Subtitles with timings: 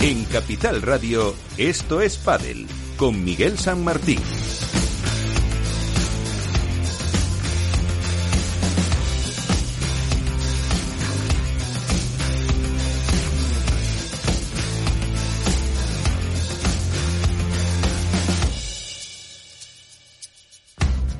[0.00, 4.20] En Capital Radio, esto es Padel, con Miguel San Martín.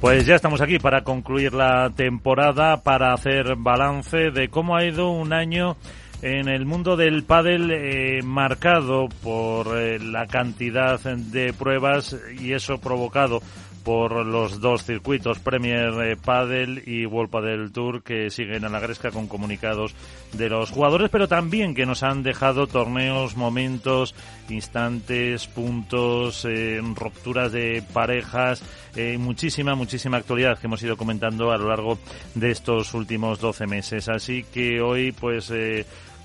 [0.01, 5.11] Pues ya estamos aquí para concluir la temporada, para hacer balance de cómo ha ido
[5.11, 5.77] un año
[6.23, 12.79] en el mundo del pádel eh, marcado por eh, la cantidad de pruebas y eso
[12.79, 13.41] provocado
[13.89, 18.81] por los dos circuitos, Premier eh, Padel y World Padel Tour, que siguen a la
[18.81, 19.95] gresca con comunicados
[20.35, 24.15] de los jugadores, pero también que nos han dejado torneos, momentos,
[24.51, 28.63] instantes, puntos, eh, rupturas de parejas,
[28.95, 31.99] eh, muchísima, muchísima actualidad que hemos ido comentando a lo largo
[32.35, 34.11] de estos últimos 12 meses.
[34.11, 35.51] Así que hoy, pues,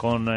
[0.03, 0.27] con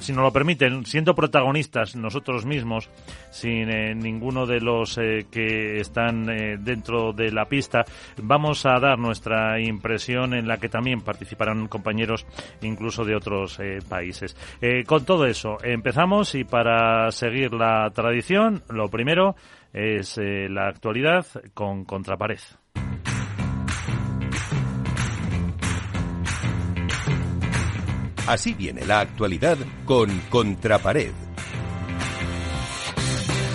[0.00, 2.88] si nos lo permiten, siendo protagonistas nosotros mismos,
[3.30, 7.84] sin eh, ninguno de los eh, que están eh, dentro de la pista,
[8.22, 12.26] vamos a dar nuestra impresión en la que también participarán compañeros
[12.62, 13.58] incluso de otros
[13.88, 14.36] países.
[14.86, 19.34] con todo eso, empezamos y para seguir la tradición, lo primero
[19.72, 22.57] es la actualidad con Contrapared.
[28.28, 31.12] Así viene la actualidad con Contrapared.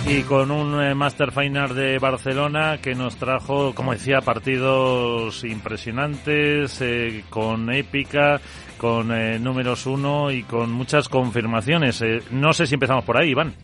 [0.08, 6.80] Y con un eh, Master Final de Barcelona que nos trajo, como decía, partidos impresionantes,
[6.80, 8.40] eh, con épica,
[8.76, 12.02] con eh, números uno y con muchas confirmaciones.
[12.32, 13.54] no sé si empezamos por ahí, Iván.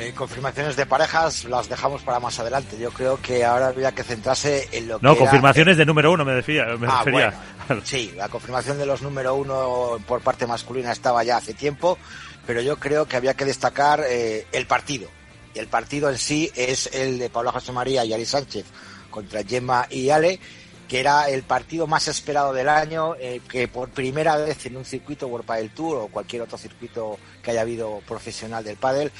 [0.00, 2.78] Eh, confirmaciones de parejas las dejamos para más adelante.
[2.78, 5.04] Yo creo que ahora habría que centrarse en lo que.
[5.04, 7.34] No, confirmaciones de número uno, me, decía, me ah, refería.
[7.82, 11.98] sí, la confirmación de los número uno por parte masculina estaba ya hace tiempo,
[12.46, 15.08] pero yo creo que había que destacar eh, el partido.
[15.52, 18.66] Y el partido en sí es el de Pablo José María y Ali Sánchez
[19.10, 20.38] contra Gemma y Ale,
[20.86, 24.84] que era el partido más esperado del año, eh, que por primera vez en un
[24.84, 29.10] circuito World Padel Tour o cualquier otro circuito que haya habido profesional del pádel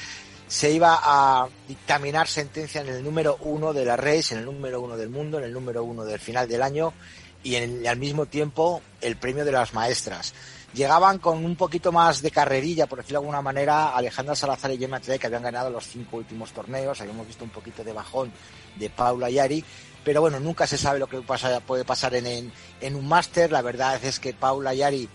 [0.48, 4.80] se iba a dictaminar sentencia en el número uno de la race, en el número
[4.80, 6.94] uno del mundo, en el número uno del final del año
[7.42, 10.34] y en, al mismo tiempo el premio de las maestras.
[10.74, 14.78] Llegaban con un poquito más de carrerilla, por decirlo de alguna manera, Alejandra Salazar y
[14.78, 17.00] Gemma Trey, que habían ganado los cinco últimos torneos.
[17.00, 18.32] Habíamos visto un poquito de bajón
[18.76, 19.64] de Paula y Ari,
[20.04, 23.50] pero bueno, nunca se sabe lo que pasa, puede pasar en, en, en un máster.
[23.50, 25.08] La verdad es que Paula y Ari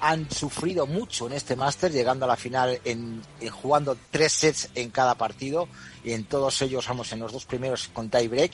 [0.00, 4.90] han sufrido mucho en este máster, llegando a la final en, jugando tres sets en
[4.90, 5.68] cada partido
[6.04, 8.52] y en todos ellos, vamos, en los dos primeros con tie break.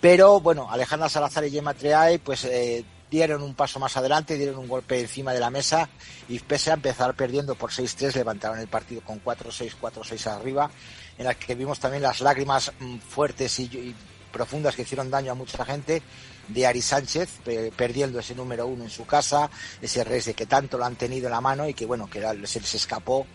[0.00, 4.58] Pero bueno, Alejandra Salazar y Gemma Treay pues eh, dieron un paso más adelante, dieron
[4.58, 5.88] un golpe encima de la mesa
[6.28, 10.70] y pese a empezar perdiendo por 6-3, levantaron el partido con 4-6, 4-6 arriba,
[11.16, 13.94] en la que vimos también las lágrimas mm, fuertes y
[14.32, 16.02] profundas que hicieron daño a mucha gente
[16.48, 17.28] de Ari Sánchez,
[17.76, 19.50] perdiendo ese número uno en su casa,
[19.80, 22.60] ese res que tanto lo han tenido en la mano y que bueno, que se
[22.60, 23.26] les escapó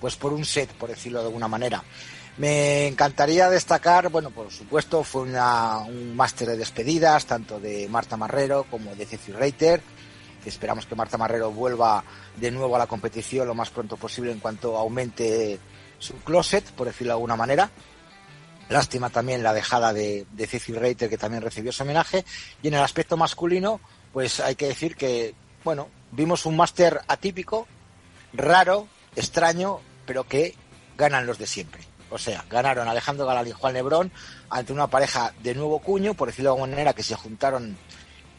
[0.00, 1.82] pues por un set, por decirlo de alguna manera.
[2.38, 8.64] Me encantaría destacar, bueno, por supuesto, fue un máster de despedidas, tanto de Marta Marrero
[8.70, 9.82] como de Ceci Reiter.
[10.46, 12.02] Esperamos que Marta Marrero vuelva
[12.36, 15.58] de nuevo a la competición lo más pronto posible en cuanto aumente
[15.98, 17.70] su closet, por decirlo de alguna manera.
[18.70, 22.24] Lástima también la dejada de, de Cecil Reiter, que también recibió su homenaje.
[22.62, 23.80] Y en el aspecto masculino,
[24.12, 27.66] pues hay que decir que, bueno, vimos un máster atípico,
[28.32, 28.86] raro,
[29.16, 30.54] extraño, pero que
[30.96, 31.82] ganan los de siempre.
[32.10, 34.12] O sea, ganaron Alejandro Galán y Juan Lebrón
[34.48, 37.76] ante una pareja de nuevo cuño, por decirlo de alguna manera, que se juntaron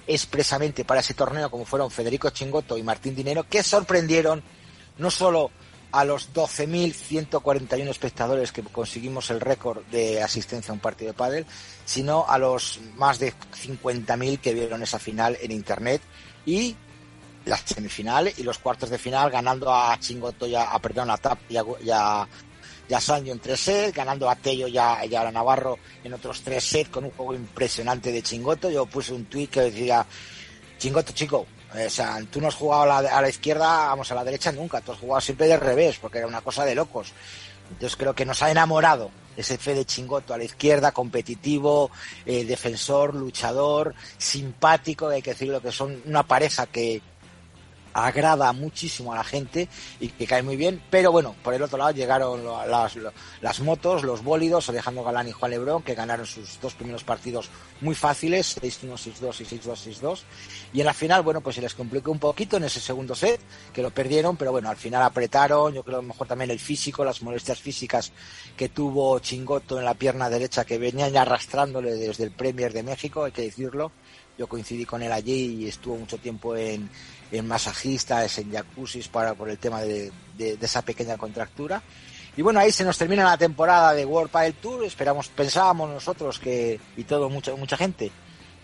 [0.07, 4.43] expresamente para ese torneo, como fueron Federico Chingoto y Martín Dinero, que sorprendieron
[4.97, 5.51] no solo
[5.91, 11.45] a los 12.141 espectadores que conseguimos el récord de asistencia a un partido de pádel,
[11.85, 16.01] sino a los más de 50.000 que vieron esa final en internet
[16.45, 16.75] y
[17.45, 21.39] la semifinal y los cuartos de final ganando a Chingoto ya a perdón a Tap
[21.49, 22.27] y a,
[22.87, 26.89] ya en tres sets, ganando a Tello y a, a Navarro en otros tres sets
[26.89, 28.69] con un juego impresionante de Chingoto.
[28.69, 30.05] Yo puse un tweet que decía
[30.77, 34.15] Chingoto chico, O sea, tú no has jugado a la, a la izquierda, vamos, a
[34.15, 37.13] la derecha nunca, tú has jugado siempre de revés, porque era una cosa de locos.
[37.69, 41.89] Entonces creo que nos ha enamorado ese Fede Chingoto a la izquierda, competitivo,
[42.25, 47.01] eh, defensor, luchador, simpático, hay que decirlo que son una pareja que,
[47.93, 49.67] agrada muchísimo a la gente
[49.99, 52.43] y que cae muy bien, pero bueno, por el otro lado llegaron
[53.41, 57.49] las, motos, los bólidos, Alejandro Galán y Juan Lebrón, que ganaron sus dos primeros partidos
[57.81, 60.19] muy fáciles, 6-1, 6-2 y 6-2, 6-2,
[60.73, 63.39] y en la final, bueno, pues se les complicó un poquito en ese segundo set,
[63.73, 66.59] que lo perdieron, pero bueno, al final apretaron, yo creo a lo mejor también el
[66.59, 68.11] físico, las molestias físicas
[68.55, 73.23] que tuvo Chingoto en la pierna derecha, que venían arrastrándole desde el Premier de México,
[73.23, 73.91] hay que decirlo,
[74.37, 76.89] yo coincidí con él allí y estuvo mucho tiempo en,
[77.31, 77.47] en
[77.81, 81.81] masajistas, en jacuzzis para, por el tema de, esa pequeña contractura.
[82.37, 84.85] Y bueno, ahí se nos termina la temporada de World Padel Tour.
[84.85, 88.11] Esperamos, pensábamos nosotros que, y todo, mucha, mucha gente,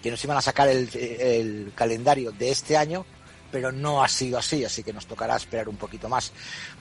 [0.02, 3.06] que nos iban a sacar el, calendario de este año,
[3.52, 6.32] pero no ha sido así, así que nos tocará esperar un poquito más.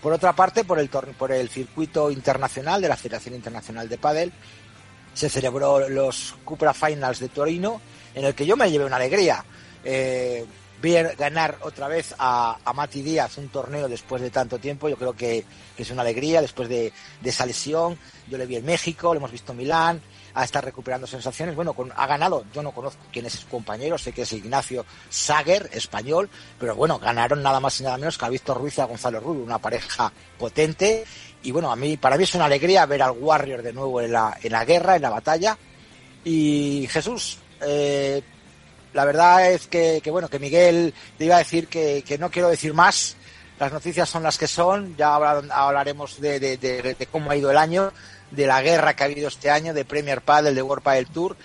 [0.01, 4.33] Por otra parte, por el, por el circuito internacional de la Federación Internacional de Padel,
[5.13, 7.81] se celebró los Cupra Finals de Torino,
[8.15, 9.45] en el que yo me llevé una alegría.
[9.83, 10.45] Eh,
[10.93, 15.15] ganar otra vez a, a Mati Díaz un torneo después de tanto tiempo, yo creo
[15.15, 15.45] que,
[15.77, 16.93] es una alegría después de,
[17.23, 17.99] esa lesión.
[18.29, 20.01] Yo le vi en México, lo hemos visto en Milán,
[20.35, 21.55] a estar recuperando sensaciones.
[21.55, 25.69] Bueno, ha ganado, yo no conozco quién es su compañero, sé que es Ignacio Sager,
[25.73, 26.29] español,
[26.59, 29.21] pero bueno, ganaron nada más y nada menos que a Víctor Ruiz y a Gonzalo
[29.21, 31.05] Rubio, una pareja potente.
[31.43, 34.13] Y bueno, a mí, para mí es una alegría ver al Warrior de nuevo en
[34.13, 35.57] la, en la guerra, en la batalla.
[36.25, 38.23] Y Jesús, eh,
[38.97, 42.73] la verdad es que, bueno, que Miguel te iba a decir que, no quiero decir
[42.73, 43.19] más.
[43.61, 44.97] Las noticias son las que son.
[44.97, 47.93] Ya hablaremos de, cómo ha ido el año,
[48.31, 51.37] de la guerra que ha habido este año, de Premier Padel, de World Padel Tour.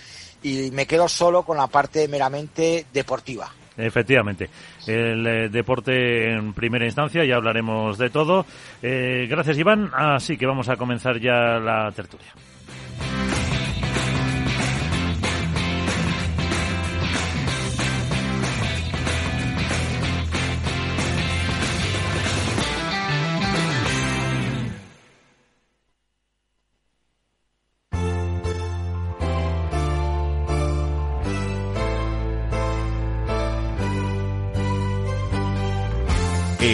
[0.42, 3.52] Y me quedo solo con la parte meramente deportiva.
[3.76, 4.50] Efectivamente,
[4.88, 8.46] el eh, deporte en primera instancia, ya hablaremos de todo.
[8.82, 9.92] Eh, gracias, Iván.
[9.94, 12.32] Así que vamos a comenzar ya la tertulia.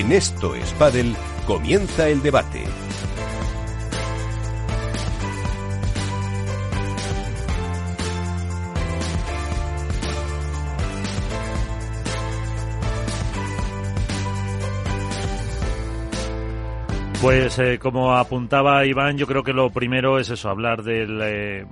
[0.07, 0.74] En Esto es
[1.45, 2.63] comienza el debate.
[17.21, 21.65] Pues eh, como apuntaba Iván, yo creo que lo primero es eso, hablar del eh,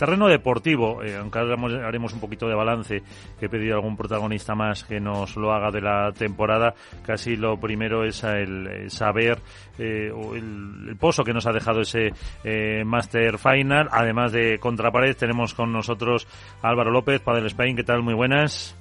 [0.00, 3.02] Terreno deportivo, eh, aunque haremos un poquito de balance,
[3.38, 6.72] que he pedido a algún protagonista más que nos lo haga de la temporada,
[7.04, 9.40] casi lo primero es el, saber
[9.78, 12.14] eh, el, pozo que nos ha dejado ese
[12.44, 13.90] eh, Master Final.
[13.92, 16.26] Además de Contrapared, tenemos con nosotros
[16.62, 18.02] Álvaro López, Padel Spain, ¿qué tal?
[18.02, 18.74] Muy buenas.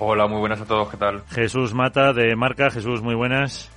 [0.00, 1.22] Hola, muy buenas a todos, ¿qué tal?
[1.28, 3.70] Jesús Mata de Marca, Jesús, muy buenas.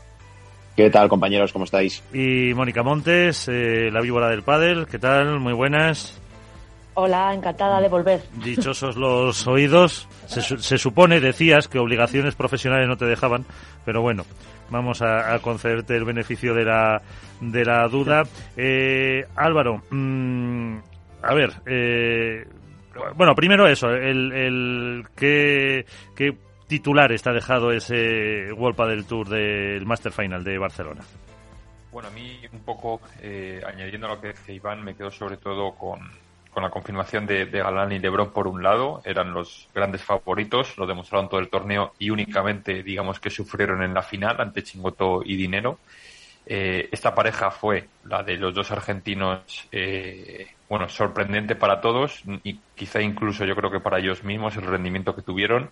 [0.75, 1.54] ¿Qué tal, compañeros?
[1.54, 2.04] ¿Cómo estáis?
[2.12, 5.40] Y Mónica Montes, la víbora del pádel, ¿qué tal?
[5.40, 6.19] Muy buenas.
[7.01, 8.22] Hola, encantada de volver.
[8.44, 10.06] Dichosos los oídos.
[10.28, 13.46] Se, supone, decías, que obligaciones profesionales no te dejaban,
[13.86, 14.25] pero bueno,
[14.69, 17.01] vamos a, concederte el beneficio de la,
[17.40, 18.24] de la duda.
[18.57, 20.77] Eh, Álvaro, mm,
[21.24, 22.46] a ver, eh,
[23.15, 25.86] bueno, primero eso, el, el ¿qué,
[26.18, 26.36] qué
[26.68, 31.06] titular está dejado ese World del Tour del Master Final de Barcelona.
[31.94, 35.38] Bueno, a mí un poco, eh, añadiendo a lo que decía Iván, me quedo sobre
[35.38, 36.00] todo con,
[36.51, 40.88] con la confirmación de, Galán y Lebron por un lado, eran los grandes favoritos, lo
[40.88, 45.36] demostraron todo el torneo y únicamente, digamos, que sufrieron en la final ante Chingoto y
[45.36, 45.79] Dinero.
[46.46, 52.60] Eh, esta pareja fue la de los dos argentinos, eh, bueno, sorprendente para todos y
[52.75, 55.70] quizá incluso yo creo que para ellos mismos el rendimiento que tuvieron.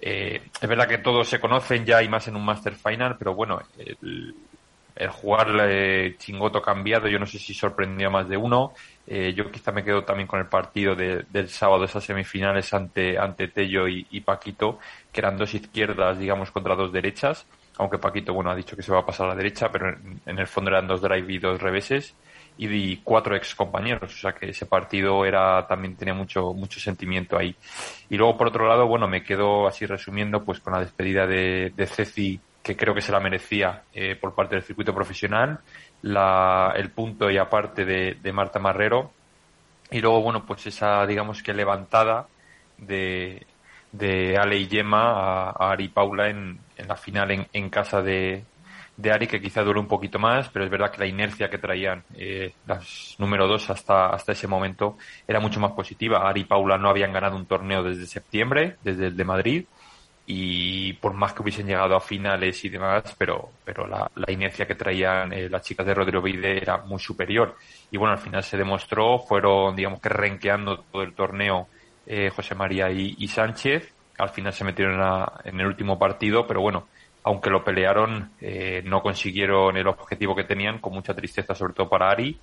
[0.00, 3.34] Eh, es verdad que todos se conocen ya y más en un Master Final, pero
[3.34, 4.34] bueno, el,
[4.96, 5.48] el jugar
[6.18, 8.72] Chingoto cambiado, yo no sé si sorprendió a más de uno.
[9.10, 13.48] Eh, yo quizá me quedo también con el partido del sábado, esas semifinales ante, ante
[13.48, 14.78] Tello y, Paquito,
[15.10, 17.46] que eran dos izquierdas, digamos, contra dos derechas,
[17.78, 19.96] aunque Paquito, bueno, ha dicho que se va a pasar a la derecha, pero
[20.26, 22.14] en, el fondo eran dos drive y dos reveses,
[22.58, 27.38] y cuatro ex compañeros, o sea que ese partido era, también tenía mucho, mucho sentimiento
[27.38, 27.56] ahí.
[28.10, 31.72] Y luego, por otro lado, bueno, me quedo así resumiendo, pues con la despedida de,
[31.74, 32.38] de Ceci,
[32.68, 35.60] que creo que se la merecía eh, por parte del circuito profesional,
[36.02, 39.10] la, el punto y aparte de, Marta Marrero
[39.90, 42.28] y luego bueno pues esa digamos que levantada
[42.76, 43.46] de,
[43.92, 48.44] de Ale y Yema a, Ari y Paula en, la final en, en casa de,
[48.98, 51.58] de Ari que quizá duró un poquito más, pero es verdad que la inercia que
[51.58, 56.28] traían eh, las número dos hasta, hasta ese momento era mucho más positiva.
[56.28, 59.64] Ari y Paula no habían ganado un torneo desde septiembre, desde el de Madrid,
[60.30, 64.74] y por más que hubiesen llegado a finales y demás, pero, pero la, inercia que
[64.74, 67.56] traían eh, las chicas de Rodrigo Vide era muy superior.
[67.90, 71.68] Y bueno, al final se demostró, fueron, digamos que renqueando todo el torneo
[72.06, 73.94] eh, José María y, Sánchez.
[74.18, 75.00] Al final se metieron
[75.44, 76.88] en el último partido, pero bueno,
[77.24, 81.88] aunque lo pelearon, eh, no consiguieron el objetivo que tenían, con mucha tristeza, sobre todo
[81.88, 82.38] para Ari.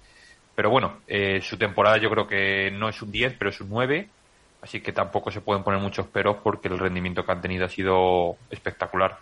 [0.56, 3.70] Pero bueno, eh, su temporada yo creo que no es un 10, pero es un
[3.70, 4.10] 9.
[4.66, 7.70] Así que tampoco se pueden poner muchos peros porque el rendimiento que han tenido ha
[7.70, 9.16] sido espectacular.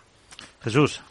[0.62, 1.02] Jesús.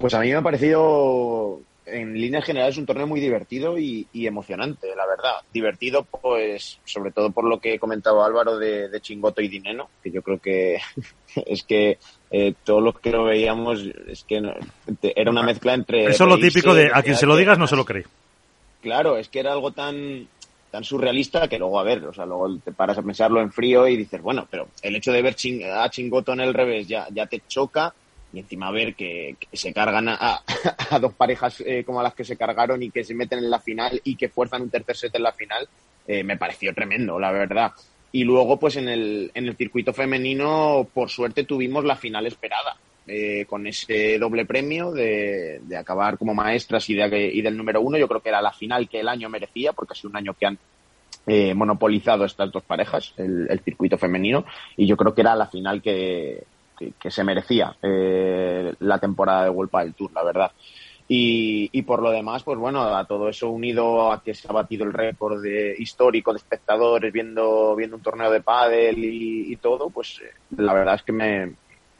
[0.00, 4.08] Pues a mí me ha parecido en línea general es un torneo muy divertido y,
[4.12, 5.34] emocionante, la verdad.
[5.54, 9.88] Divertido, pues, sobre todo por lo que he comentado Álvaro de, de Chingoto y Dineno,
[10.02, 10.78] que yo creo que
[11.46, 11.98] es que
[12.32, 14.42] eh, todos los que lo veíamos, es que
[15.02, 16.06] era una mezcla entre.
[16.06, 18.06] Eso es lo típico de a quien se lo digas no se lo cree.
[18.80, 20.26] Claro, es que era algo tan
[20.72, 23.86] tan surrealista que luego, a ver, o sea, luego te paras a pensarlo en frío
[23.86, 25.36] y dices, bueno, pero el hecho de ver
[25.70, 27.92] a Chingoto en el revés ya, ya te choca
[28.32, 30.42] y encima ver que, se cargan a,
[30.98, 34.00] dos parejas eh, como las que se cargaron y que se meten en la final
[34.02, 35.68] y que fuerzan un tercer set en la final,
[36.06, 37.72] eh, me pareció tremendo, la verdad.
[38.10, 42.78] Y luego, pues en el, en el circuito femenino, por suerte tuvimos la final esperada,
[43.06, 47.98] eh, con ese doble premio de, acabar como maestras y, de, y del número uno.
[47.98, 50.34] Yo creo que era la final que el año merecía, porque ha sido un año
[50.34, 50.58] que han
[51.54, 54.44] monopolizado estas dos parejas, el, circuito femenino,
[54.76, 56.42] y yo creo que era la final que,
[56.98, 60.52] que, se merecía eh, la temporada de Vuelta del Tour, la verdad.
[61.08, 64.52] Y, y, por lo demás, pues bueno, a todo eso unido a que se ha
[64.52, 69.90] batido el récord de, histórico de espectadores viendo, viendo un torneo de pádel y, todo,
[69.90, 71.52] pues eh, la verdad es que me,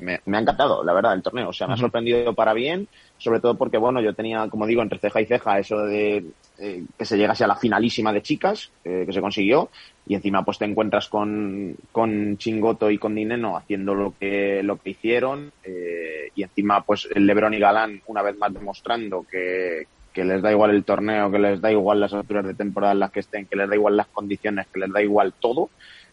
[0.03, 1.49] me, ha encantado, la verdad, el torneo.
[1.49, 4.83] O sea, me ha sorprendido para bien, sobre todo porque, bueno, yo tenía, como digo,
[4.83, 6.25] entre ceja y ceja eso de
[6.59, 9.71] eh, que se llegase a la finalísima de chicas, que se consiguió,
[10.07, 14.77] y encima pues te encuentras con, con Chingoto y con Dineno haciendo lo que, lo
[14.77, 19.87] que hicieron eh, y encima pues el Lebron y Galán una vez más demostrando que,
[20.13, 23.01] que les da igual el torneo, que les da igual las alturas de temporada en
[23.01, 25.71] las que estén, que les da igual las condiciones, que les da igual todo,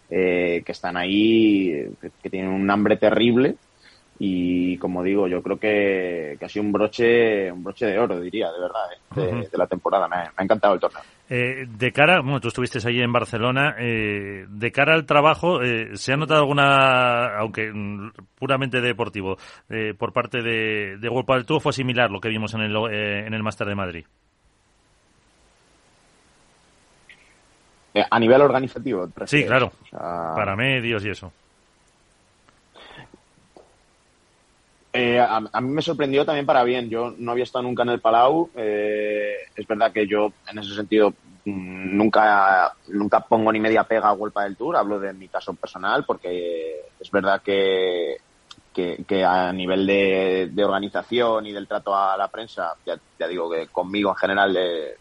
[0.09, 1.87] eh, que están ahí,
[2.21, 3.55] que, tienen un hambre terrible
[4.21, 8.19] y como digo, yo creo que, que, ha sido un broche, un broche de oro,
[8.19, 8.81] diría, de verdad,
[9.15, 10.09] eh, de, la temporada.
[10.09, 11.01] me ha encantado el torneo.
[11.29, 15.95] Eh, de cara, bueno, tú estuviste allí en Barcelona, eh, de cara al trabajo, eh,
[15.95, 19.37] ¿se ha notado alguna, aunque mm, puramente deportivo,
[19.69, 22.75] eh, por parte de, de World Padel Tour fue similar lo que vimos en el,
[22.91, 24.05] eh, en el Máster de Madrid?
[28.09, 29.09] a nivel organizativo.
[29.25, 31.33] Sí, claro, para medios y eso.
[34.91, 36.89] Eh, a, mí me sorprendió también para bien.
[36.89, 38.49] Yo no había estado nunca en el Palau.
[38.55, 41.11] Eh, es verdad que yo, en ese sentido,
[41.45, 44.77] mm, nunca, nunca pongo ni media pega a Vuelta del Tour.
[44.77, 48.17] Hablo de mi caso personal porque es verdad que,
[48.73, 54.09] que, a nivel de, organización y del trato a la prensa, ya, digo que conmigo
[54.11, 54.97] en general eh,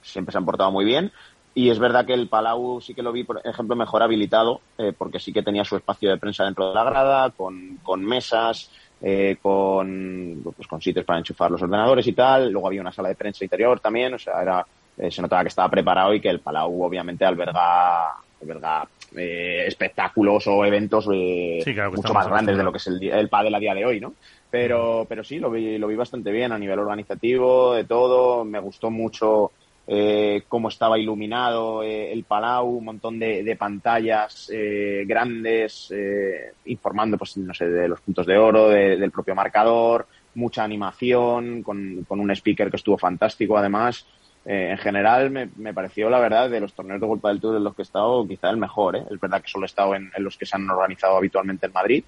[0.00, 1.12] siempre se han portado muy bien.
[1.52, 4.60] Y es verdad que el Palau sí que lo vi, por ejemplo, mejor habilitado,
[4.98, 8.70] porque sí que tenía su espacio de prensa dentro de la grada, con, con mesas,
[9.02, 12.50] eh, con, pues, con sitios para enchufar los ordenadores y tal.
[12.50, 14.66] Luego había una sala de prensa interior también, o sea, era,
[14.98, 18.12] eh, se notaba que estaba preparado y que el Palau obviamente alberga,
[18.42, 23.54] alberga eh, espectáculos o eventos mucho más grandes de lo que es el, el pádel
[23.54, 24.14] a día de hoy, ¿no?
[24.50, 28.44] Pero, pero sí, lo vi, lo vi bastante bien a nivel organizativo, de todo.
[28.44, 29.52] Me gustó mucho
[29.88, 37.16] eh, cómo estaba iluminado eh, el Palau, un montón de, pantallas eh, grandes eh, informando,
[37.16, 42.30] pues no sé, de los puntos de oro, del propio marcador, mucha animación, con, un
[42.32, 44.06] speaker que estuvo fantástico además.
[44.44, 47.74] en general me, pareció, la verdad, de los torneos de Golpa del Tour en los
[47.74, 48.96] que he estado, quizá el mejor.
[48.96, 52.04] Es verdad que solo he estado en, los que se han organizado habitualmente en Madrid,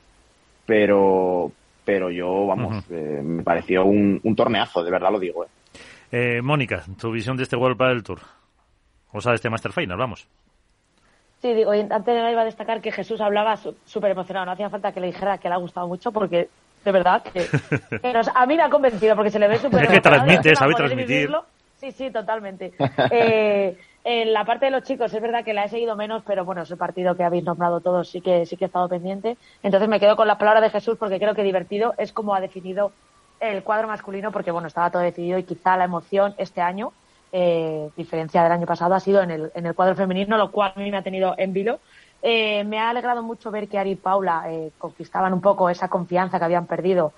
[0.67, 1.53] pero,
[1.85, 5.45] pero yo, vamos, me pareció un, un torneazo, de verdad lo digo.
[5.45, 5.49] ¿eh?
[6.11, 8.21] Eh, Mónica, tu visión de este World del Tour.
[9.13, 10.27] O sea, de este Master Final, vamos.
[11.41, 14.47] Sí, digo, antes iba a destacar que Jesús hablaba súper emocionado.
[14.47, 16.49] No hacía falta que le dijera que le ha gustado mucho porque,
[16.85, 17.47] de verdad, que,
[18.35, 21.31] a mí me ha convencido porque se le ve súper Es que transmite, sabe transmitir.
[21.77, 22.73] Sí, sí, totalmente.
[23.11, 26.45] Eh, en la parte de los chicos es verdad que la he seguido menos, pero
[26.45, 29.37] bueno, ese partido que habéis nombrado todos sí que sí que he estado pendiente.
[29.63, 32.41] Entonces me quedo con las palabras de Jesús porque creo que divertido es como ha
[32.41, 32.91] definido
[33.41, 36.93] el cuadro masculino porque bueno estaba todo decidido y quizá la emoción este año
[37.33, 40.73] eh, diferencia del año pasado ha sido en el, en el cuadro femenino lo cual
[40.75, 41.81] a mí me ha tenido en vilo
[42.21, 45.89] Eh, me ha alegrado mucho ver que Ari y Paula eh, conquistaban un poco esa
[45.89, 47.13] confianza que habían perdido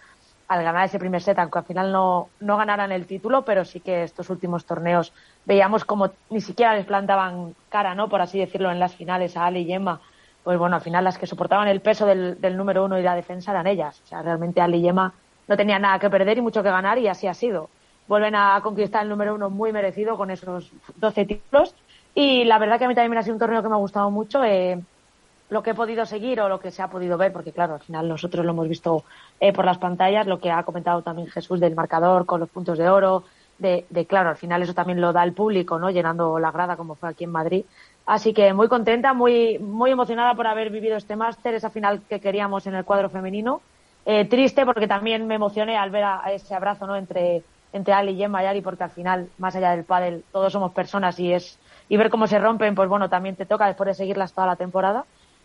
[0.48, 3.80] al ganar ese primer set, aunque al final no, no ganaran el título, pero sí
[3.80, 5.12] que estos últimos torneos
[5.46, 8.08] veíamos como ni siquiera les plantaban cara, ¿no?
[8.08, 10.00] Por así decirlo, en las finales a Ali y Emma.
[10.42, 13.52] Pues bueno, al final las que soportaban el peso del, número uno y la defensa
[13.52, 14.02] eran ellas.
[14.04, 15.12] O sea, realmente Ali y Emma
[15.50, 17.68] no tenían nada que perder y mucho que ganar y así ha sido.
[18.06, 21.74] Vuelven a conquistar el número uno muy merecido con esos 12 títulos.
[22.14, 24.12] Y la verdad que a mí también ha sido un torneo que me ha gustado
[24.12, 24.44] mucho.
[24.44, 24.80] Eh,
[25.48, 27.80] lo que he podido seguir o lo que se ha podido ver, porque claro, al
[27.80, 29.02] final nosotros lo hemos visto
[29.40, 32.78] eh, por las pantallas, lo que ha comentado también Jesús del marcador con los puntos
[32.78, 33.24] de oro,
[33.58, 35.90] de, de, claro, al final eso también lo da el público, ¿no?
[35.90, 37.64] Llenando la grada como fue aquí en Madrid.
[38.06, 42.20] Así que muy contenta, muy, muy emocionada por haber vivido este máster, esa final que
[42.20, 43.60] queríamos en el cuadro femenino.
[44.06, 46.96] Eh, triste porque también me emocioné al ver a, ese abrazo, ¿no?
[46.96, 47.42] Entre,
[47.72, 50.72] entre Ali y Gemma y Ari, porque al final, más allá del pádel, todos somos
[50.72, 53.94] personas y es, y ver cómo se rompen, pues bueno, también te toca después de
[53.94, 55.04] seguirlas toda la temporada.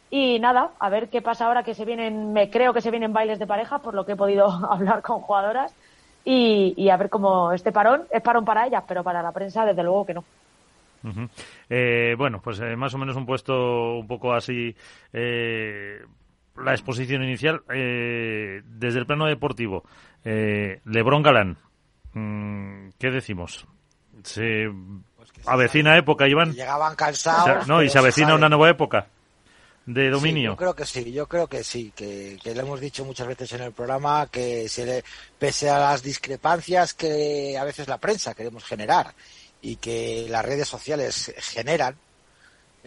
[0.10, 3.12] Y nada, a ver qué pasa ahora que se vienen, me creo que se vienen
[3.12, 5.74] bailes de pareja, por lo que he podido hablar con jugadoras.
[6.24, 9.64] Y, y a ver cómo este parón es parón para ellas, pero para la prensa,
[9.64, 10.24] desde luego que no.
[11.70, 14.76] Eh, bueno, pues eh, más o menos un puesto un poco así.
[15.14, 16.00] Eh,
[16.58, 19.84] la exposición inicial, eh, desde el plano deportivo.
[20.24, 21.58] Lebrón Galán,
[22.14, 23.68] mm, ¿qué decimos?
[24.24, 24.68] Se
[25.16, 26.54] pues avecina época, Iván.
[26.54, 27.68] Llegaban cansados.
[27.68, 29.08] No, y se avecina una nueva época
[29.86, 30.52] de dominio.
[30.52, 33.28] Sí, yo creo que sí, yo creo que sí, que, que lo hemos dicho muchas
[33.28, 35.04] veces en el programa, que se le,
[35.38, 39.14] pese a las discrepancias que a veces la prensa queremos generar
[39.62, 41.96] y que las redes sociales generan,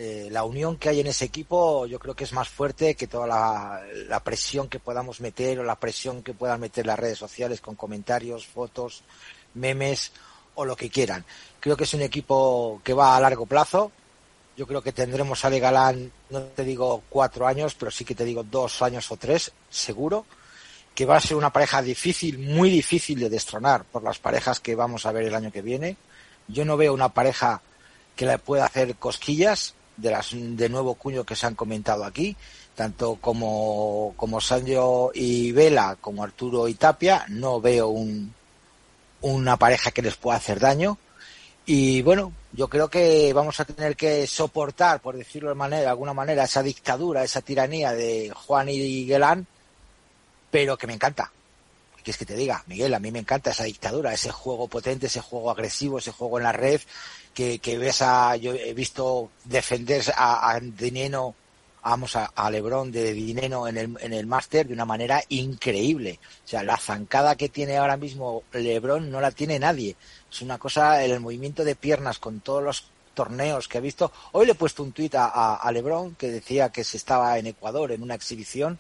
[0.00, 3.09] eh, la unión que hay en ese equipo yo creo que es más fuerte que
[3.09, 7.19] toda la, la, presión que podamos meter o la presión que puedan meter las redes
[7.19, 9.02] sociales con comentarios, fotos,
[9.55, 10.12] memes
[10.55, 11.25] o lo que quieran.
[11.59, 13.90] Creo que es un equipo que va a largo plazo,
[14.57, 18.14] yo creo que tendremos a Ale Galán, no te digo cuatro años, pero sí que
[18.14, 20.26] te digo dos años o tres, seguro,
[20.95, 24.76] que va a ser una pareja difícil, muy difícil de destronar por las parejas que
[24.76, 25.97] vamos a ver el año que viene.
[26.47, 27.62] Yo no veo una pareja
[28.14, 32.34] que le pueda hacer cosquillas de las de nuevo cuño que se han comentado aquí,
[32.75, 38.32] tanto como, como Sancho y Vela, como Arturo y Tapia, no veo un,
[39.21, 40.97] una pareja que les pueda hacer daño
[41.71, 46.15] y bueno, yo creo que vamos a tener que soportar, por decirlo de, de alguna
[46.15, 49.47] manera, esa dictadura, esa tiranía de Juan y Guelán,
[50.50, 51.30] pero que me encanta.
[52.02, 52.95] ¿Qué es que te diga, Miguel?
[52.95, 56.45] A mí me encanta esa dictadura, ese juego potente, ese juego agresivo, ese juego en
[56.45, 56.80] la red,
[57.60, 61.34] que, ves a, yo he visto defender a, Dineno,
[61.82, 66.18] vamos a, Lebron de Dineno en el, en el máster de una manera increíble.
[66.44, 69.96] O sea, la zancada que tiene ahora mismo Lebron no la tiene nadie
[70.30, 74.12] es una cosa, el movimiento de piernas con todos los torneos que he visto.
[74.32, 77.92] Hoy le he puesto un tuit a, Lebron que decía que se estaba en Ecuador
[77.92, 78.78] en una exhibición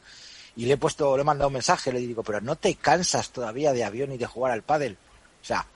[0.56, 3.30] y le he puesto, le he mandado un mensaje, le digo, pero no te cansas
[3.30, 4.98] todavía de avión y de jugar al pádel.
[5.42, 5.66] O sea,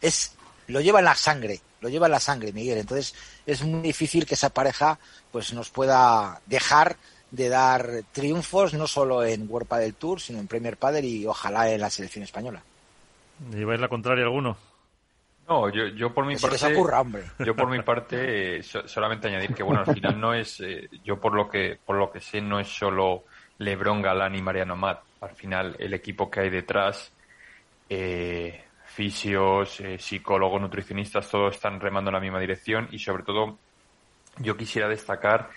[0.00, 0.32] es,
[0.66, 2.78] lo lleva en la sangre, lo lleva en la sangre, Miguel.
[2.78, 3.14] Entonces
[3.44, 4.98] es muy difícil que esa pareja
[5.30, 6.96] pues nos pueda dejar
[7.30, 11.70] de dar triunfos no solo en World Padel Tour, sino en Premier Padel y ojalá
[11.70, 12.62] en la selección española.
[13.50, 14.56] ¿Lleváis la contraria alguno?
[15.48, 17.24] No, yo, yo por mi se parte, ocurra, hombre.
[17.44, 20.88] yo por mi parte eh, so, solamente añadir que bueno, al final no es, eh,
[21.04, 23.24] yo por lo que por lo que sé no es solo
[23.58, 25.00] LeBron Galán y Mariano Matt.
[25.20, 27.12] Al final el equipo que hay detrás,
[27.88, 33.58] eh, fisios, eh, psicólogos, nutricionistas, todos están remando en la misma dirección y sobre todo
[34.38, 35.50] yo quisiera destacar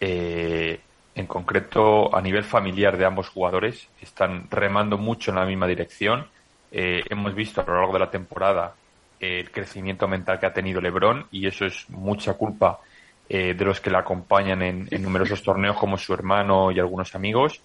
[0.00, 0.80] eh,
[1.14, 6.26] en concreto a nivel familiar de ambos jugadores, están remando mucho en la misma dirección.
[6.72, 8.74] hemos visto a lo largo de la temporada
[9.20, 12.80] el crecimiento mental que ha tenido Lebron y eso es mucha culpa
[13.28, 17.14] eh, de los que le acompañan en, en, numerosos torneos como su hermano y algunos
[17.14, 17.60] amigos.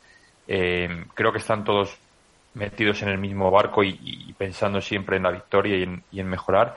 [0.47, 1.97] Eh, creo que están todos
[2.55, 6.19] metidos en el mismo barco y, y pensando siempre en la victoria y en, y
[6.19, 6.75] en, mejorar.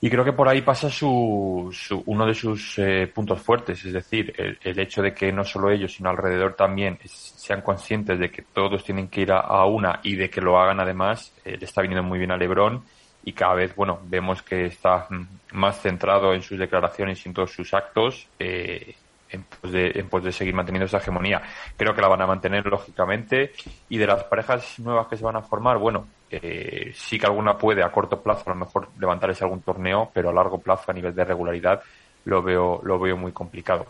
[0.00, 3.92] Y creo que por ahí pasa su, su uno de sus eh, puntos fuertes, es
[3.92, 8.30] decir, el, el, hecho de que no solo ellos, sino alrededor también sean conscientes de
[8.30, 11.64] que todos tienen que ir a, una y de que lo hagan además, eh, le
[11.64, 12.84] está viniendo muy bien a Lebron
[13.24, 15.08] y cada vez, bueno, vemos que está
[15.52, 18.94] más centrado en sus declaraciones y en todos sus actos eh,
[19.30, 21.42] en, pos de, en pos de seguir manteniendo esa hegemonía.
[21.76, 23.52] Creo que la van a mantener, lógicamente,
[23.88, 27.56] y de las parejas nuevas que se van a formar, bueno, eh, sí que alguna
[27.56, 30.90] puede a corto plazo a lo mejor levantar ese algún torneo, pero a largo plazo,
[30.90, 31.82] a nivel de regularidad,
[32.24, 33.86] lo veo, lo veo muy complicado.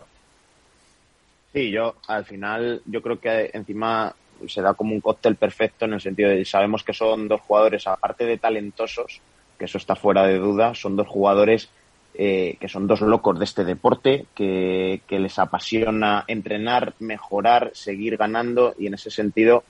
[1.51, 4.13] Sí, yo al final, yo creo que encima
[4.47, 7.87] se da como un cóctel perfecto en el sentido de sabemos que son dos jugadores,
[7.87, 9.19] aparte de talentosos,
[9.57, 11.69] que eso está fuera de duda, son dos jugadores
[12.15, 18.73] eh, que son dos locos de este deporte, que, les apasiona entrenar, mejorar, seguir ganando
[18.77, 19.63] y en ese sentido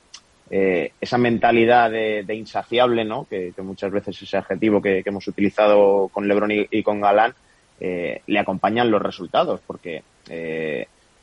[0.49, 3.25] eh, esa mentalidad de, insaciable, ¿no?
[3.29, 7.35] que, muchas veces ese adjetivo que, hemos utilizado con Lebron y, con Galán,
[7.79, 10.03] eh, le acompañan los resultados, porque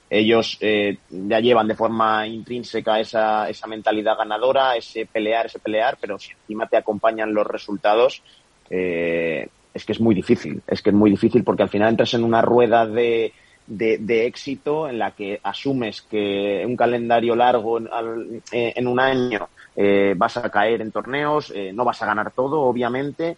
[0.08, 6.18] ellos ya llevan de forma intrínseca esa, esa mentalidad ganadora, ese pelear, ese pelear, pero
[6.18, 8.22] si encima te acompañan los resultados,
[8.70, 12.14] eh, es que es muy difícil, es que es muy difícil porque al final entras
[12.14, 13.32] en una rueda de,
[13.66, 20.14] de, éxito en la que asumes que un calendario largo en, eh, un año eh,
[20.16, 23.36] vas a caer en torneos, eh, no vas a ganar todo, obviamente,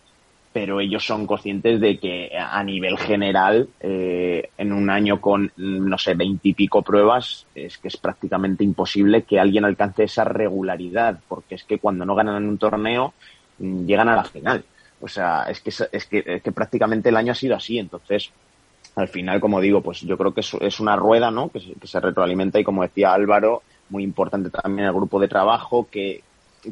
[0.53, 6.15] pero ellos son conscientes de que a nivel general, en un año con, no sé,
[6.15, 11.79] veintipico pruebas, es que es prácticamente imposible que alguien alcance esa regularidad, porque es que
[11.79, 13.13] cuando no ganan en un torneo,
[13.59, 14.65] mm, llegan a la final.
[15.01, 17.79] O sea, es que, es que, que prácticamente el año ha sido así.
[17.79, 18.31] Entonces,
[18.99, 21.51] al final, como digo, pues yo creo que es, una rueda, ¿no?
[21.51, 26.23] Que se, retroalimenta y como decía Álvaro, muy importante también el grupo de trabajo que,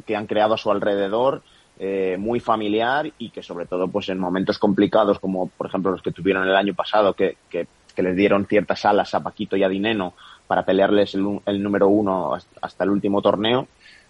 [0.05, 1.41] que han creado a su alrededor,
[1.79, 6.01] eh, muy familiar y que sobre todo, pues en momentos complicados como por ejemplo los
[6.01, 9.69] que tuvieron el año pasado, que, que, les dieron ciertas alas a Paquito y a
[9.69, 10.13] Dineno
[10.45, 13.67] para pelearles el, el número uno hasta el último torneo,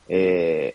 [0.09, 0.73] eh,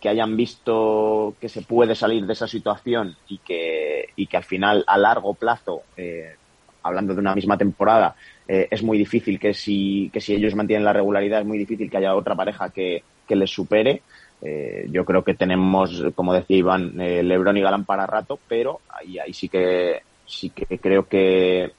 [0.00, 4.44] que hayan visto que se puede salir de esa situación y que, y que al
[4.44, 6.34] final, a largo plazo, eh,
[6.82, 8.14] hablando de una misma temporada,
[8.46, 11.90] eh, es muy difícil que si, que si ellos mantienen la regularidad, es muy difícil
[11.90, 14.02] que haya otra pareja que, que les supere.
[14.42, 19.18] Eh, yo creo que tenemos, como decía Iván, Lebron y Galán para rato, pero ahí,
[19.18, 21.72] ahí sí que sí que creo que,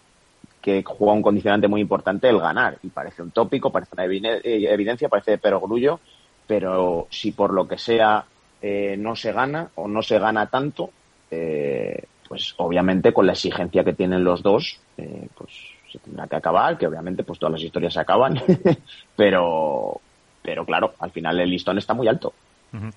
[0.62, 2.78] que juega un condicionante muy importante el ganar.
[2.82, 6.00] Y parece un tópico, parece una evidencia, parece de perogrullo,
[6.48, 8.26] pero si por lo que sea
[8.62, 10.90] eh, no se gana o no se gana tanto,
[11.30, 15.52] eh, pues obviamente con la exigencia que tienen los dos, eh, pues
[15.92, 18.42] se tendrá que acabar, que obviamente pues todas las historias se acaban,
[19.16, 20.00] pero,
[20.42, 22.34] pero claro, al final el listón está muy alto.
[22.74, 22.90] Ah,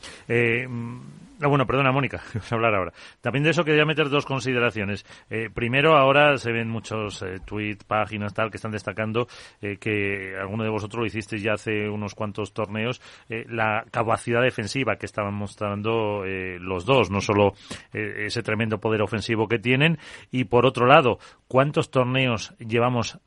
[1.49, 2.93] bueno, perdona, Mónica, a hablar ahora.
[3.21, 5.05] También de eso quería meter dos consideraciones.
[5.31, 9.27] Eh, primero, ahora se ven muchos eh, tweets, páginas, tal, que están destacando
[9.61, 14.97] eh, que alguno de vosotros lo hicisteis ya hace unos cuantos torneos, la capacidad defensiva
[14.97, 17.55] que estaban mostrando los dos, no solo
[17.93, 19.99] ese tremendo poder ofensivo que tienen,
[20.31, 23.19] y por otro lado, ¿cuántos torneos llevamos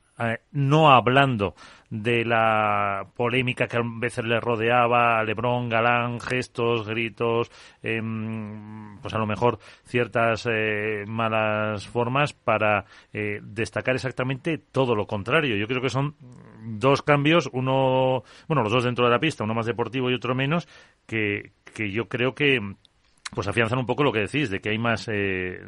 [0.52, 1.54] no hablando
[1.90, 7.50] de la polémica que a veces le rodeaba a Lebron, Galán, gestos, gritos,
[7.82, 15.06] em, pues a lo mejor ciertas eh, malas formas para eh, destacar exactamente todo lo
[15.06, 15.56] contrario.
[15.56, 16.16] Yo creo que son
[16.64, 20.34] dos cambios, uno, bueno, los dos dentro de la pista, uno más deportivo y otro
[20.34, 20.66] menos,
[21.06, 22.60] que, que yo creo que
[23.34, 25.60] pues afianzan un poco lo que decís, de que hay más eh,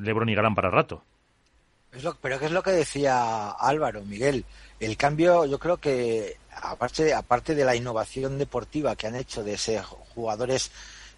[0.00, 1.04] Lebron y Galán para rato.
[2.20, 4.44] Pero ¿qué es lo que decía Álvaro, Miguel?
[4.80, 9.58] el cambio, yo creo que aparte, aparte de la innovación deportiva que han hecho de
[9.58, 10.70] ser jugadores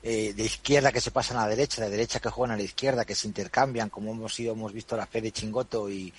[0.03, 2.63] eh, de izquierda que se pasan a la derecha, de derecha que juegan a la
[2.63, 6.13] izquierda, que se intercambian, como hemos sido, hemos visto la fe de Chingoto y,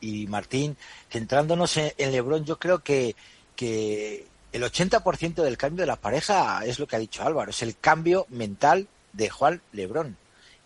[0.00, 0.76] y Martín,
[1.08, 3.14] centrándonos en, en, Lebron, yo creo que,
[3.54, 7.62] que el 80% del cambio de la pareja es lo que ha dicho Álvaro, es
[7.62, 10.16] el cambio mental de Juan Lebron.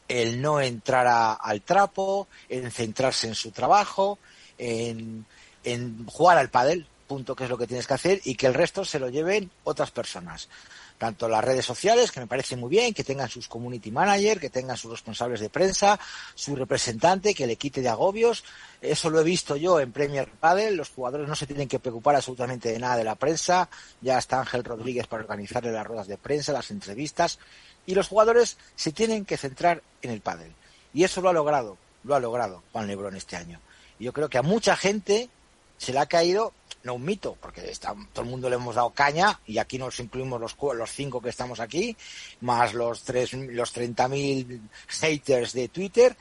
[0.08, 4.18] El no entrar al trapo, en centrarse en su trabajo,
[4.58, 5.24] en
[5.64, 8.54] en jugar al pádel, punto que es lo que tienes que hacer, y que el
[8.54, 10.48] resto se lo lleven otras personas.
[10.96, 14.48] Tanto las redes sociales, que me parece muy bien, que tengan sus community manager, que
[14.48, 15.98] tengan sus responsables de prensa,
[16.36, 18.44] su representante, que le quite de agobios.
[18.80, 20.76] Eso lo he visto yo en Premier Padel.
[20.76, 23.68] Los jugadores no se tienen que preocupar absolutamente de nada de la prensa.
[24.02, 27.40] Ya está Ángel Rodríguez para organizarle las ruedas de prensa, las entrevistas.
[27.86, 30.52] Y los jugadores se tienen que centrar en el pádel.
[30.92, 33.60] Y eso lo ha logrado, lo ha logrado Juan Lebrón este año.
[33.98, 35.28] Y yo creo que a mucha gente
[35.76, 38.90] se le ha caído, no un mito, porque está, todo el mundo le hemos dado
[38.90, 41.96] caña y aquí nos incluimos los, los cinco que estamos aquí,
[42.40, 46.16] más los, tres, los 30.000 haters de Twitter,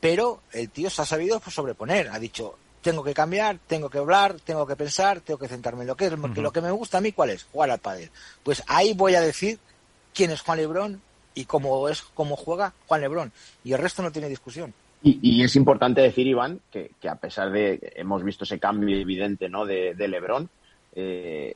[0.00, 4.38] pero el tío se ha sabido sobreponer, ha dicho, tengo que cambiar, tengo que hablar,
[4.40, 6.98] tengo que pensar, tengo que centrarme en lo que es, porque lo que me gusta
[6.98, 7.44] a mí, ¿cuál es?
[7.44, 8.10] Jugar al pádel.
[8.42, 9.58] Pues ahí voy a decir
[10.14, 11.02] quién es Juan Lebrón
[11.34, 13.32] y cómo es, cómo juega Juan Lebrón.
[13.64, 14.72] Y el resto no tiene discusión.
[15.06, 19.50] Y, es importante decir, Iván, que, a pesar de que hemos visto ese cambio evidente
[19.50, 19.66] ¿no?
[19.66, 20.48] de, de Lebron,
[20.94, 21.54] eh,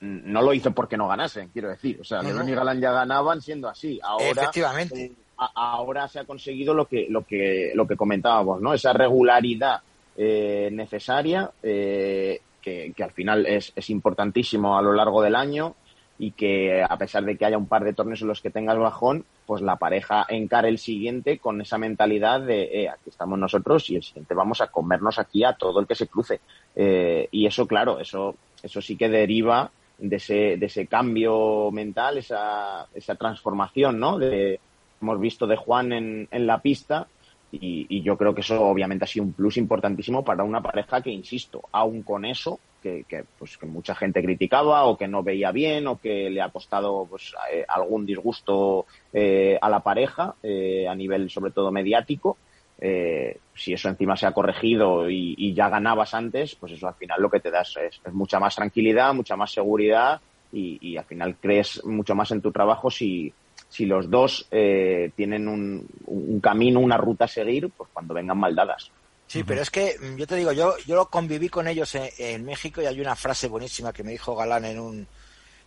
[0.00, 1.98] no lo hizo porque no ganasen, quiero decir.
[2.00, 4.00] O sea, Lebron y Galán ya ganaban siendo así.
[4.02, 5.04] Ahora, Efectivamente.
[5.04, 8.74] Eh, ahora se ha conseguido lo que, lo que, lo que comentábamos, ¿no?
[8.74, 9.80] Esa regularidad
[10.16, 15.76] eh, necesaria, que, que, al final es, es importantísimo a lo largo del año
[16.20, 18.76] y que a pesar de que haya un par de torneos en los que tengas
[18.76, 23.88] bajón, pues la pareja encare el siguiente con esa mentalidad de eh, aquí estamos nosotros
[23.88, 26.40] y el siguiente vamos a comernos aquí a todo el que se cruce.
[26.76, 32.18] Eh, y eso, claro, eso, eso sí que deriva de ese, de ese cambio mental,
[32.18, 34.18] esa, esa transformación, ¿no?
[34.18, 34.60] De,
[35.00, 37.06] hemos visto de Juan en, en la pista
[37.52, 41.02] y, y, yo creo que eso obviamente ha sido un plus importantísimo para una pareja
[41.02, 45.22] que, insisto, aún con eso, que, que, pues, que mucha gente criticaba o que no
[45.22, 50.34] veía bien o que le ha costado pues, eh, algún disgusto eh, a la pareja
[50.42, 52.36] eh, a nivel sobre todo mediático,
[52.82, 56.94] eh, si eso encima se ha corregido y, y, ya ganabas antes, pues eso al
[56.94, 60.18] final lo que te das es, es mucha más tranquilidad, mucha más seguridad
[60.50, 63.32] y, y, al final crees mucho más en tu trabajo si,
[63.70, 68.36] si los dos eh, tienen un, un, camino, una ruta a seguir, pues cuando vengan
[68.36, 68.90] mal dadas.
[69.28, 72.44] Sí, pero es que mm, yo te digo, yo, yo conviví con ellos en, en,
[72.44, 75.06] México y hay una frase buenísima que me dijo Galán en un,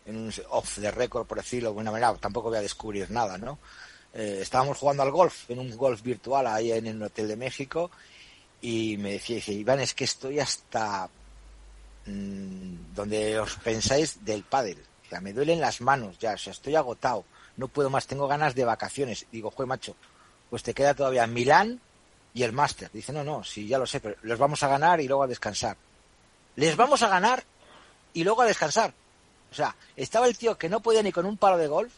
[0.05, 3.37] en un off the record, por decirlo de alguna manera, tampoco voy a descubrir nada,
[3.37, 3.57] ¿no?
[4.13, 7.89] Eh, estábamos jugando al golf, en un golf virtual ahí en el Hotel de México
[8.61, 11.09] y me decía, dice, Iván, es que estoy hasta
[12.05, 14.77] mmm, donde os pensáis del pádel.
[15.05, 17.23] O sea, me duelen las manos ya, o sea, estoy agotado
[17.57, 19.25] no puedo más, tengo ganas de vacaciones.
[19.31, 19.95] Digo, jue macho,
[20.49, 21.79] pues te queda todavía Milán
[22.33, 22.89] y el máster.
[22.91, 25.27] Dice, no, no, sí, ya lo sé, pero los vamos a ganar y luego a
[25.27, 25.77] descansar.
[26.55, 27.43] Les vamos a ganar
[28.13, 28.93] y luego a descansar.
[29.51, 31.93] O sea, estaba el tío que no podía ni con un palo de golf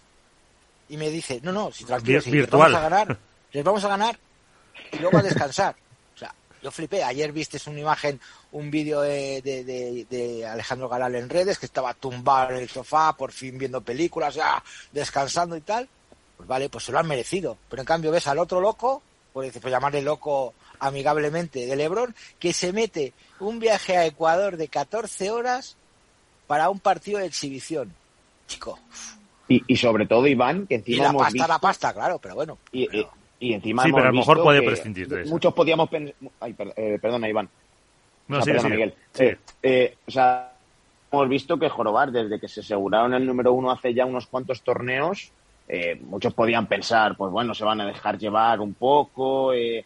[0.89, 3.17] y me dice, no, no, si tranquilo, si les vamos a ganar,
[3.51, 4.19] les vamos a ganar
[4.91, 5.75] y luego a descansar.
[6.65, 7.03] Yo flipé.
[7.03, 8.19] Ayer viste una imagen,
[8.51, 12.69] un vídeo de, de, de, de, Alejandro Galal en redes, que estaba tumbado en el
[12.69, 15.87] sofá, por fin viendo películas, ya descansando y tal.
[16.35, 17.55] Pues vale, pues se lo han merecido.
[17.69, 22.51] Pero en cambio ves al otro loco, por, por llamarle loco amigablemente, de Lebron, que
[22.51, 25.77] se mete un viaje a Ecuador de 14 horas
[26.47, 27.93] para un partido de exhibición.
[28.47, 28.79] Chico.
[29.47, 31.47] Y, y sobre todo, Iván, que encima y la hemos pasta, visto...
[31.47, 32.57] la pasta, claro, pero bueno.
[32.71, 33.01] Y, pero...
[33.03, 35.29] y encima sí, hemos pero a lo mejor puede prescindir de eso.
[35.29, 36.15] Muchos podíamos pensar...
[36.39, 36.73] Ay, per...
[36.75, 37.49] eh, perdona, Iván.
[38.27, 38.93] No, o sea, sí, perdona, sí, Miguel.
[39.19, 40.51] Eh, eh, o sea,
[41.11, 44.61] hemos visto que Jorobar, desde que se aseguraron el número uno hace ya unos cuantos
[44.61, 45.31] torneos,
[45.67, 49.85] eh, muchos podían pensar, pues bueno, se van a dejar llevar un poco, eh,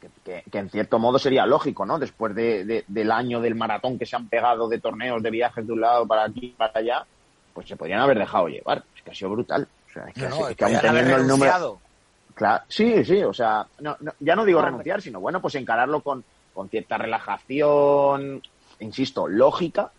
[0.00, 1.98] que, que, que, en cierto modo sería lógico, ¿no?
[1.98, 5.66] Después de, de, del año del maratón que se han pegado de torneos, de viajes
[5.66, 7.06] de un lado para aquí para allá,
[7.52, 8.84] pues se podrían haber dejado llevar.
[8.94, 9.66] Es que ha sido brutal.
[9.88, 11.80] O sea, es que, no, no, es que aún teniendo el número.
[12.36, 15.54] Claro, sí, sí, o sea, no, no, ya no digo no, renunciar, sino bueno, pues
[15.54, 16.22] encararlo con,
[16.52, 18.42] con cierta relajación,
[18.78, 19.90] insisto, lógica,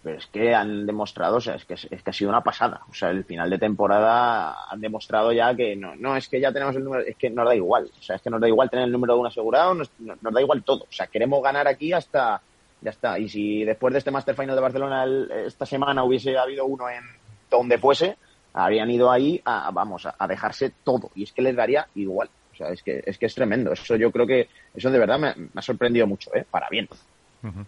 [0.00, 2.82] pero es que han demostrado, o sea, es que, es que ha sido una pasada.
[2.88, 6.52] O sea, el final de temporada han demostrado ya que no, no es que ya
[6.52, 7.90] tenemos el número, es que nos da igual.
[7.98, 10.32] O sea, es que nos da igual tener el número de uno asegurado, nos, nos
[10.32, 10.84] da igual todo.
[10.84, 12.40] O sea, queremos ganar aquí hasta,
[12.80, 13.18] ya está.
[13.18, 16.88] Y si después de este Master Final de Barcelona el, esta semana hubiese habido uno
[16.88, 17.02] en
[17.50, 18.16] donde fuese,
[18.52, 21.10] habrían ido ahí a, vamos, a, a dejarse todo.
[21.14, 22.28] Y es que les daría igual.
[22.52, 23.72] O sea, es que, es que es tremendo.
[23.72, 26.44] Eso yo creo que, eso de verdad me, me ha sorprendido mucho, ¿eh?
[26.50, 26.88] Para bien.
[27.42, 27.66] Uh -huh.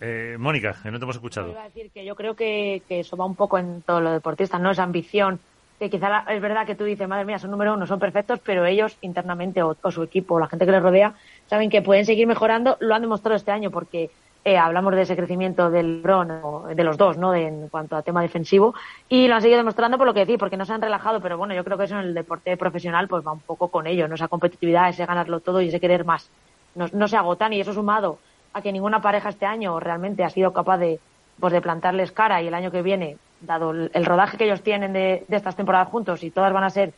[0.00, 1.50] Eh, Mónica, que no te hemos escuchado.
[1.50, 4.12] Iba a decir que yo creo que, que, eso va un poco en todos los
[4.12, 4.70] deportistas, ¿no?
[4.70, 5.40] Esa ambición.
[5.78, 8.40] Que quizá la, es verdad que tú dices, madre mía, son número uno, son perfectos,
[8.42, 11.14] pero ellos internamente o, o, su equipo, o la gente que les rodea,
[11.48, 12.78] saben que pueden seguir mejorando.
[12.80, 14.10] Lo han demostrado este año porque
[14.46, 16.30] eh, hablamos de ese crecimiento del Bron,
[16.72, 17.32] de los dos, ¿no?
[17.32, 18.76] De, en cuanto a tema defensivo.
[19.08, 21.36] Y lo han seguido demostrando por lo que decir, porque no se han relajado, pero
[21.36, 24.06] bueno, yo creo que eso en el deporte profesional pues va un poco con ello,
[24.06, 24.14] ¿no?
[24.14, 26.30] Esa competitividad, ese ganarlo todo y ese querer más.
[26.76, 28.20] No, no se agotan y eso sumado
[28.52, 31.00] a que ninguna pareja este año realmente ha sido capaz de,
[31.40, 34.62] pues de plantarles cara y el año que viene, dado el, el rodaje que ellos
[34.62, 36.92] tienen de, de, estas temporadas juntos y todas van a ser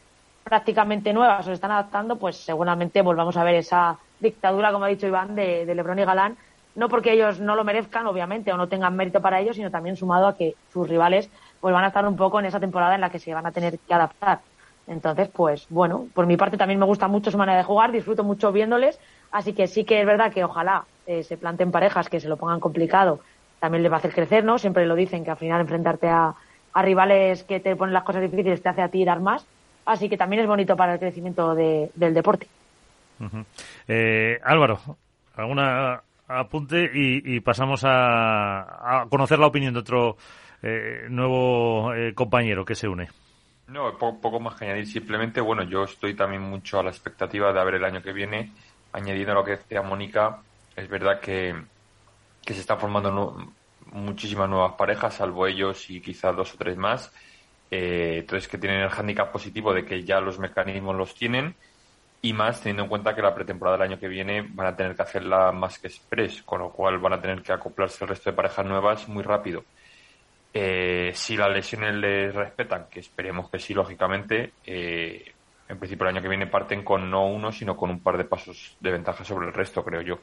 [0.45, 4.89] prácticamente nuevas o se están adaptando, pues seguramente volvamos a ver esa dictadura, como ha
[4.89, 6.37] dicho Iván, de, de Lebron y Galán,
[6.75, 9.97] no porque ellos no lo merezcan, obviamente, o no tengan mérito para ellos, sino también
[9.97, 13.01] sumado a que sus rivales pues van a estar un poco en esa temporada en
[13.01, 14.41] la que se van a tener que adaptar.
[14.87, 18.25] Entonces, pues bueno, por mi parte también me gusta mucho su manera de jugar, disfruto
[18.25, 18.99] mucho viéndoles,
[19.31, 22.37] así que sí que es verdad que ojalá eh, se planten parejas que se lo
[22.37, 23.21] pongan complicado,
[23.61, 24.59] también les va a hacer crecer, ¿no?
[24.59, 26.35] Siempre lo dicen que al final enfrentarte a,
[26.73, 29.45] a rivales que te ponen las cosas difíciles te hace a ti dar más,
[29.85, 32.47] así que también es bonito para el crecimiento de, del deporte.
[33.89, 34.79] Eh, Álvaro,
[35.35, 40.17] ¿alguna apunte y, y pasamos a, a, conocer la opinión de otro
[40.63, 43.09] eh, nuevo eh, compañero que se une?
[43.69, 44.87] No, poco, poco, más que añadir.
[44.87, 48.53] Simplemente, bueno, yo estoy también mucho a la expectativa de ver el año que viene.
[48.93, 50.41] Añadiendo lo que decía Mónica,
[50.75, 51.55] es verdad que,
[52.45, 53.53] que se están formando
[53.93, 57.13] muchísimas nuevas parejas, salvo ellos y quizás dos o tres más.
[57.71, 61.55] Eh, entonces, que tienen el hándicap positivo de que ya los mecanismos los tienen
[62.21, 64.95] y más teniendo en cuenta que la pretemporada del año que viene van a tener
[64.97, 68.31] que hacerla más que express, con lo cual van a tener que acoplarse al resto
[68.31, 69.65] de parejas nuevas muy rápido.
[70.53, 76.29] si las lesiones le respetan, que esperemos que sí, lógicamente, en principio el año que
[76.29, 79.53] viene parten con no uno, sino con un par de pasos de ventaja sobre el
[79.53, 80.19] resto, creo yo.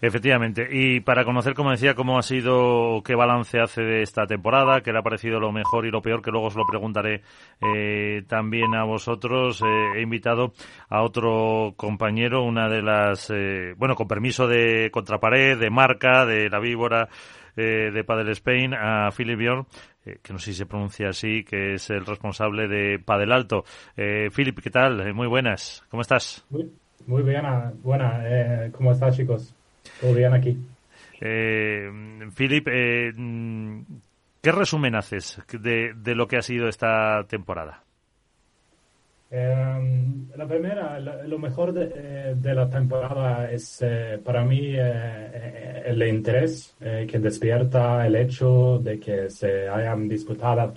[0.00, 0.68] Efectivamente.
[0.70, 4.92] Y para conocer, como decía, cómo ha sido, qué balance hace de esta temporada, qué
[4.92, 7.22] le ha parecido lo mejor y lo peor, que luego os lo preguntaré
[7.60, 10.52] eh, también a vosotros, eh, he invitado
[10.88, 16.48] a otro compañero, una de las, eh, bueno, con permiso de Contrapared, de Marca, de
[16.48, 17.08] La Víbora,
[17.56, 19.66] de Padel Spain, a Philip Bjorn,
[20.04, 23.64] que no sé si se pronuncia así, que es el responsable de Padel Alto.
[23.94, 25.14] Philip, ¿qué tal?
[25.14, 25.82] Muy buenas.
[25.88, 26.44] ¿Cómo estás?
[26.50, 26.70] Muy
[27.06, 28.20] buena, buena.
[28.24, 29.54] Eh, ¿Cómo estás, chicos?
[30.00, 30.58] ¿Todo bien aquí?
[31.20, 31.90] Eh,
[32.34, 33.12] Philip, eh,
[34.42, 37.82] ¿qué resumen haces de, lo que ha sido esta temporada?
[39.30, 43.84] Eh, la primera, lo, mejor de, la temporada es
[44.24, 50.72] para mí el interés que despierta el hecho de que se hayan disputado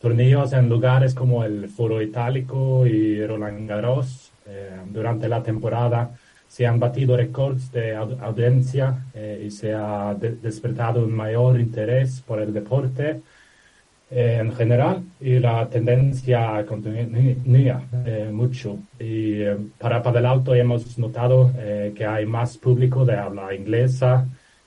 [0.00, 6.10] torneos en lugares como el Foro Itálico y Roland Garros eh, durante la temporada
[6.46, 12.40] se han batido récords de audiencia eh, y se ha despertado un mayor interés por
[12.40, 13.22] el deporte
[14.10, 17.82] eh, en general y la tendencia continúa
[18.30, 18.78] mucho.
[19.00, 19.42] Y
[19.78, 21.50] para Padel Auto hemos notado
[21.94, 24.26] que hay más público de habla inglesa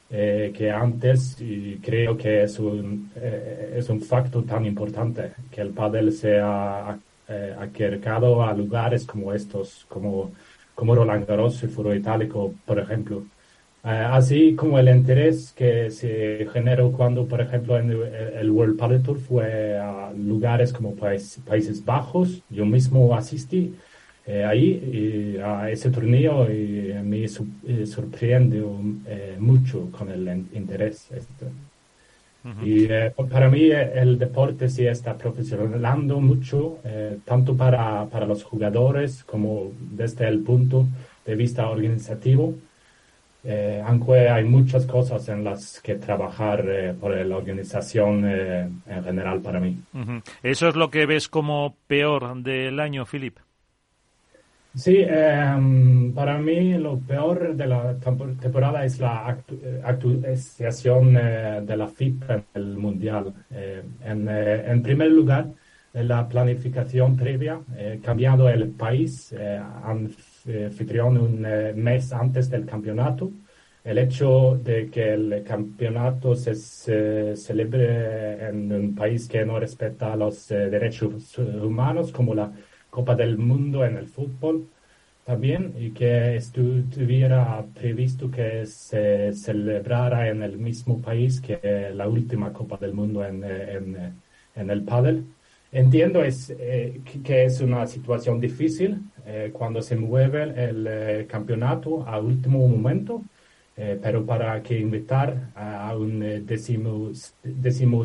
[0.10, 6.12] que antes y creo que es un, es un factor tan importante que el padel
[6.14, 6.98] sea
[7.30, 10.32] eh, acercado a lugares como estos, como,
[10.76, 13.24] como Roland Garros y Foro Itálico, por ejemplo.
[13.84, 19.02] Eh, así como el interés que se generó cuando, por ejemplo, en el, World Padel
[19.02, 22.44] Tour fue a lugares como Países Bajos.
[22.50, 23.76] Yo mismo asistí
[24.26, 28.78] eh, ahí a ese torneo y me eh, sorprendió
[29.40, 31.08] mucho con el interés.
[31.12, 31.46] Este.
[32.64, 38.26] Y eh, para mí eh, el deporte sí está profesionalizando mucho, eh, tanto para, para
[38.26, 40.88] los jugadores como desde el punto
[41.26, 42.56] de vista organizativo.
[43.86, 49.78] aunque hay muchas cosas en las que trabajar por la organización en general para mí.
[50.44, 53.38] ¿Eso es lo que ves como peor del año, Philip?
[54.78, 59.26] Sí, em, para mí lo peor de la temporada es la
[59.84, 63.34] actualización eh, de la FIFA en el Mundial.
[63.50, 65.48] Eh, eh, en, primer lugar,
[65.94, 67.60] la planificación previa,
[68.04, 69.34] cambiando el país
[69.84, 71.42] anfitrión un
[71.76, 73.32] mes antes del campeonato.
[73.84, 80.16] El hecho de que el campeonato se, se celebre en un país que no respeta
[80.16, 82.52] los derechos humanos, como la
[82.98, 84.70] Copa del Mundo en el fútbol
[85.24, 92.52] también y que estuviera previsto que se celebrara en el mismo país que la última
[92.52, 95.26] Copa del Mundo en, en, el pádel.
[95.72, 102.04] Entiendo es, eh, que es una situación difícil eh, cuando se mueve el eh, campeonato
[102.08, 103.22] a último momento,
[104.02, 107.12] pero para que invitar a, un décimo,
[107.44, 108.04] décimo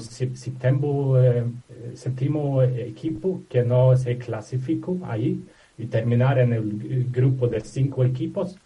[1.94, 5.42] séptimo equipo que no se clasificó ahí,
[5.78, 8.56] y terminar en el grupo de cinco equipos,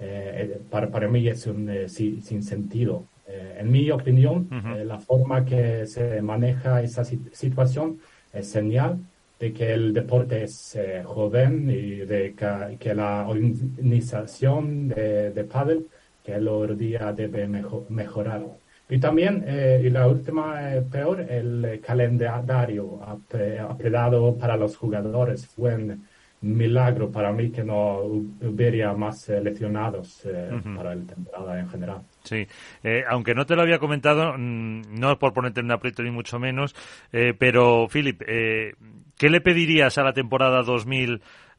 [0.00, 3.04] eh, eh, para, para mí es un eh, sin sentido.
[3.60, 4.48] en mi opinión,
[4.86, 7.98] la forma que se maneja esa situación
[8.32, 8.98] es señal
[9.38, 12.34] de que el deporte es joven y de
[12.80, 15.86] que, la organización de, de pádel
[16.28, 17.48] que lo día debe
[17.88, 18.42] mejorar.
[18.90, 19.44] Y también,
[19.82, 20.60] y la última
[20.90, 25.46] peor, el calendario apretado para los jugadores.
[25.46, 26.02] Fue en
[26.40, 32.02] milagro para mí que no hubiera más eh, lesionados eh, para la temporada en general.
[32.22, 32.46] Sí,
[32.84, 36.02] eh, aunque no te lo había comentado, mm, no es por ponerte en un aprieto
[36.02, 36.74] ni mucho menos,
[37.10, 40.62] pero Philip, ¿qué le pedirías a la temporada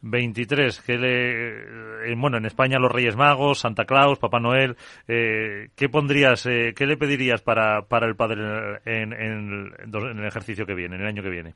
[0.01, 0.81] 2023?
[0.81, 4.75] ¿Qué le, bueno, en España los Reyes Magos, Santa Claus, Papá Noel,
[5.07, 11.01] ¿qué pondrías, qué le pedirías para, para el padre en, el ejercicio que viene, en
[11.01, 11.53] el año que viene?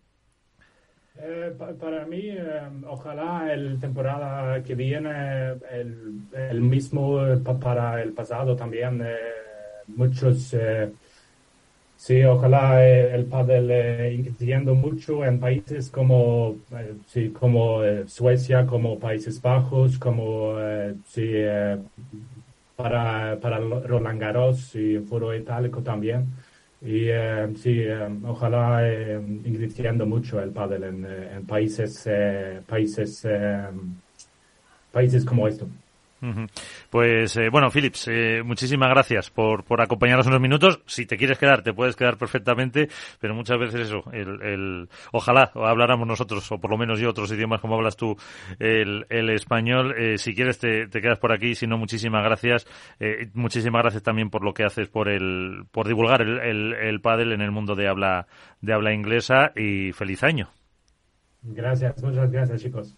[1.15, 8.13] Eh, para mí, eh, ojalá el temporada que viene, el, el mismo eh, para el
[8.13, 9.03] pasado también,
[9.87, 10.55] muchos,
[12.05, 16.57] sí, ojalá el pádel invirtiendo mucho en países como,
[17.07, 20.55] sí, como Suecia, como Países Bajos, como,
[21.05, 21.31] sí,
[22.75, 26.27] para, para Roland Garros y Foro Itálico también.
[26.81, 32.07] Y eh, sí, eh, ojalá eh, invirtiendo mucho el pádel en, países,
[32.67, 33.25] países,
[34.91, 35.67] países como esto.
[36.89, 40.81] Pues eh, bueno, Philips, eh, muchísimas gracias por, por acompañarnos unos minutos.
[40.85, 42.87] Si te quieres quedar, te puedes quedar perfectamente,
[43.19, 47.31] pero muchas veces eso, el, el, ojalá habláramos nosotros, o por lo menos yo, otros
[47.31, 48.15] idiomas como hablas tú,
[48.59, 49.93] el, el español.
[49.97, 51.55] Eh, si quieres, te, quedas por aquí.
[51.55, 52.65] Si no, muchísimas gracias.
[52.99, 57.01] Eh, muchísimas gracias también por lo que haces por el, por divulgar el, el, el
[57.01, 58.27] pádel en el mundo de habla,
[58.61, 60.49] de habla inglesa y feliz año.
[61.41, 62.97] Gracias, muchas gracias, chicos.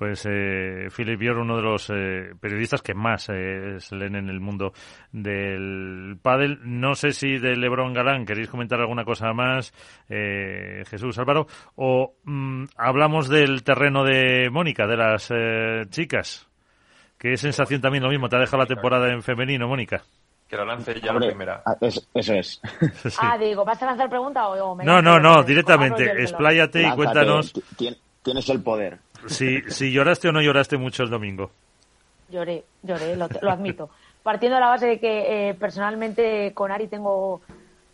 [0.00, 4.30] Pues eh, Philip Bior, uno de los eh, periodistas que más eh, se leen en
[4.30, 4.72] el mundo
[5.12, 6.58] del pádel.
[6.62, 9.74] No sé si de LeBron Galán queréis comentar alguna cosa más,
[10.08, 11.46] eh, Jesús Álvaro,
[11.76, 16.48] o mm, hablamos del terreno de Mónica, de las eh, chicas.
[17.18, 20.02] Qué sensación también lo mismo, te ha dejado la temporada en femenino, Mónica.
[20.48, 21.62] Que la lance ya Hombre, la primera.
[21.78, 22.58] Eso, eso es.
[23.02, 23.18] sí.
[23.20, 26.22] Ah, digo, ¿vas a lanzar pregunta o, o me No, no, no, directamente.
[26.22, 27.52] Expláyate y cuéntanos.
[28.22, 28.98] Tienes el poder.
[29.26, 31.50] Si, si lloraste o no lloraste mucho el domingo.
[32.30, 33.90] Lloré, lloré, lo, admito.
[34.22, 37.40] Partiendo de la base de que eh, personalmente con Ari tengo,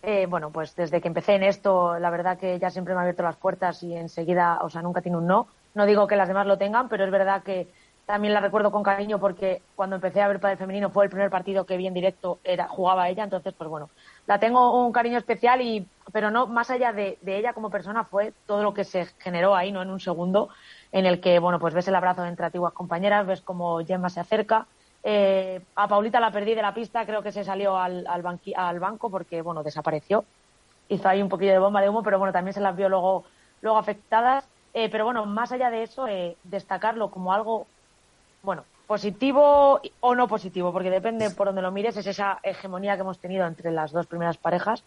[0.03, 3.03] eh, bueno, pues desde que empecé en esto, la verdad que ya siempre me ha
[3.03, 5.49] abierto las puertas y enseguida, o sea, nunca tiene un no.
[5.75, 7.69] No digo que las demás lo tengan, pero es verdad que
[8.07, 11.29] también la recuerdo con cariño porque cuando empecé a ver Padre Femenino fue el primer
[11.29, 13.91] partido que vi en directo, era, jugaba ella, entonces pues bueno,
[14.27, 18.33] la tengo un cariño especial y, pero no, más allá de ella como persona fue
[18.47, 19.83] todo lo que se generó ahí, ¿no?
[19.83, 20.51] En un segundo
[20.97, 24.19] en el que, bueno, pues ves el abrazo entre antiguas compañeras, ves cómo Gemma se
[24.19, 24.67] acerca.
[25.03, 29.11] Eh, a Paulita la perdí de la pista, creo que se salió al, al, banco
[29.11, 30.25] porque, bueno, desapareció.
[30.89, 33.25] Hizo ahí un poquillo de bomba de humo, pero bueno, también se las vio luego,
[33.61, 34.49] luego afectadas.
[34.73, 37.67] Eh, pero bueno, más allá de eso, eh, destacarlo como algo,
[38.43, 43.03] bueno, positivo o no positivo, porque depende por donde lo mires, es esa hegemonía que
[43.03, 44.83] hemos tenido entre las dos primeras parejas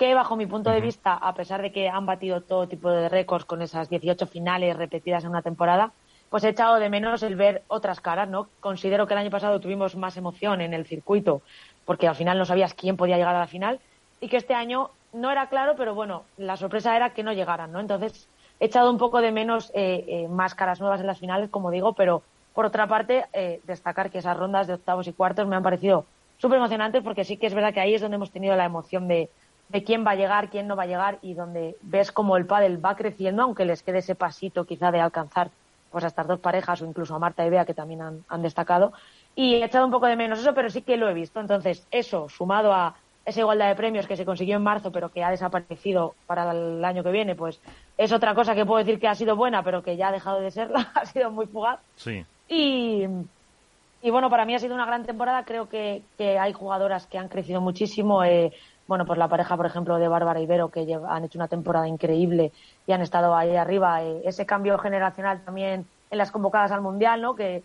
[0.00, 3.10] que bajo mi punto de vista, a pesar de que han batido todo tipo de
[3.10, 5.92] récords con esas 18 finales repetidas en una temporada,
[6.30, 8.48] pues he echado de menos el ver otras caras, ¿no?
[8.60, 11.42] Considero que el año pasado tuvimos más emoción en el circuito,
[11.84, 13.78] porque al final no sabías quién podía llegar a la final,
[14.22, 17.70] y que este año no era claro, pero bueno, la sorpresa era que no llegaran,
[17.70, 17.78] ¿no?
[17.78, 18.26] Entonces,
[18.58, 21.70] he echado un poco de menos eh, eh, más caras nuevas en las finales, como
[21.70, 22.22] digo, pero
[22.54, 26.06] por otra parte, eh, destacar que esas rondas de octavos y cuartos me han parecido
[26.38, 29.06] súper emocionantes, porque sí que es verdad que ahí es donde hemos tenido la emoción
[29.06, 29.28] de,
[29.70, 32.46] de quién va a llegar, quién no va a llegar y donde ves como el
[32.46, 35.50] pádel va creciendo, aunque les quede ese pasito quizá de alcanzar
[35.90, 38.42] pues a estas dos parejas o incluso a Marta y Bea que también han, han,
[38.42, 38.92] destacado.
[39.34, 41.40] Y he echado un poco de menos eso, pero sí que lo he visto.
[41.40, 42.94] Entonces, eso, sumado a
[43.24, 46.84] esa igualdad de premios que se consiguió en marzo, pero que ha desaparecido para el
[46.84, 47.60] año que viene, pues
[47.98, 50.40] es otra cosa que puedo decir que ha sido buena, pero que ya ha dejado
[50.40, 51.80] de serla, ha sido muy fugaz.
[51.96, 52.24] Sí.
[52.48, 53.04] Y,
[54.02, 55.44] y bueno, para mí ha sido una gran temporada.
[55.44, 58.24] Creo que, que hay jugadoras que han crecido muchísimo.
[58.24, 58.52] Eh,
[58.90, 61.86] bueno, pues la pareja, por ejemplo, de Bárbara y Vero, que han hecho una temporada
[61.86, 62.50] increíble
[62.88, 64.02] y han estado ahí arriba.
[64.02, 67.36] Eh, ese cambio generacional también en las convocadas al Mundial, ¿no?
[67.36, 67.62] Que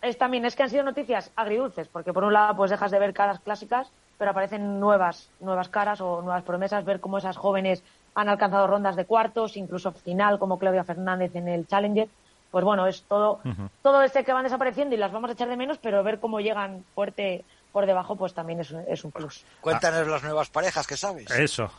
[0.00, 2.98] es también, es que han sido noticias agridulces, porque por un lado pues dejas de
[2.98, 7.84] ver caras clásicas, pero aparecen nuevas, nuevas caras o nuevas promesas, ver cómo esas jóvenes
[8.14, 12.08] han alcanzado rondas de cuartos, incluso final, como Claudia Fernández en el Challenger.
[12.50, 13.68] Pues bueno, es todo, uh -huh.
[13.82, 16.40] todo este que van desapareciendo y las vamos a echar de menos, pero ver cómo
[16.40, 19.44] llegan fuerte por debajo, pues también es un, es un plus.
[19.60, 20.10] Cuéntanos ah.
[20.10, 21.30] las nuevas parejas que sabes.
[21.30, 21.70] Eso.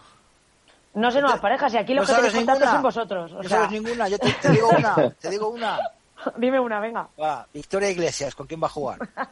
[0.95, 3.31] No sé nuevas parejas, y aquí lo ¿No que tenéis contando son vosotros.
[3.31, 5.79] O No sea, sabes ninguna, yo te, te digo una, te digo una.
[6.37, 7.07] dime una, venga.
[7.19, 8.99] Va, Victoria Iglesias, ¿con quién va a jugar?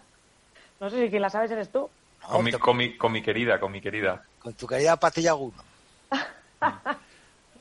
[0.79, 1.87] No sé si quien la sabes eres tú.
[2.23, 4.23] No, Con mi, con, mi, con mi querida, con mi querida.
[4.39, 5.63] con tu querida Patilla Guno.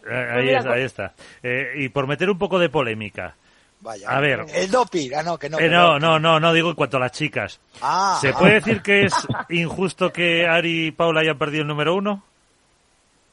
[0.02, 1.12] Eh, ahí, está, ahí está.
[1.42, 3.34] Eh, y por meter un poco de polémica.
[3.82, 4.08] Vaya.
[4.10, 4.44] A ver.
[4.52, 5.10] El doping.
[5.16, 5.58] Ah, no, que no.
[5.58, 7.60] Eh, que no, no, no, no digo en cuanto a las chicas.
[7.80, 8.34] Ah, ¿Se ah.
[8.38, 9.14] puede decir que es
[9.48, 12.22] injusto que Ari y Paula hayan perdido el número uno?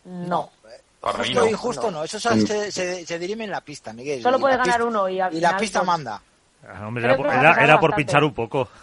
[0.06, 0.50] No.
[1.02, 1.48] Para Justo no.
[1.48, 4.22] injusto no, eso se, se, se, dirime en la pista, Miguel.
[4.22, 6.22] Solo Y puede la ganar pista- uno y al Y la pista pues, manda.
[6.68, 8.68] Ah, hombre, era, era- era por pinchar un poco.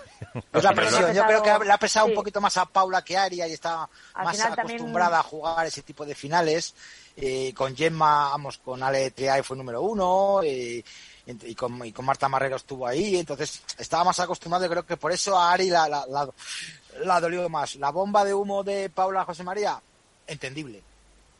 [0.53, 1.03] Es la presión.
[1.03, 2.12] no Yo creo que le ha pesado sí.
[2.12, 5.23] un poquito más a Paula que a Aria y está Al más también- acostumbrada a
[5.23, 6.75] jugar ese tipo de finales.
[7.17, 10.41] Eh, con Gemma, vamos, con Ale Triay fue número uno.
[10.43, 10.83] eh,
[11.27, 13.16] y, con, y con Marta Marrero estuvo ahí.
[13.16, 16.29] Entonces estaba más acostumbrado y creo que por eso a Ari la, la, la,
[17.05, 17.77] la dolió más.
[17.77, 19.81] La bomba de humo de Paula José María,
[20.27, 20.83] entendible.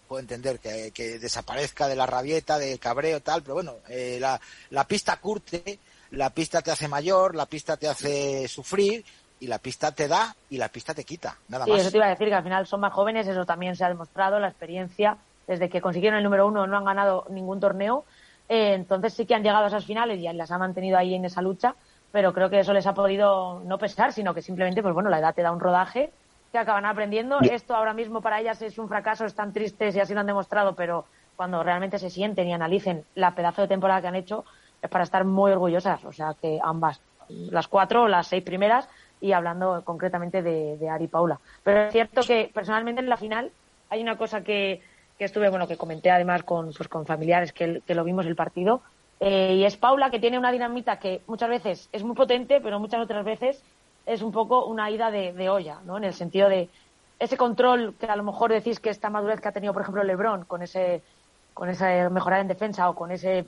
[0.09, 4.39] Puedo entender que, que desaparezca de la rabieta, del cabreo, tal, pero bueno, eh, la,
[4.71, 5.79] la pista curte,
[6.11, 9.03] la pista te hace mayor, la pista te hace sufrir
[9.41, 11.81] y la pista te da y la pista te quita, nada Sí, más.
[11.81, 13.89] eso te iba a decir, que al final son más jóvenes, eso también se ha
[13.89, 15.17] demostrado, la experiencia,
[15.47, 18.05] desde que consiguieron el número uno no han ganado ningún torneo,
[18.49, 21.25] eh, entonces sí que han llegado a esas finales y las han mantenido ahí en
[21.25, 21.75] esa lucha,
[22.13, 25.19] pero creo que eso les ha podido no pesar, sino que simplemente, pues bueno, la
[25.19, 26.11] edad te da un rodaje
[26.53, 27.41] que acaban aprendiendo.
[27.41, 30.75] Esto ahora mismo para ellas es un fracaso, están tristes y así lo han demostrado,
[30.75, 34.45] pero cuando realmente se sienten y analicen la pedazo de temporada que han hecho,
[34.81, 37.01] es para estar muy orgullosas, o sea que ambas.
[37.29, 38.89] las cuatro o las seis primeras
[39.21, 41.41] y hablando concretamente de, de Ari Paula.
[41.63, 43.51] Pero es cierto que personalmente en la final
[43.89, 44.83] hay una cosa que,
[45.19, 48.37] que estuve, bueno, que comenté además con, pues, con familiares que, que lo vimos el
[48.37, 48.83] partido,
[49.21, 52.79] eh, y es Paula que tiene una dinamita que muchas veces es muy potente, pero
[52.79, 53.63] muchas otras veces
[54.07, 55.97] es un poco una ida de, olla, ¿no?
[55.97, 56.69] En el sentido de
[57.19, 60.03] ese control que a lo mejor decís que esta madurez que ha tenido, por ejemplo,
[60.03, 61.03] LeBron con ese,
[61.55, 63.47] con ese mejorar en defensa o con ese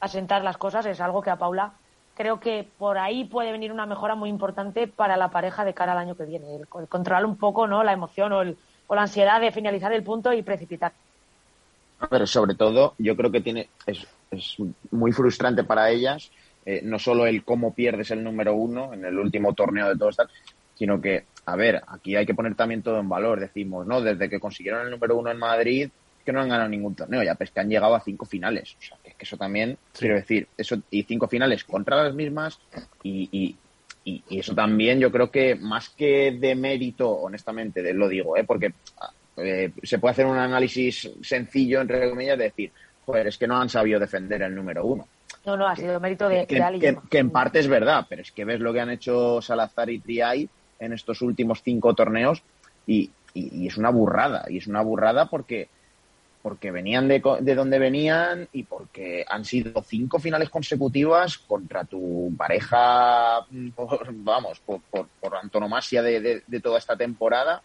[0.00, 1.74] asentar las cosas es algo que a Paula
[2.16, 5.92] creo que por ahí puede venir una mejora muy importante para la pareja de cara
[5.92, 6.56] al año que viene.
[6.56, 7.84] El, el controlar un poco, ¿no?
[7.84, 10.92] La emoción o, el, o la ansiedad de finalizar el punto y precipitar.
[12.10, 14.56] Pero sobre todo, yo creo que tiene es, es
[14.90, 16.30] muy frustrante para ellas,
[16.66, 20.08] eh, no solo el cómo pierdes el número uno en el último torneo de todo
[20.08, 20.24] esto,
[20.74, 23.40] sino que, a ver, aquí hay que poner también todo en valor.
[23.40, 24.00] Decimos, ¿no?
[24.00, 25.90] Desde que consiguieron el número uno en Madrid,
[26.24, 28.76] que no han ganado ningún torneo, ya pues que han llegado a cinco finales.
[28.78, 30.00] O sea, que, que eso también, sí.
[30.00, 32.58] quiero decir, eso y cinco finales contra las mismas
[33.02, 33.56] y, y,
[34.04, 38.36] y, y, eso también yo creo que más que de mérito, honestamente, de, lo digo,
[38.36, 38.44] ¿eh?
[38.44, 38.72] porque
[39.36, 42.72] eh, se puede hacer un análisis sencillo, entre comillas, de decir,
[43.04, 45.08] joder, es que no han sabido defender el número uno.
[45.44, 46.80] No, no, ha sido mérito de, que, de Ali.
[46.80, 49.90] Que, que, en parte es verdad, pero es que ves lo que han hecho Salazar
[49.90, 50.48] y Triay
[50.78, 52.42] en estos últimos cinco torneos
[52.86, 54.44] y, y, y es una burrada.
[54.48, 55.68] Y es una burrada porque,
[56.44, 62.34] porque venían de, de, donde venían y porque han sido cinco finales consecutivas contra tu
[62.36, 67.62] pareja, por, vamos, por, por, por antonomasia de, de, de, toda esta temporada.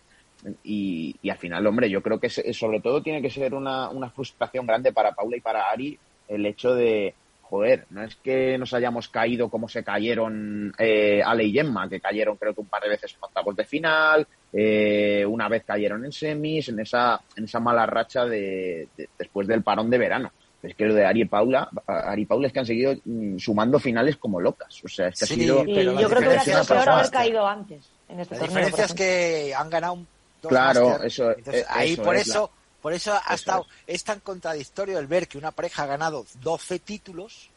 [0.64, 4.12] Y, y, al final, hombre, yo creo que sobre todo tiene que ser una, una
[4.12, 6.00] frustración grande para Paula y para Ari
[6.30, 7.14] el hecho de,
[7.50, 12.00] joder, no es que nos hayamos caído como se cayeron eh, Ale y Gemma, que
[12.00, 16.06] cayeron creo que un par de veces en octavos de final, eh, una vez cayeron
[16.06, 20.32] en semis, en esa, en esa mala racha de, de, después del parón de verano.
[20.62, 23.38] Es que lo de Ari y Paula, Ari y Paula es que han seguido mm,
[23.38, 24.84] sumando finales como locas.
[24.84, 25.64] O sea, es que sí, ha sido.
[25.64, 28.60] Pero yo creo que hubiera sido peor haber caído antes en este la torneo.
[28.60, 29.96] La diferencia es que han ganado
[30.42, 32.59] dos Claro, eso, Entonces, eso ahí por es eso, la...
[32.82, 33.96] por eso ha estado, es.
[33.96, 37.50] es tan contradictorio el ver que una pareja ha ganado 12 títulos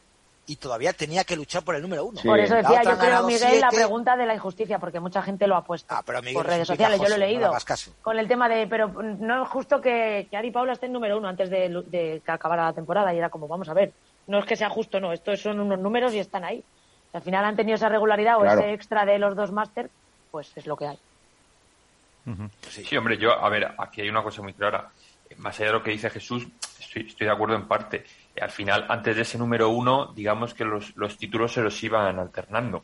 [0.45, 2.19] y todavía tenía que luchar por el número uno.
[2.19, 2.27] Sí.
[2.27, 3.59] Por eso decía, yo creo, Miguel, siete.
[3.59, 6.45] la pregunta de la injusticia, porque mucha gente lo ha puesto ah, pero Miguel, por
[6.47, 7.51] redes sociales, yo lo he leído.
[7.51, 10.93] No con el tema de, pero no es justo que, que Ari Paula esté en
[10.93, 13.93] número uno antes de, de, que acabara la temporada, y era como, vamos a ver,
[14.27, 16.63] no es que sea justo, no, estos son unos números y están ahí.
[17.13, 18.59] al final han tenido esa regularidad claro.
[18.59, 19.89] o ese extra de los dos máster,
[20.31, 20.99] pues es lo que hay.
[22.25, 22.49] Uh -huh.
[22.69, 22.83] sí.
[22.83, 24.89] sí, hombre, yo, a ver, aquí hay una cosa muy clara.
[25.37, 26.47] Más allá de lo que dice Jesús,
[26.79, 28.03] estoy, estoy de acuerdo en parte
[28.41, 32.17] al final, antes de ese número uno, digamos que los, los títulos se los iban
[32.17, 32.83] alternando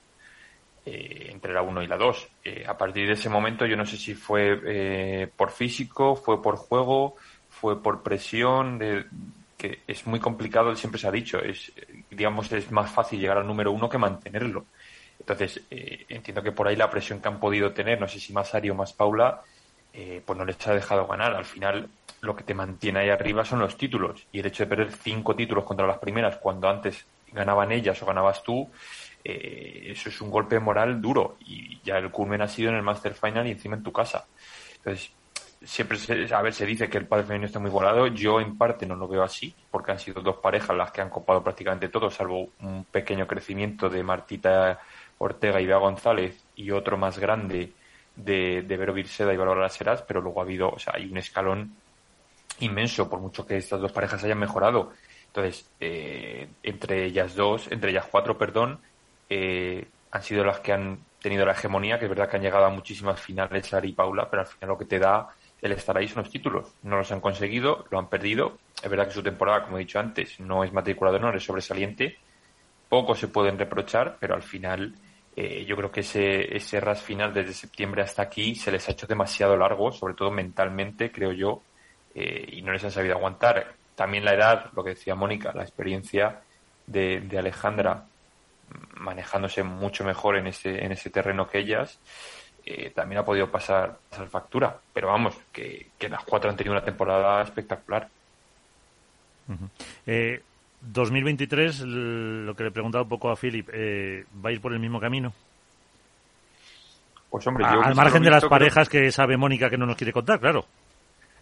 [0.86, 2.28] eh, entre la uno y la dos.
[2.43, 6.41] Eh, a partir de ese momento, yo no sé si fue eh, por físico, fue
[6.41, 7.16] por juego,
[7.50, 8.80] fue por presión,
[9.58, 11.72] que es muy complicado, siempre se ha dicho, es,
[12.12, 14.68] digamos, es más fácil llegar al número uno que mantenerlo.
[15.20, 18.34] Entonces, eh, entiendo que por ahí la presión que han podido tener, no sé si
[18.34, 19.41] más Ari o más Paula,
[20.02, 21.36] eh, pues no les ha dejado ganar.
[21.36, 21.89] Al final,
[22.22, 24.26] lo que te mantiene ahí arriba son los títulos.
[24.32, 28.06] Y el hecho de perder cinco títulos contra las primeras cuando antes ganaban ellas o
[28.06, 28.70] ganabas tú,
[29.26, 31.36] eh, eso es un golpe moral duro.
[31.45, 34.26] Y ya el culmen ha sido en el Master Final y encima en tu casa.
[34.78, 35.12] Entonces,
[35.62, 38.08] siempre se, a ver, se dice que el padre femenino está muy volado.
[38.08, 41.10] Yo en parte no lo veo así, porque han sido dos parejas las que han
[41.10, 44.80] copado prácticamente todo, salvo un pequeño crecimiento de Martita
[45.18, 47.74] Ortega y Bea González y otro más grande
[48.24, 51.17] de, de Vero Virseda y Valora Seras, pero luego ha habido, o sea, hay un
[51.17, 51.76] escalón
[52.59, 54.91] inmenso, por mucho que estas dos parejas hayan mejorado.
[55.28, 58.80] Entonces, eh, entre ellas dos, entre ellas cuatro, perdón,
[59.30, 62.65] eh, han sido las que han tenido la hegemonía, que es verdad que han llegado
[62.65, 65.30] a muchísimas finales, Ari y Paula, pero al final lo que te da
[65.61, 66.74] el estar ahí son los títulos.
[66.84, 68.57] No los han conseguido, lo han perdido.
[68.82, 71.43] Es verdad que su temporada, como he dicho antes, no es matrícula de honor, es
[71.43, 72.17] sobresaliente.
[72.88, 74.95] Poco se pueden reprochar, pero al final
[75.36, 78.91] eh, yo creo que ese, ese ras final desde septiembre hasta aquí se les ha
[78.91, 81.61] hecho demasiado largo, sobre todo mentalmente, creo yo,
[82.15, 83.75] eh, y no les han sabido aguantar.
[83.95, 86.41] También la edad, lo que decía Mónica, la experiencia
[86.88, 88.05] de, de, Alejandra
[88.97, 91.99] manejándose mucho mejor en ese, en ese terreno que ellas,
[92.65, 94.80] eh, también ha podido pasar, pasar factura.
[94.93, 98.07] Pero vamos, que, las cuatro han tenido una temporada espectacular.
[99.47, 99.67] Uh
[100.05, 100.43] eh,
[100.82, 104.73] 2023, lo que le he preguntado un poco a Philip, eh, ¿va a ir por
[104.73, 105.34] el mismo camino?
[107.30, 109.03] Pues hombre, a, yo al margen de las parejas creo...
[109.03, 110.65] que sabe Mónica que no nos quiere contar, claro.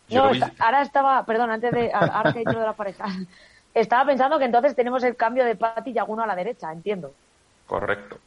[0.10, 3.06] No, está, ahora estaba, perdón, antes de, ahora que he dicho de la pareja,
[3.74, 7.14] estaba pensando que entonces tenemos el cambio de Pati y Aguno a la derecha, entiendo.
[7.66, 8.18] Correcto.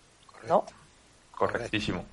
[0.49, 0.65] ¿No?
[1.33, 2.05] Correctísimo.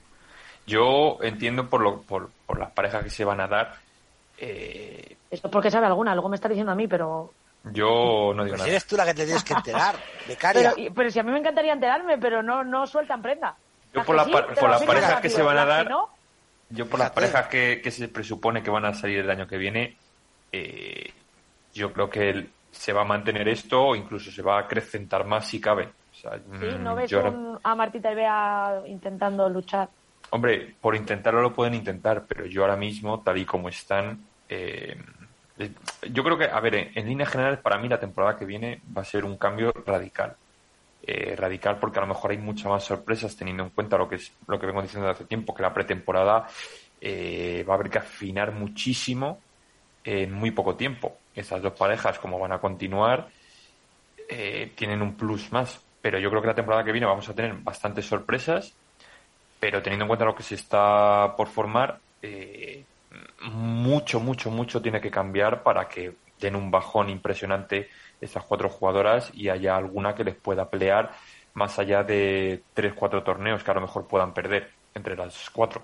[0.65, 3.75] Yo entiendo por, lo, por, por las parejas que se van a dar.
[4.37, 5.15] Eh...
[5.31, 7.33] Esto porque sabe alguna, luego me está diciendo a mí, pero.
[7.73, 8.67] Yo no digo Pues nada.
[8.69, 9.95] eres tú la que te tienes que enterar,
[10.27, 10.73] becaria.
[10.75, 13.57] Pero, pero si a mí me encantaría enterarme, pero no, no sueltan prenda.
[13.93, 14.31] Yo ¿A por la sí?
[14.31, 16.09] por las parejas rápido, que se van a dar- no,
[16.69, 19.57] Yo por las parejas que, que se presupone que van a salir el año que
[19.57, 19.97] viene,
[20.51, 21.13] eh,
[21.73, 25.25] yo creo que el- se va a mantener esto o incluso se va a acrecentar
[25.25, 25.85] más si cabe.
[25.85, 29.89] O sea, Sí, mm, ¿no ves un- a Martita y Bea intentando luchar?
[30.31, 34.97] Hombre, por intentarlo lo pueden intentar, pero yo ahora mismo, tal y como están, eh,
[36.11, 38.81] yo creo que, a ver, en, en líneas generales, para mí la temporada que viene
[38.95, 40.35] va a ser un cambio radical.
[41.03, 44.15] Eh, radical porque a lo mejor hay muchas más sorpresas teniendo en cuenta lo que
[44.15, 46.47] es lo que vengo diciendo desde hace tiempo, que la pretemporada
[46.99, 49.39] eh, va a haber que afinar muchísimo
[50.03, 51.17] en muy poco tiempo.
[51.33, 53.29] Estas dos parejas, como van a continuar,
[54.27, 55.81] eh, tienen un plus más.
[56.01, 58.73] Pero yo creo que la temporada que viene vamos a tener bastantes sorpresas
[59.59, 62.83] pero teniendo en cuenta lo que se está por formar, eh,
[63.41, 67.89] mucho, mucho, mucho tiene que cambiar para que den un bajón impresionante
[68.21, 71.11] estas cuatro jugadoras y haya alguna que les pueda pelear
[71.53, 75.81] más allá de tres, cuatro torneos que a lo mejor puedan perder entre las cuatro.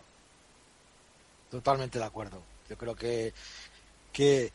[1.49, 2.41] Totalmente de acuerdo.
[2.69, 3.33] Yo creo que,
[4.11, 4.51] que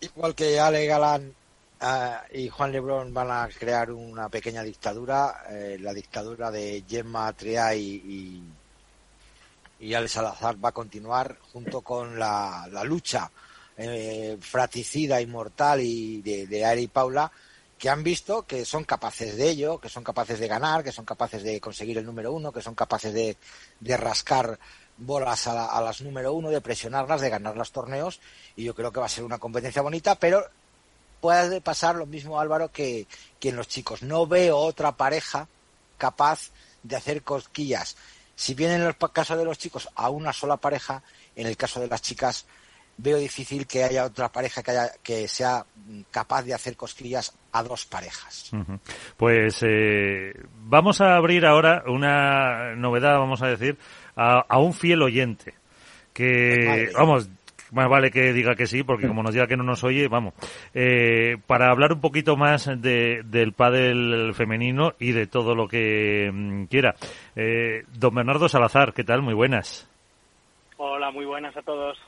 [0.00, 1.34] igual que Ale Galán
[1.80, 7.32] ah, y Juan Lebrón van a crear una pequeña dictadura, eh, la dictadura de Gemma
[7.32, 8.42] Triay y
[9.94, 13.30] Ale Salazar va a continuar junto con la, lucha
[13.76, 17.30] eh, fratricida y mortal y de, de Ari y Paula
[17.78, 21.06] que han visto que son capaces de ello, que son capaces de ganar, que son
[21.06, 23.38] capaces de conseguir el número uno, que son capaces de,
[23.80, 24.58] de rascar
[24.98, 28.20] bolas a, la- a las número uno, de presionarlas, de ganar los torneos,
[28.54, 30.44] y yo creo que va a ser una competencia bonita, pero
[31.22, 33.06] puede pasar lo mismo, Álvaro, que,
[33.38, 34.02] que en los chicos.
[34.02, 35.48] No veo otra pareja
[35.96, 36.50] capaz
[36.82, 37.96] de hacer cosquillas.
[38.40, 41.02] Si bien en el caso de los chicos a una sola pareja,
[41.36, 42.46] en el caso de las chicas
[42.96, 45.66] veo difícil que haya otra pareja que, haya, que sea
[46.10, 48.50] capaz de hacer cosquillas a dos parejas.
[49.18, 53.76] Pues eh, vamos a abrir ahora una novedad, vamos a decir,
[54.16, 55.52] a, a un fiel oyente.
[56.14, 57.28] Que, vamos,
[57.70, 60.34] más vale que diga que sí, porque como nos diga que no nos oye, vamos.
[60.74, 66.30] Eh, para hablar un poquito más de, del pádel femenino y de todo lo que
[66.32, 66.94] mm, quiera.
[67.36, 69.22] Eh, don Bernardo Salazar, ¿qué tal?
[69.22, 69.88] Muy buenas.
[70.76, 71.98] Hola, muy buenas a todos.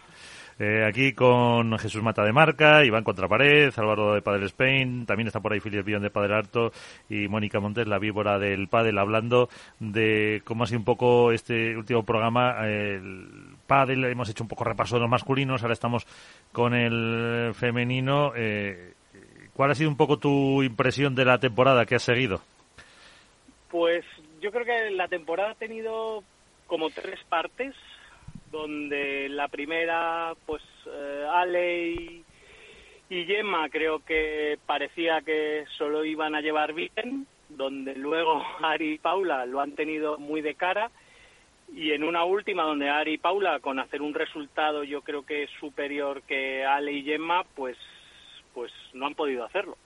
[0.59, 5.40] Eh, aquí con Jesús Mata de Marca, Iván Contrapared, Álvaro de Padel Spain, también está
[5.40, 6.72] por ahí Filipe Billón de Padel Harto
[7.09, 9.48] y Mónica Montes, la víbora del Padel, hablando
[9.80, 13.26] de cómo ha sido un poco este último programa, el
[13.66, 16.07] Padel, hemos hecho un poco repaso de los masculinos, ahora estamos
[16.53, 18.32] con el femenino.
[18.36, 18.94] Eh,
[19.55, 22.40] ¿Cuál ha sido un poco tu impresión de la temporada que has seguido?
[23.70, 24.05] Pues
[24.40, 26.22] yo creo que la temporada ha tenido
[26.66, 27.74] como tres partes,
[28.53, 32.24] donde la primera, pues eh, Ale y,
[33.09, 38.98] y Gemma creo que parecía que solo iban a llevar bien, donde luego Ari y
[38.98, 40.90] Paula lo han tenido muy de cara,
[41.74, 45.48] y en una última donde Ari y Paula, con hacer un resultado yo creo que
[45.59, 47.78] superior que Ale y Gemma, pues,
[48.53, 49.78] pues no han podido hacerlo.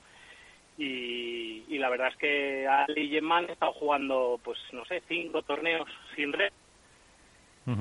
[0.76, 5.02] Y, y la verdad es que Ali y Gemma han estado jugando, pues no sé,
[5.06, 6.52] cinco torneos sin red.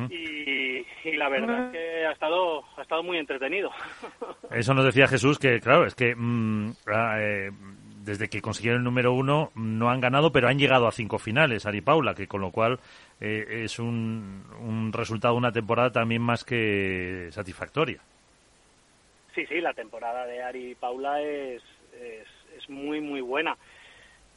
[0.10, 3.70] Y, y la verdad es que ha estado, ha estado muy entretenido.
[4.52, 7.52] Eso nos decía Jesús que, claro, es que mm, ah, eh,
[8.06, 11.66] desde que consiguieron el número uno no han ganado, pero han llegado a cinco finales,
[11.66, 12.80] Ari Paula, que con lo cual
[13.20, 18.02] eh, es un, un resultado una temporada también más que satisfactoria.
[19.34, 21.62] Sí, sí, la temporada de Ari Paula es,
[21.94, 22.28] es,
[22.58, 23.58] es muy, muy buena.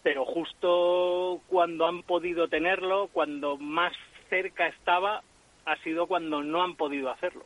[0.02, 3.92] Pero justo cuando han podido tenerlo, cuando más
[4.28, 5.22] cerca estaba,
[5.70, 7.44] ha sido cuando no han podido hacerlo,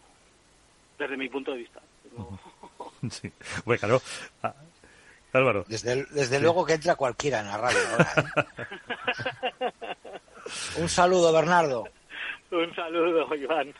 [0.98, 1.80] desde mi punto de vista.
[2.16, 2.38] No-
[3.10, 3.30] sí.
[3.64, 4.02] Bueno, claro.
[4.42, 4.54] Ah,
[5.32, 5.64] Álvaro.
[5.66, 8.14] Desde, desde luego que entra cualquiera en la radio ahora.
[9.60, 9.72] ¿eh?
[10.76, 11.88] Un saludo, Bernardo.
[12.50, 13.74] Un saludo, Iván.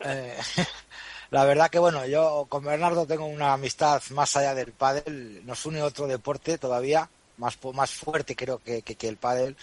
[0.00, 0.38] Eh,
[1.30, 5.66] la verdad que bueno, yo con Bernardo tengo una amistad más allá del pádel, nos
[5.66, 9.56] une otro deporte todavía, más, po- más fuerte creo que, que, que el pádel.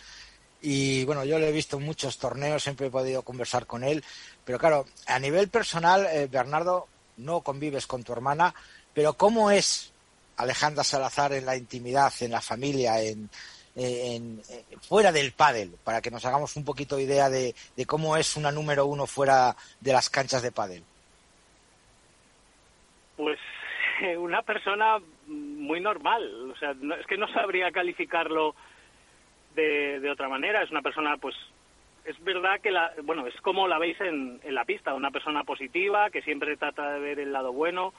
[0.62, 4.04] Y bueno, yo lo he visto en muchos torneos, siempre he podido conversar con él,
[4.44, 6.88] pero claro, a nivel personal, eh, Bernardo,
[7.18, 8.54] no convives con tu hermana,
[8.94, 9.94] pero ¿cómo es
[10.38, 13.30] Alejandra Salazar en la intimidad, en la familia, en,
[13.76, 18.18] en- en- fuera del pádel, para que nos hagamos un poquito idea de, de cómo
[18.18, 20.84] es una número uno fuera de las canchas de pádel?
[23.16, 23.40] Pues
[24.18, 24.98] una persona
[25.28, 28.56] muy normal, o sea, no- es que no sabría calificarlo
[29.58, 30.62] de, otra manera.
[30.62, 31.36] Es una persona, pues,
[32.06, 35.44] es verdad que la, bueno, es como la veis en, en la pista, una persona
[35.44, 37.94] positiva que siempre trata de ver el lado bueno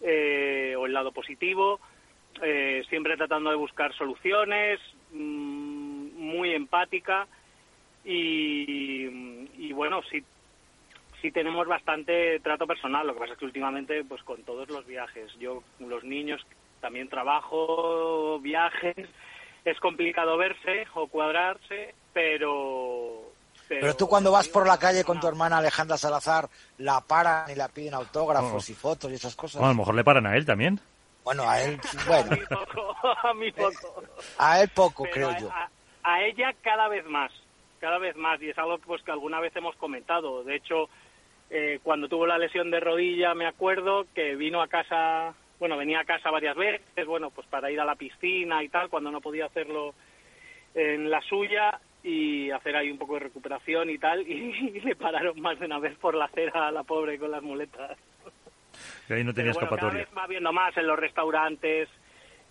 [0.00, 1.80] eh, o el lado positivo.
[2.42, 4.78] eh, siempre tratando de buscar soluciones,
[5.12, 7.26] mm, muy empática
[8.04, 9.06] y,
[9.56, 10.22] y bueno, sí,
[11.22, 13.06] sí tenemos bastante trato personal.
[13.06, 16.44] Lo que pasa es que últimamente, pues con todos los viajes, yo, los niños,
[16.80, 19.08] también trabajo, viajes,
[19.70, 23.26] es complicado verse o cuadrarse, pero
[23.68, 26.48] pero, tú cuando vas por la calle con tu hermana Alejandra Salazar,
[26.78, 29.60] la paran y la piden autógrafos y fotos y esas cosas.
[29.60, 30.80] a lo mejor le paran a él también.
[31.24, 32.30] Bueno, a él, bueno.
[32.30, 32.94] a mí poco,
[33.28, 34.04] a mí poco.
[34.38, 35.50] A él poco, creo yo.
[36.04, 37.32] A, ella cada vez más,
[37.80, 40.44] cada vez más, y es algo pues, que alguna vez hemos comentado.
[40.44, 40.88] De hecho,
[41.50, 46.00] eh, cuando tuvo la lesión de rodilla, me acuerdo que vino a casa, bueno, venía
[46.00, 49.20] a casa varias veces, bueno, pues para ir a la piscina y tal, cuando no
[49.20, 49.94] podía hacerlo
[50.74, 55.40] en la suya, y hacer ahí un poco de recuperación y tal, y, le pararon
[55.40, 57.98] más de una vez por la acera a la pobre con las muletas.
[59.08, 60.04] Y ahí no tenía escapatoria.
[60.04, 61.88] Cada vez va viendo más en los restaurantes,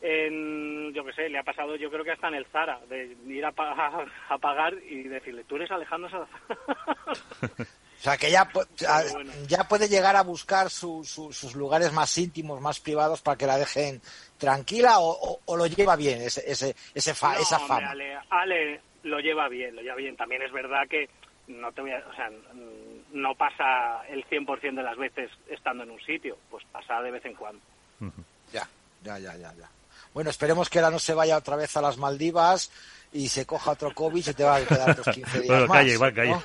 [0.01, 3.15] en, yo qué sé, le ha pasado yo creo que hasta en el Zara, de
[3.27, 3.53] ir a,
[4.29, 7.67] a, pagar y decirle, tú eres Alejandro Salazar.
[7.99, 8.47] O sea, que ya,
[9.47, 14.01] ya puede llegar a buscar sus lugares más íntimos, más privados para que la dejen
[14.37, 17.93] tranquila o, lo lleva bien ese, ese, ese esa fama.
[18.29, 20.15] Ale, lo lleva bien, lo lleva bien.
[20.15, 21.09] También es verdad que
[21.47, 22.29] no te voy a, o sea,
[23.13, 27.25] no pasa el 100% de las veces estando en un sitio, pues pasa de vez
[27.25, 27.61] en cuando.
[28.51, 28.67] Ya,
[29.03, 29.69] ya, ya, ya, ya.
[30.13, 32.71] Bueno, esperemos que ahora no se vaya otra vez a las Maldivas
[33.11, 35.97] y se coja otro COVID y te va a quedar otros 15 días bueno, Calle,
[35.97, 36.31] va, calle.
[36.31, 36.41] ¿no?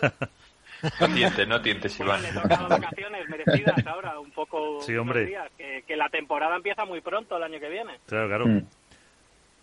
[1.14, 2.22] Tientes, no tientes, Iván.
[2.68, 4.81] vacaciones merecidas ahora, un poco.
[4.83, 5.37] Sí, hombre.
[5.57, 7.99] que, que, la temporada empieza muy pronto el año que viene.
[8.07, 8.47] Claro, claro.
[8.47, 8.66] Mm.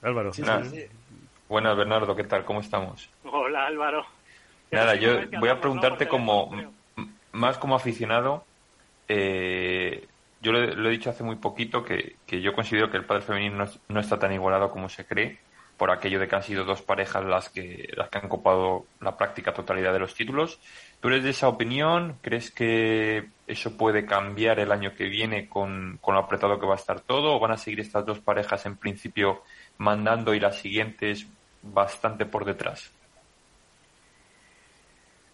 [0.03, 0.33] Álvaro.
[0.33, 0.85] Sí, sí,
[1.49, 2.43] Buenas, Bernardo, ¿qué tal?
[2.43, 3.09] ¿Cómo estamos?
[3.23, 4.05] Hola, Álvaro.
[4.71, 6.51] Nada, yo voy a preguntarte como,
[7.31, 8.43] más como aficionado,
[9.07, 10.05] eh,
[10.41, 13.99] yo lo, he dicho hace muy poquito que, yo considero que el padre femenino no,
[13.99, 15.39] está tan igualado como se cree,
[15.77, 19.15] por aquello de que han sido dos parejas las que, las que han copado la
[19.15, 20.59] práctica totalidad de los títulos.
[20.99, 22.17] ¿Tú eres de esa opinión?
[22.21, 26.73] ¿Crees que eso puede cambiar el año que viene con, con lo apretado que va
[26.73, 27.35] a estar todo?
[27.35, 29.43] ¿O van a seguir estas dos parejas en principio
[29.77, 31.27] mandando y las siguientes
[31.73, 32.93] bastante por detrás.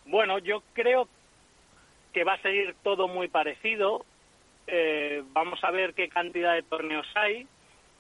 [0.06, 1.08] Bueno, yo creo
[2.12, 4.06] que va a seguir todo muy parecido.
[4.68, 7.48] Eh, vamos a ver qué cantidad de torneos hay,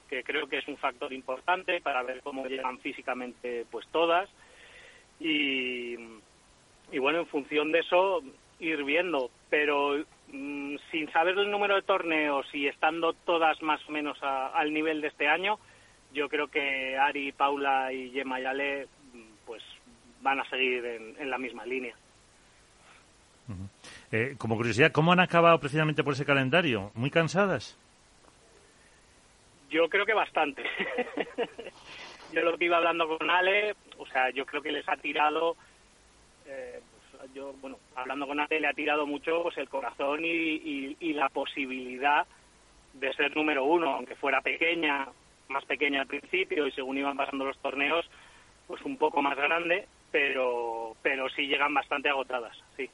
[0.09, 4.29] que creo que es un factor importante para ver cómo llegan físicamente pues todas.
[5.19, 5.95] Y,
[6.93, 8.21] y bueno, en función de eso,
[8.59, 9.31] ir viendo.
[9.49, 9.97] Pero
[10.31, 15.01] mm, sin saber el número de torneos y estando todas más o menos al nivel
[15.01, 15.57] de este año,
[16.13, 18.87] yo creo que Ari, Paula y Gemma Yale
[19.45, 19.63] pues
[20.21, 21.95] van a seguir en, la misma línea.
[24.11, 26.91] Eh, como curiosidad, ¿cómo han acabado precisamente por ese calendario?
[26.93, 27.77] ¿Muy cansadas?
[29.71, 30.63] Yo creo que bastante.
[32.31, 35.57] yo lo que iba hablando con Ale, o sea, yo creo que les ha tirado,
[36.47, 36.81] eh,
[37.11, 41.13] pues, yo, bueno, hablando con Ale le ha tirado mucho pues, el corazón y, y
[41.13, 42.25] la posibilidad
[42.93, 45.07] de ser número uno, aunque fuera pequeña
[45.49, 48.05] más pequeña al principio y según iban pasando los torneos,
[48.67, 52.89] pues un poco más grande, pero, pero sí llegan bastante agotadas, sí.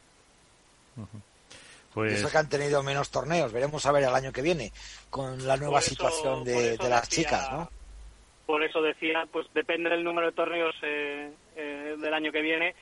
[1.94, 2.14] Pues...
[2.14, 4.72] Eso que han tenido menos torneos, veremos a ver el año que viene
[5.10, 7.70] con la nueva situación de, las chicas, ¿no?
[8.46, 12.76] Por eso decía, pues depende del número de torneos eh, eh, del año que viene,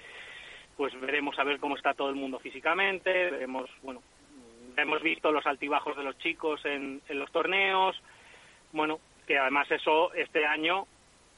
[0.77, 4.01] pues veremos a ver cómo está todo el mundo físicamente, veremos, bueno,
[4.77, 7.99] hemos visto los altibajos de los chicos en, en los torneos,
[8.71, 10.85] bueno, que además eso este año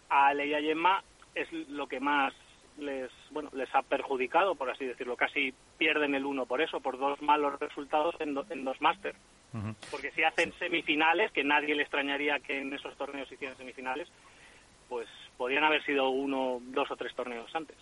[0.10, 2.34] a Ale y a Gemma es lo que más
[2.78, 5.16] les bueno les ha perjudicado por así decirlo.
[5.16, 9.16] Casi pierden el uno por eso por dos malos resultados en, en dos máster.
[9.90, 14.08] Porque si hacen semifinales que nadie le extrañaría que en esos torneos hicieran semifinales
[14.88, 17.76] pues podrían haber sido uno dos o tres torneos antes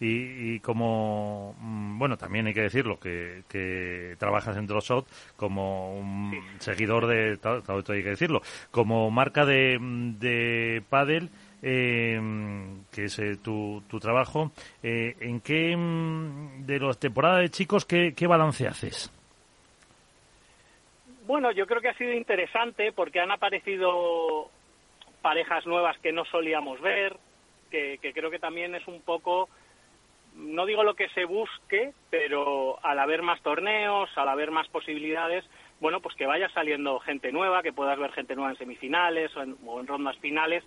[0.00, 5.06] y, como, mm, bueno, también hay que decirlo, que, que trabajas en Drossot
[5.36, 11.30] como un seguidor de, todo, hay que decirlo, como marca de, de pádel,
[11.62, 12.20] eh,
[12.92, 14.50] que es eh, tu, tu trabajo,
[14.82, 19.10] eh, ¿en qué mm, de las temporadas de chicos, qué, qué balance haces?
[21.26, 24.50] Bueno, yo creo que ha sido interesante porque han aparecido
[25.22, 27.16] parejas nuevas que no solíamos ver,
[27.72, 29.48] que, creo que también es un poco,
[30.36, 35.44] no digo lo que se busque, pero al haber más torneos, al haber más posibilidades,
[35.80, 39.42] bueno, pues que vaya saliendo gente nueva, que puedas ver gente nueva en semifinales o
[39.42, 40.62] en, o en rondas finales,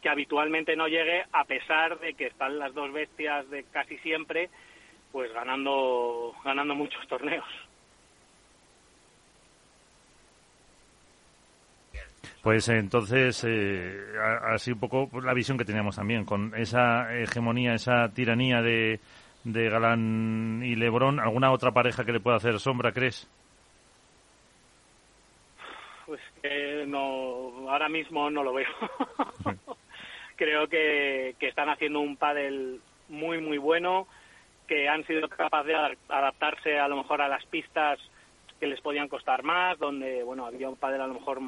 [0.00, 4.50] que habitualmente no llegue a pesar de que están las dos bestias de casi siempre,
[5.10, 7.46] pues ganando, ganando muchos torneos.
[12.42, 14.04] Pues entonces, eh,
[14.52, 18.98] así un poco la visión que teníamos también, con esa hegemonía, esa tiranía de,
[19.44, 23.30] de Galán y Lebrón, ¿alguna otra pareja que le pueda hacer sombra, crees?
[26.04, 28.66] Pues que no, ahora mismo no lo veo.
[30.36, 34.08] Creo que, que están haciendo un pádel muy, muy bueno,
[34.66, 38.00] que han sido capaces de adaptarse a lo mejor a las pistas
[38.58, 41.38] que les podían costar más, donde, bueno, había un pádel a lo mejor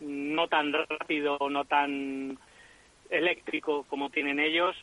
[0.00, 2.38] no tan rápido, no tan
[3.10, 4.76] eléctrico como tienen ellos.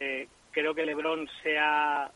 [0.00, 2.10] Eh, creo que LeBron se ha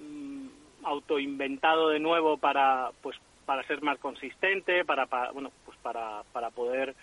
[0.00, 0.46] mm,
[0.84, 3.16] autoinventado de nuevo para, pues,
[3.46, 6.94] para ser más consistente, para, bueno, pues para, para poder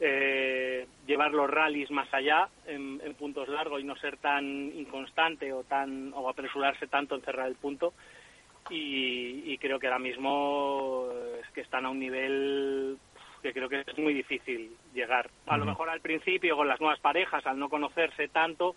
[0.00, 4.44] eh, llevar los rallies más allá en, puntos largos y no ser tan
[4.74, 7.92] inconstante o tan o apresurarse tanto en cerrar el punto.
[8.70, 11.08] Y, y creo que ahora mismo
[11.40, 12.98] es que están a un nivel
[13.42, 15.28] que creo que es muy difícil llegar.
[15.46, 18.74] A lo mejor al principio con las nuevas parejas, al no conocerse tanto,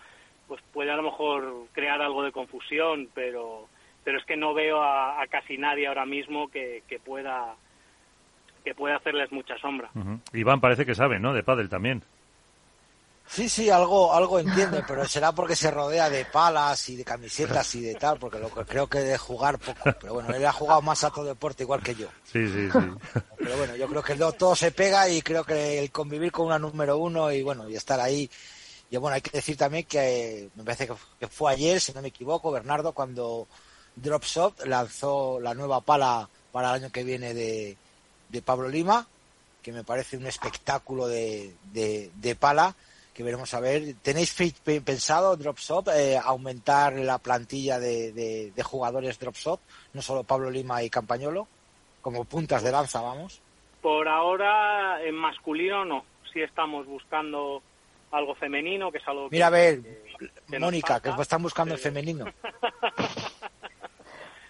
[0.47, 3.67] pues puede a lo mejor crear algo de confusión, pero
[4.03, 7.55] pero es que no veo a, casi nadie ahora mismo que, que pueda
[8.63, 9.89] que pueda hacerles mucha sombra.
[10.33, 11.33] Iván parece que sabe, ¿no?
[11.33, 12.01] De pádel también.
[13.27, 17.73] Sí, sí, algo, algo entiende, pero será porque se rodea de palas y de camisetas
[17.75, 19.79] y de tal, porque lo que creo que de jugar poco.
[19.99, 22.07] Pero bueno, él ha jugado más a todo deporte igual que yo.
[22.23, 22.79] Sí, sí, sí.
[23.37, 26.59] Pero bueno, yo creo que todo se pega y creo que el convivir con una
[26.59, 28.29] número uno y bueno, y estar ahí.
[28.91, 30.87] Y bueno, hay que decir también que me parece
[31.19, 33.47] que fue ayer, si no me equivoco, Bernardo, cuando
[33.95, 37.75] Dropshot lanzó la nueva pala para el año que viene de,
[38.29, 39.07] de Pablo Lima,
[39.63, 42.75] que me parece un espectáculo de, de, de pala
[43.15, 43.95] que veremos a ver.
[44.01, 44.35] ¿Tenéis
[44.83, 49.61] pensado, Dropshot, eh, aumentar la plantilla de, de, jugadores Dropshot?
[49.93, 51.47] No solo Pablo Lima y Campañolo,
[52.01, 53.41] como puntas de lanza, vamos.
[53.81, 56.03] Por ahora, en masculino no.
[56.33, 57.63] Sí estamos buscando
[58.11, 59.79] algo femenino, que es algo Mira, a ver,
[60.59, 62.25] Mónica, que están buscando el femenino.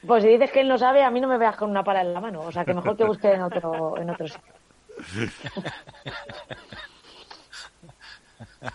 [0.05, 2.01] Pues si dices que él no sabe, a mí no me veas con una pala
[2.01, 2.41] en la mano.
[2.41, 4.53] O sea, que mejor que busque en otro, en otro sitio.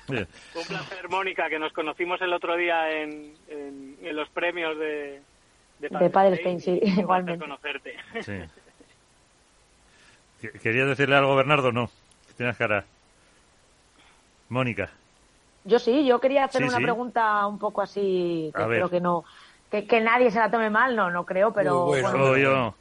[0.08, 5.20] Un placer, Mónica, que nos conocimos el otro día en, en, los premios de,
[5.78, 7.44] de Padre Spain, sí, igualmente.
[7.44, 7.96] conocerte.
[8.20, 8.38] Sí.
[10.62, 11.72] ¿Querías decirle algo, Bernardo?
[11.72, 11.90] No,
[12.36, 12.84] tienes cara.
[14.48, 14.90] Mónica.
[15.64, 19.24] Yo sí, yo quería hacer una pregunta un poco así, que creo que no,
[19.70, 21.84] que, que, nadie se la tome mal, no, no creo, pero...
[21.84, 22.74] bueno, yo.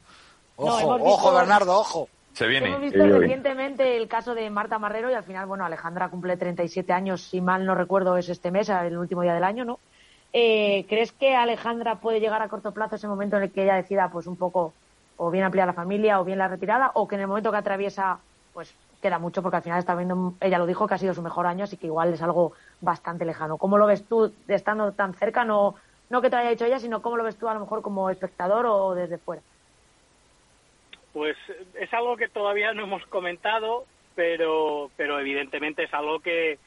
[0.56, 2.08] Ojo, ojo, Bernardo, ojo.
[2.40, 2.68] Se viene.
[2.68, 6.90] Hemos visto recientemente el caso de Marta Marrero y al final, bueno, Alejandra cumple 37
[6.90, 9.78] años, si mal no recuerdo es este mes, el último día del año, ¿no?
[10.32, 13.74] Eh, ¿Crees que Alejandra puede llegar a corto plazo ese momento en el que ella
[13.74, 14.72] decida, pues un poco,
[15.18, 17.58] o bien ampliar la familia o bien la retirada, o que en el momento que
[17.58, 18.20] atraviesa,
[18.54, 21.20] pues queda mucho porque al final está viendo, ella lo dijo, que ha sido su
[21.20, 23.58] mejor año, así que igual es algo bastante lejano.
[23.58, 25.44] ¿Cómo lo ves tú estando tan cerca?
[25.44, 25.74] No,
[26.08, 28.08] no que te haya dicho ella, sino cómo lo ves tú a lo mejor como
[28.08, 29.42] espectador o desde fuera.
[31.12, 31.36] Pues
[31.74, 33.84] es algo que todavía no hemos comentado,
[34.14, 36.58] pero, pero evidentemente es algo que,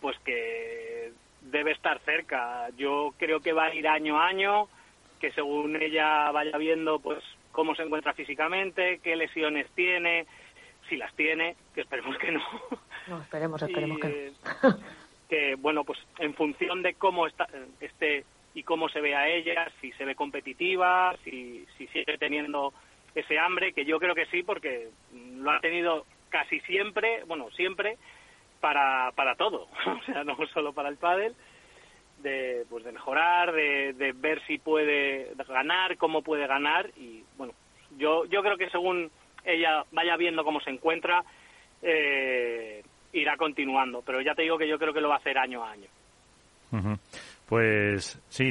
[0.00, 2.68] pues que debe estar cerca.
[2.76, 4.68] Yo creo que va a ir año a año,
[5.20, 7.22] que según ella vaya viendo, pues
[7.52, 10.26] cómo se encuentra físicamente, qué lesiones tiene,
[10.88, 12.42] si las tiene, que esperemos que no.
[13.08, 14.32] No, esperemos, esperemos que
[15.28, 17.48] Que, bueno, pues en función de cómo está,
[17.80, 18.24] esté
[18.54, 22.74] y cómo se ve a ella, si se ve competitiva, si, si sigue teniendo
[23.14, 27.98] ese hambre, que yo creo que sí, porque lo ha tenido casi siempre, bueno, siempre,
[28.60, 31.34] para, para todo, o sea, no solo para el pádel,
[32.22, 37.52] de, pues de mejorar, de, de ver si puede ganar, cómo puede ganar, y bueno,
[37.98, 39.10] yo, yo creo que según
[39.44, 41.24] ella vaya viendo cómo se encuentra,
[41.82, 42.82] eh,
[43.12, 45.64] irá continuando, pero ya te digo que yo creo que lo va a hacer año
[45.64, 45.88] a año.
[47.46, 48.50] Pues sí,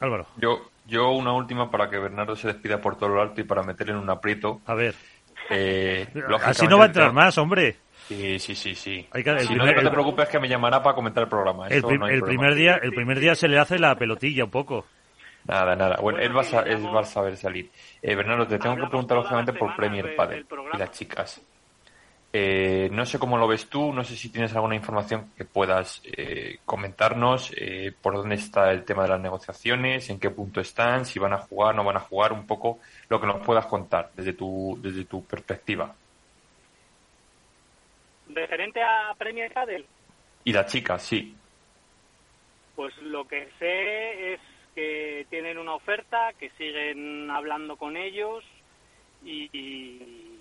[0.00, 0.26] Álvaro.
[0.36, 3.62] Yo, yo una última para que Bernardo se despida por todo lo alto y para
[3.62, 4.60] meterle en un aprieto.
[4.66, 4.94] A ver.
[5.50, 6.06] Eh,
[6.44, 7.76] Así no va a entrar más, hombre.
[8.08, 9.08] Sí, sí, sí, sí.
[9.14, 11.68] no, te preocupes que me llamará para comentar el programa.
[11.68, 14.86] el, primer día, el primer día se le hace la pelotilla un poco.
[15.44, 15.96] Nada, nada.
[16.00, 17.70] Bueno, él va a, saber salir.
[18.00, 21.42] Eh, Bernardo, te tengo que preguntar lógicamente por Premier Padel y las chicas.
[22.34, 26.00] Eh, no sé cómo lo ves tú, no sé si tienes alguna información que puedas
[26.04, 31.04] eh, comentarnos, eh, por dónde está el tema de las negociaciones, en qué punto están,
[31.04, 32.78] si van a jugar, no van a jugar, un poco
[33.10, 35.94] lo que nos puedas contar desde tu, desde tu perspectiva.
[38.30, 39.84] ¿Referente a Premier Padel?
[40.44, 41.36] Y las chicas, sí.
[42.74, 44.40] Pues lo que sé es
[44.74, 48.42] que tienen una oferta, que siguen hablando con ellos
[49.22, 50.31] y y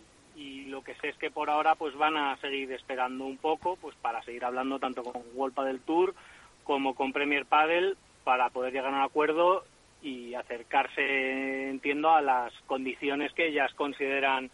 [0.65, 3.95] lo que sé es que por ahora pues van a seguir esperando un poco pues
[4.01, 6.15] para seguir hablando tanto con World del Tour
[6.63, 9.65] como con Premier Padel para poder llegar a un acuerdo
[10.01, 14.49] y acercarse, entiendo, a las condiciones que ellas consideran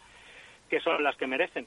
[0.68, 1.66] que son las que merecen.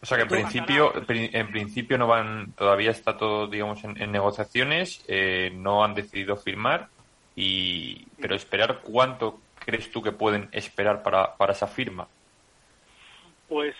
[0.00, 5.04] o sea que en principio, en principio no van, todavía está todo, digamos, en, negociaciones,
[5.06, 6.88] eh, no han decidido firmar,
[7.36, 12.08] y pero esperar cuánto crees tú que pueden esperar para, para esa firma.
[13.50, 13.74] Pues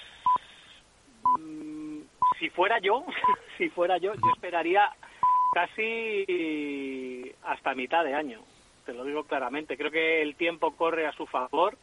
[1.39, 2.01] mm,
[2.41, 3.07] si fuera yo,
[3.57, 4.91] si fuera yo, yo esperaría
[5.55, 8.41] casi hasta mitad de año.
[8.85, 9.77] Te lo digo claramente.
[9.77, 11.79] Creo que el tiempo corre a su favor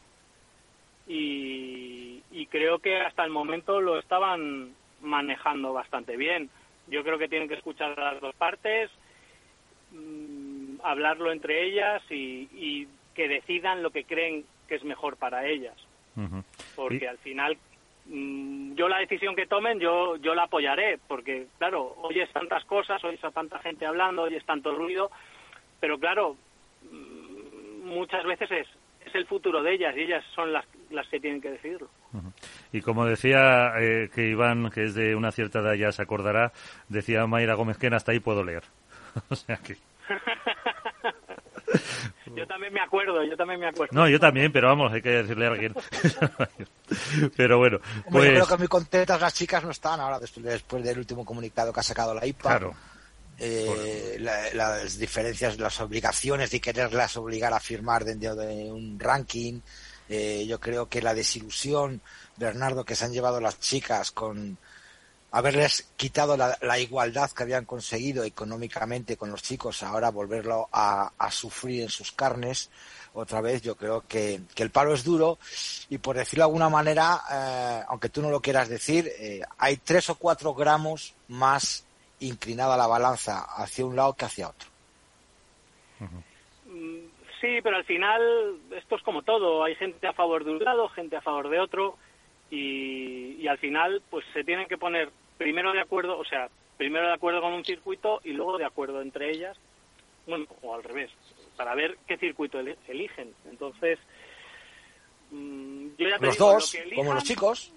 [1.06, 6.50] y, creo que hasta el momento lo estaban manejando bastante bien.
[6.88, 8.90] Yo creo que tienen que escuchar a las dos partes,
[9.92, 15.74] mm, hablarlo entre ellas y, que decidan lo que creen que es mejor para ellas.
[16.76, 17.56] Porque al final
[18.08, 23.22] yo la decisión que tomen yo yo la apoyaré porque claro oyes tantas cosas oyes
[23.22, 25.10] a tanta gente hablando oyes tanto ruido
[25.78, 26.36] pero claro
[26.90, 28.68] mm, muchas veces es
[29.06, 31.90] es el futuro de ellas y ellas son las las que tienen que decidirlo.
[32.72, 36.52] Y como decía eh, que Iván que es de una cierta edad ya se acordará
[36.88, 38.62] decía Mayra Gómez que hasta ahí puedo leer.
[39.30, 39.76] O sea que
[42.34, 43.92] yo también me acuerdo, yo también me acuerdo.
[43.94, 45.74] No, yo también, pero vamos, hay que decirle a alguien.
[47.36, 47.78] pero bueno,
[48.10, 48.24] pues...
[48.24, 51.80] Yo creo que muy contentas las chicas no están ahora, después del último comunicado que
[51.80, 52.48] ha sacado la IPA.
[52.48, 52.74] Claro.
[53.40, 59.60] Eh, las diferencias, las obligaciones de quererlas obligar a firmar dentro de un ranking.
[60.08, 62.00] Eh, yo creo que la desilusión,
[62.36, 64.58] Bernardo, que se han llevado las chicas con
[65.30, 71.82] haberles quitado la, igualdad que habían conseguido económicamente con los chicos, ahora volverlo a, sufrir
[71.82, 72.70] en sus carnes
[73.12, 75.38] otra vez, yo creo que, el palo es duro.
[75.90, 79.76] Y por decirlo de alguna manera, eh, aunque tú no lo quieras decir, eh, hay
[79.78, 81.84] tres o cuatro gramos más
[82.20, 84.68] inclinada la balanza hacia un lado que hacia otro.
[86.66, 87.08] Mm,
[87.40, 90.88] sí, pero al final esto es como todo, hay gente a favor de un lado,
[90.88, 91.96] gente a favor de otro
[92.50, 97.14] y, al final pues se tienen que poner primero de acuerdo, o sea, primero de
[97.14, 99.56] acuerdo con un circuito y luego de acuerdo entre ellas,
[100.26, 101.10] bueno, o al revés,
[101.56, 103.32] para ver qué circuito eligen.
[103.50, 103.98] Entonces,
[105.30, 107.72] mm, yo ya te los dos, como los chicos.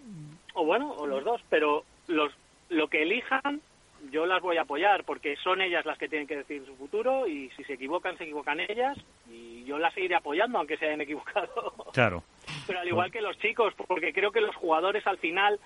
[0.54, 2.34] O bueno, o los dos, pero los,
[2.70, 3.62] lo que elijan
[4.10, 7.28] yo las voy a apoyar porque son ellas las que tienen que decidir su futuro
[7.28, 8.98] y si se equivocan, se equivocan ellas
[9.30, 11.74] y yo las seguiré apoyando aunque se hayan equivocado.
[11.94, 12.24] Claro.
[12.68, 15.60] Pero al igual que los chicos, porque creo que los jugadores al final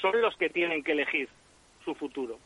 [0.00, 1.28] son los que tienen que elegir
[1.84, 2.38] su futuro.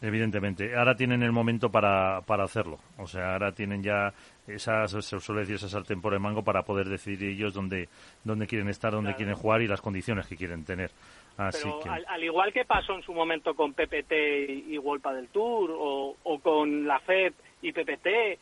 [0.00, 0.76] Evidentemente.
[0.76, 2.78] Ahora tienen el momento para, para hacerlo.
[2.98, 4.12] O sea, ahora tienen ya
[4.48, 7.88] esas, se suele decir, esa sartén por el mango para poder decidir ellos dónde,
[8.24, 10.90] dónde quieren estar, dónde quieren jugar y las condiciones que quieren tener.
[11.36, 14.12] Pero al, igual que pasó en su momento con PPT
[14.68, 18.38] y, Wolpa del Tour o, con la FED y PPT,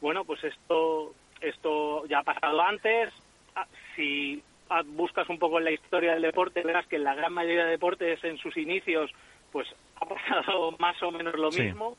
[0.00, 3.12] bueno, pues esto, esto ya ha pasado antes.
[3.54, 3.66] Ah,
[3.96, 7.32] si ah, buscas un poco en la historia del deporte, verás que en la gran
[7.32, 9.10] mayoría de deportes en sus inicios,
[9.52, 11.96] pues ha pasado más o menos lo mismo.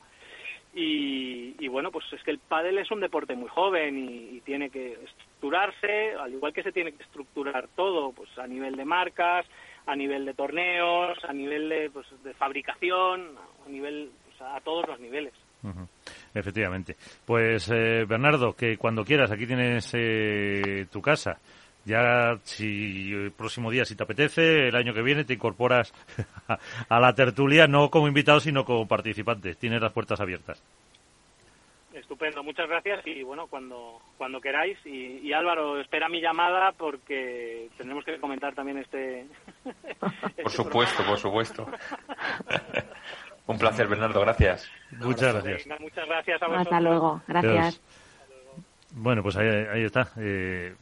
[0.74, 4.70] Y, bueno, pues es que el pádel es un deporte muy joven y, y, tiene
[4.70, 9.46] que estructurarse, al igual que se tiene que estructurar todo, pues a nivel de marcas,
[9.86, 13.36] a nivel de torneos, a nivel de, pues, de fabricación,
[13.66, 15.34] a nivel pues, a todos los niveles.
[16.34, 16.96] Efectivamente.
[17.24, 21.38] Pues eh, Bernardo, que cuando quieras, aquí tienes eh, tu casa.
[21.84, 25.92] Ya, si el próximo día, si te apetece, el año que viene te incorporas
[26.88, 29.56] a la tertulia, no como invitado, sino como participante.
[29.56, 30.62] Tienes las puertas abiertas.
[31.92, 34.78] Estupendo, muchas gracias y bueno, cuando, cuando queráis.
[34.86, 39.26] Y, Álvaro, espera mi llamada porque tenemos que comentar también este.
[39.64, 41.66] este por supuesto, por supuesto.
[43.46, 44.68] Un placer, Bernardo, gracias.
[44.92, 45.80] Muchas gracias.
[45.80, 46.66] muchas gracias a vosotros.
[46.66, 47.80] Hasta luego, gracias.
[48.94, 50.10] Bueno, pues ahí, ahí está.
[50.16, 50.74] Eh,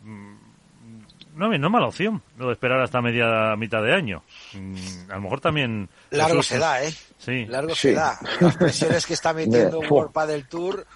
[1.34, 4.22] no, no es mala opción lo de esperar hasta media mitad de año.
[4.52, 5.88] Mm, a lo mejor también...
[6.10, 6.92] Largo se da, ¿eh?
[7.18, 7.46] Sí.
[7.46, 8.18] Largo se da.
[8.40, 10.86] Las presiones que está metiendo World del Tour,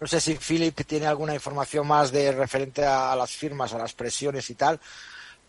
[0.00, 3.92] no sé si Philip tiene alguna información más de referente a, las firmas, a las
[3.92, 4.78] presiones y tal,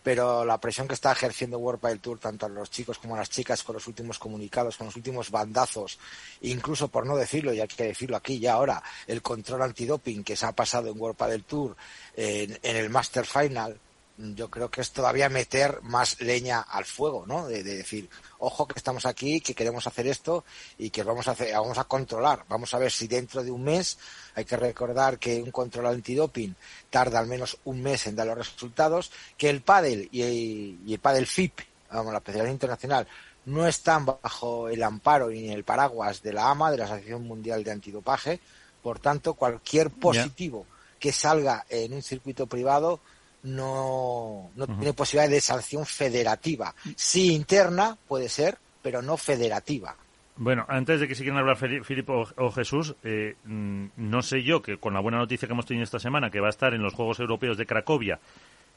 [0.02, 3.18] pero la presión que está ejerciendo World del Tour, tanto a los chicos como a
[3.18, 5.98] las chicas, con los últimos comunicados, con los últimos bandazos,
[6.40, 10.36] incluso por no decirlo, y hay que decirlo aquí y ahora, el control antidoping que
[10.36, 11.76] se ha pasado en World del Tour
[12.16, 13.78] en el Master Final,
[14.18, 17.46] yo creo que es todavía meter más leña al fuego, ¿no?
[17.48, 18.08] De, decir,
[18.38, 20.44] ojo que estamos aquí, que queremos hacer esto
[20.78, 22.44] y que vamos a hacer, vamos a controlar.
[22.48, 23.98] Vamos a ver si dentro de un mes,
[24.34, 26.54] hay que recordar que un control antidoping
[26.90, 31.26] tarda al menos un mes en dar los resultados, que el pádel y, el pádel
[31.26, 31.60] FIP,
[31.90, 33.08] vamos, la Federación Internacional,
[33.46, 37.64] no están bajo el amparo ni el paraguas de la AMA, de la Asociación Mundial
[37.64, 38.40] de Antidopaje.
[38.82, 40.66] Por tanto, cualquier positivo
[40.98, 43.00] que salga en un circuito privado
[43.42, 46.74] no, no tiene posibilidad de sanción federativa.
[46.96, 49.96] Sí interna, puede ser, pero no federativa.
[50.36, 54.78] Bueno, antes de que sigan hablar Filipe o, Jesús, eh, mm, no sé yo que
[54.78, 56.94] con la buena noticia que hemos tenido esta semana, que va a estar en los
[56.94, 58.18] Juegos Europeos de Cracovia,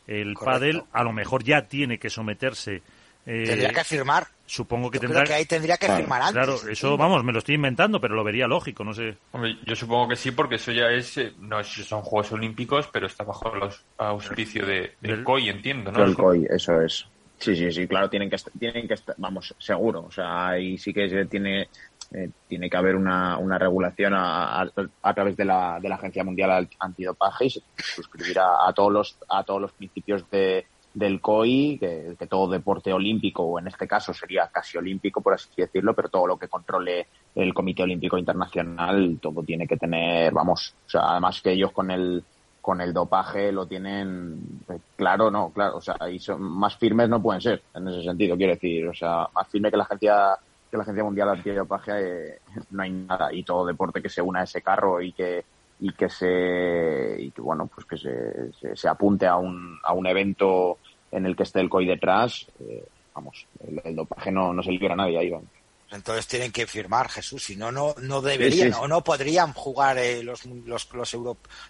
[0.06, 2.84] el pádel a lo mejor ya tiene que someterse
[3.26, 4.28] eh, tendría que firmar.
[4.46, 5.22] Supongo que yo tendrá.
[5.22, 6.34] Creo que ahí tendría que firmar antes.
[6.34, 9.18] Claro, eso, vamos, me lo estoy inventando, pero lo vería lógico, no sé.
[9.32, 11.18] Hombre, yo supongo que sí, porque eso ya es.
[11.18, 16.04] Eh, no son Juegos Olímpicos, pero está bajo los auspicio de, del COI, entiendo, ¿no?
[16.04, 17.08] El COI, eso es.
[17.38, 20.06] Sí, sí, sí, claro, tienen que, tienen que estar, vamos, seguro.
[20.08, 21.68] O sea, ahí sí que tiene,
[22.12, 26.24] eh, tiene que haber una, una regulación a, a, través de la, de la Agencia
[26.24, 30.66] Mundial Antidopaje y se suscribirá a todos los, a todos los principios de
[30.96, 35.50] del COI, que, todo deporte olímpico, o en este caso sería casi olímpico, por así
[35.56, 40.74] decirlo, pero todo lo que controle el Comité Olímpico Internacional, todo tiene que tener, vamos,
[40.88, 42.24] o sea, además que ellos con el
[42.62, 47.08] con el dopaje lo tienen pues, claro, no, claro, o sea, ahí son, más firmes
[47.08, 50.36] no pueden ser, en ese sentido, quiero decir, o sea, más firme que la agencia
[50.72, 51.92] que la Agencia Mundial Antidopaje
[52.32, 52.40] eh,
[52.72, 55.44] no hay nada, y todo deporte que se una a ese carro y que
[55.80, 60.08] y que se y que bueno pues que se, se, apunte a un, a un
[60.08, 60.78] evento
[61.16, 63.46] en el que esté el COI detrás eh, vamos
[63.84, 65.48] el, dopaje no, no se libera a nadie ahí vamos.
[65.92, 70.24] entonces tienen que firmar Jesús si no no no deberían o no podrían jugar eh,
[70.24, 71.18] los los los,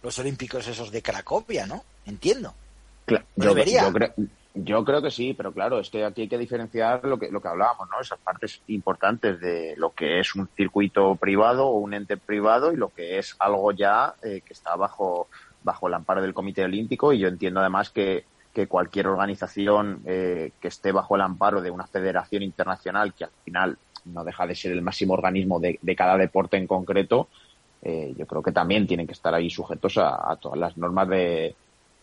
[0.01, 2.53] los olímpicos esos de Cracovia no entiendo
[3.05, 3.91] claro, debería
[4.55, 7.41] yo creo que sí, pero claro, es que aquí hay que diferenciar lo que, lo
[7.41, 7.99] que hablábamos, ¿no?
[7.99, 12.77] Esas partes importantes de lo que es un circuito privado o un ente privado y
[12.77, 15.27] lo que es algo ya eh, que está bajo,
[15.61, 18.23] bajo el amparo del Comité Olímpico y yo entiendo además que,
[18.55, 23.31] que cualquier organización eh, que esté bajo el amparo de una federación internacional que al
[23.43, 27.27] final no deja de ser el máximo organismo de, cada deporte en concreto,
[27.83, 31.55] eh, yo creo que también tienen que estar ahí sujetos a todas las normas de,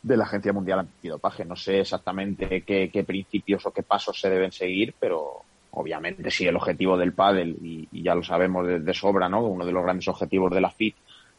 [0.02, 1.44] de la Agencia Mundial Antidopaje.
[1.44, 6.56] No sé exactamente qué, principios o qué pasos se deben seguir, pero obviamente si el
[6.56, 9.44] objetivo del pádel, y, ya lo sabemos de, sobra, ¿no?
[9.44, 10.96] Uno de los grandes objetivos de la FIT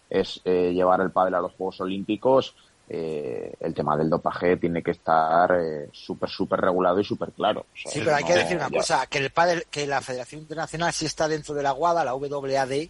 [0.09, 2.55] es eh, llevar el pádel a los Juegos Olímpicos,
[2.89, 7.65] eh, el tema del dopaje tiene que estar eh, súper, súper regulado y súper claro.
[7.73, 11.05] sí, pero hay que decir una cosa, que el pádel, que la Federación Internacional sí
[11.05, 12.89] está dentro de la WADA, la WAD,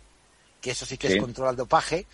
[0.59, 2.07] que eso sí que es control al dopaje,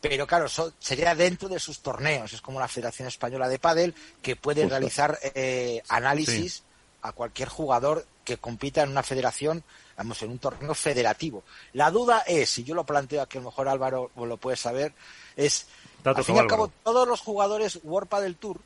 [0.00, 0.46] pero claro,
[0.78, 2.32] sería dentro de sus torneos.
[2.32, 6.62] Es como la Federación Española de Padel, que puede realizar eh, análisis
[7.02, 9.62] a cualquier jugador que compita en una federación,
[9.96, 11.44] vamos, en un torneo federativo.
[11.72, 14.92] La duda es, y yo lo planteo aquí, a lo mejor Álvaro lo puede saber,
[15.36, 15.66] es,
[16.14, 18.60] al fin y al cabo, todos los jugadores World Padel Tour,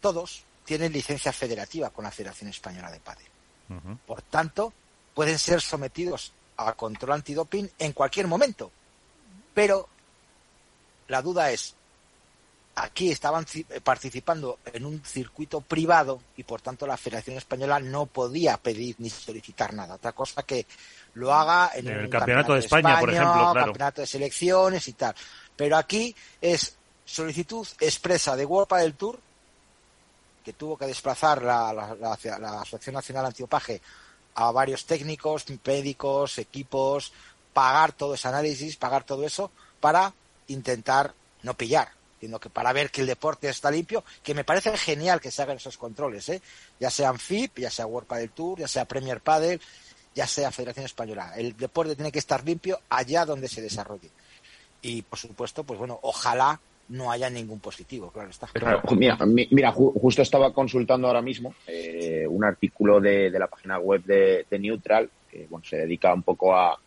[0.00, 3.26] todos, tienen licencia federativa con la Federación Española de Padel.
[4.06, 4.72] Por tanto,
[5.14, 8.70] pueden ser sometidos a control antidoping en cualquier momento.
[9.54, 9.88] Pero
[11.08, 11.74] la duda es,
[12.74, 13.46] aquí estaban
[13.82, 19.10] participando en un circuito privado y por tanto la Federación Española no podía pedir ni
[19.10, 19.94] solicitar nada.
[19.94, 20.66] Otra cosa que
[21.14, 23.66] lo haga en, el campeonato, de España, por ejemplo, claro.
[23.66, 25.14] campeonato de selecciones y tal.
[25.56, 26.76] Pero aquí es
[27.10, 29.18] solicitud expresa de World del Tour
[30.44, 33.82] que tuvo que desplazar la, la Asociación Nacional Antiopaje
[34.34, 37.12] a varios técnicos, médicos, equipos,
[37.52, 39.50] pagar todo ese análisis, pagar todo eso
[39.80, 40.14] para
[40.46, 41.90] intentar no pillar,
[42.20, 45.42] sino que para ver que el deporte está limpio, que me parece genial que se
[45.42, 46.40] hagan esos controles, ¿eh?
[46.78, 49.60] ya sean FIP, ya sea World Padel Tour, ya sea Premier Padel,
[50.14, 51.32] ya sea Federación Española.
[51.36, 54.10] El deporte tiene que estar limpio allá donde se desarrolle.
[54.80, 56.60] Y por supuesto, pues bueno, ojalá
[56.90, 58.48] no haya ningún positivo, claro está.
[59.50, 65.08] mira, justo estaba consultando ahora mismo eh, un artículo de, la página web de, Neutral,
[65.30, 66.78] que bueno, se dedica un poco a,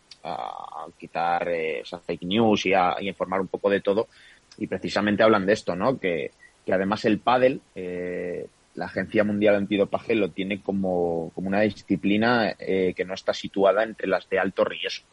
[0.98, 4.08] quitar eh, esas fake news y a, informar un poco de todo.
[4.56, 5.98] Y precisamente hablan de esto, ¿no?
[5.98, 6.30] Que,
[6.70, 12.94] además el pádel, eh, la Agencia Mundial Antidopaje lo tiene como, como una disciplina eh,
[12.96, 15.06] que no está situada entre las de alto riesgo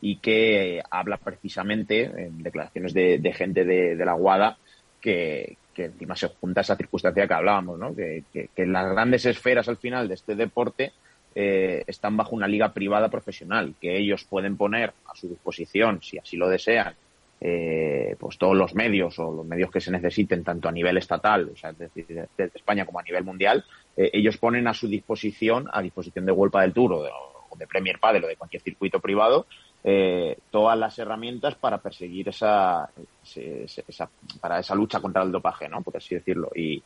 [0.00, 4.58] y que habla precisamente en declaraciones de, gente de, la Guada
[5.00, 7.94] que, encima se junta esa circunstancia que hablábamos, ¿no?
[7.94, 10.92] Que, que, las grandes esferas al final de este deporte
[11.34, 16.18] eh, están bajo una liga privada profesional, que ellos pueden poner a su disposición, si
[16.18, 16.94] así lo desean,
[17.40, 21.50] eh, pues todos los medios o los medios que se necesiten, tanto a nivel estatal,
[21.52, 22.06] o sea, es decir,
[22.36, 23.64] de, España como a nivel mundial,
[23.96, 28.00] eh, ellos ponen a su disposición, a disposición de Vuelta del Tour o de, Premier
[28.00, 29.46] Padel o de cualquier circuito privado,
[29.90, 32.90] eh, todas las herramientas para perseguir esa,
[33.24, 35.80] esa, para esa lucha contra el dopaje, ¿no?
[35.80, 36.50] Por así decirlo.
[36.54, 36.82] Y,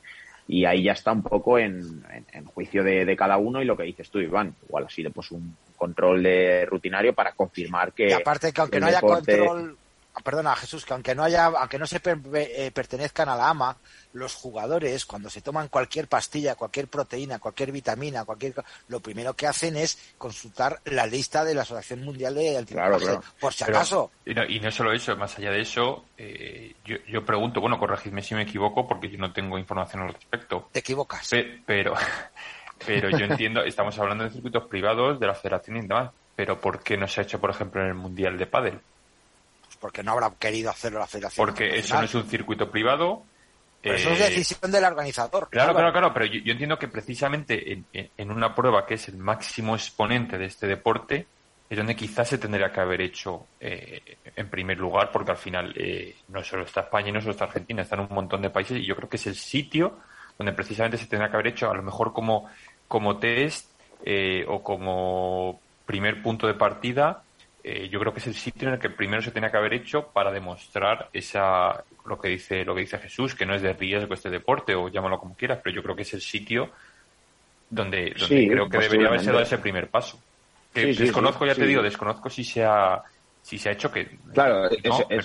[0.46, 3.76] y ahí ya está un poco en, en, juicio de, de, cada uno y lo
[3.76, 4.54] que dices tú, Iván.
[4.68, 8.06] Igual así pues un control de rutinario para confirmar que.
[8.06, 9.76] Y aparte que aunque no haya control
[10.20, 13.76] perdona Jesús, que aunque no haya, aunque no se eh, pertenezcan a la AMA,
[14.12, 18.54] los jugadores cuando se toman cualquier pastilla, cualquier proteína, cualquier vitamina, cualquier,
[18.88, 23.54] lo primero que hacen es consultar la lista de la Asociación Mundial de Antidopaje, por
[23.54, 24.10] si acaso.
[24.26, 27.78] Y no, y no, solo eso, más allá de eso, eh, yo, yo, pregunto, bueno,
[27.78, 30.68] corregidme si me equivoco, porque yo no tengo información al respecto.
[30.72, 31.30] Te equivocas.
[31.64, 31.94] pero,
[32.86, 36.82] pero yo entiendo, estamos hablando de circuitos privados de la Federación y demás, pero ¿por
[36.82, 38.80] qué no se ha hecho, por ejemplo, en el Mundial de Pádel?
[39.82, 41.44] Porque no habrá querido hacerlo la federación.
[41.44, 43.24] Porque eso no es un circuito privado.
[43.82, 45.48] eso es eh, decisión del organizador.
[45.50, 49.74] Claro, claro, claro, pero yo, entiendo que precisamente en, una prueba que es el máximo
[49.74, 51.26] exponente de este deporte,
[51.68, 55.74] es donde quizás se tendría que haber hecho eh, en primer lugar, porque al final
[55.76, 58.78] eh, no solo está España y no solo está Argentina, están un montón de países
[58.78, 59.98] y yo creo que es el sitio
[60.38, 62.48] donde precisamente se tendría que haber hecho, a lo mejor como,
[62.86, 63.68] como test
[64.46, 67.24] o como primer punto de partida,
[67.64, 69.74] eh, yo creo que es el sitio en el que primero se tenía que haber
[69.74, 73.72] hecho para demostrar esa lo que dice lo que dice Jesús que no es de
[73.72, 76.70] riesgo este deporte o llámalo como quieras pero yo creo que es el sitio
[77.72, 80.20] donde, creo que debería haberse dado ese primer paso.
[80.74, 83.02] Que desconozco ya te digo desconozco si se ha
[83.42, 84.70] si se ha hecho que claro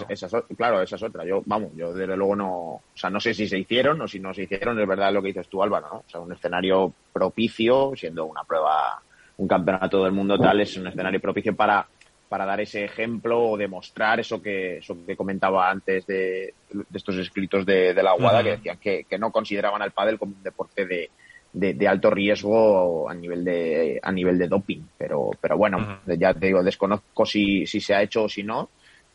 [0.08, 1.24] esa, claro esa es otra.
[1.26, 4.20] Yo vamos yo desde luego no o sea no sé si se hicieron o si
[4.20, 5.98] no se hicieron es verdad lo que dices tú Álvaro ¿no?
[5.98, 9.02] o sea un escenario propicio siendo una prueba
[9.38, 11.86] un campeonato del mundo tal es un escenario propicio para
[12.30, 16.54] para dar ese ejemplo o demostrar eso que, eso que comentaba antes de,
[16.94, 20.86] estos escritos de, la Guada, que decían que, no consideraban al pádel como un deporte
[20.86, 21.10] de,
[21.54, 24.82] de, alto riesgo a nivel de a nivel de doping.
[24.98, 28.70] Pero, pero bueno, ya te digo, desconozco si, si se ha hecho o si no,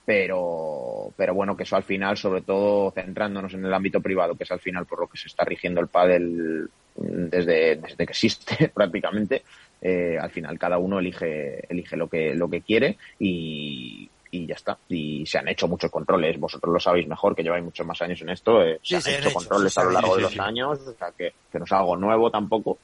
[0.05, 4.45] pero, pero bueno, que eso al final, sobre todo centrándonos en el ámbito privado, que
[4.45, 8.69] es al final por lo que se está rigiendo el pádel desde, desde que existe
[8.75, 9.43] prácticamente,
[9.83, 14.55] eh, al final cada uno elige, elige lo que, lo que quiere y, y ya
[14.55, 14.79] está.
[14.89, 16.39] Y se han hecho muchos controles.
[16.39, 18.63] Vosotros lo sabéis mejor, que lleváis muchos más años en esto.
[18.63, 21.59] Eh, se han hecho, controles a lo largo de los años, o sea, que, que,
[21.59, 22.79] no es algo nuevo tampoco.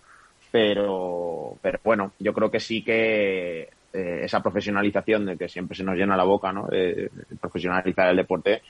[0.50, 5.84] Pero, pero bueno, yo creo que sí que eh, esa profesionalización de que siempre se
[5.84, 6.66] nos llena la boca, ¿no?
[6.66, 7.10] De,
[7.40, 8.62] profesionalizar el deporte,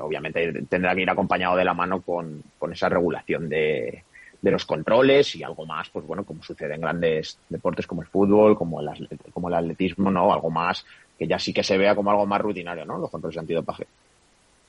[0.00, 4.04] obviamente tendrá que ir acompañado de la mano con, con esa regulación de,
[4.44, 8.08] de los controles y algo más, pues bueno, como sucede en grandes deportes como el
[8.08, 10.30] fútbol, como el, como el atletismo, ¿no?
[10.32, 10.84] Algo más
[11.18, 12.98] que ya sí que se vea como algo más rutinario, ¿no?
[12.98, 13.86] Los controles de antidopaje.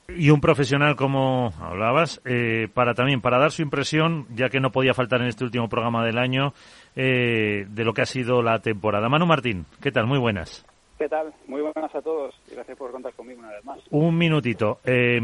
[0.07, 4.72] Y un profesional, como hablabas, eh, para también, para dar su impresión, ya que no
[4.72, 6.53] podía faltar en este último programa del año,
[6.95, 9.10] eh, de lo que ha sido la temporada.
[9.10, 10.06] Manu Martín, ¿qué tal?
[10.06, 10.64] Muy buenas.
[10.97, 11.34] ¿Qué tal?
[11.47, 12.34] Muy buenas a todos.
[12.49, 13.80] Gracias por contar conmigo una vez más.
[13.89, 14.80] Un minutito.
[14.85, 15.19] Eh,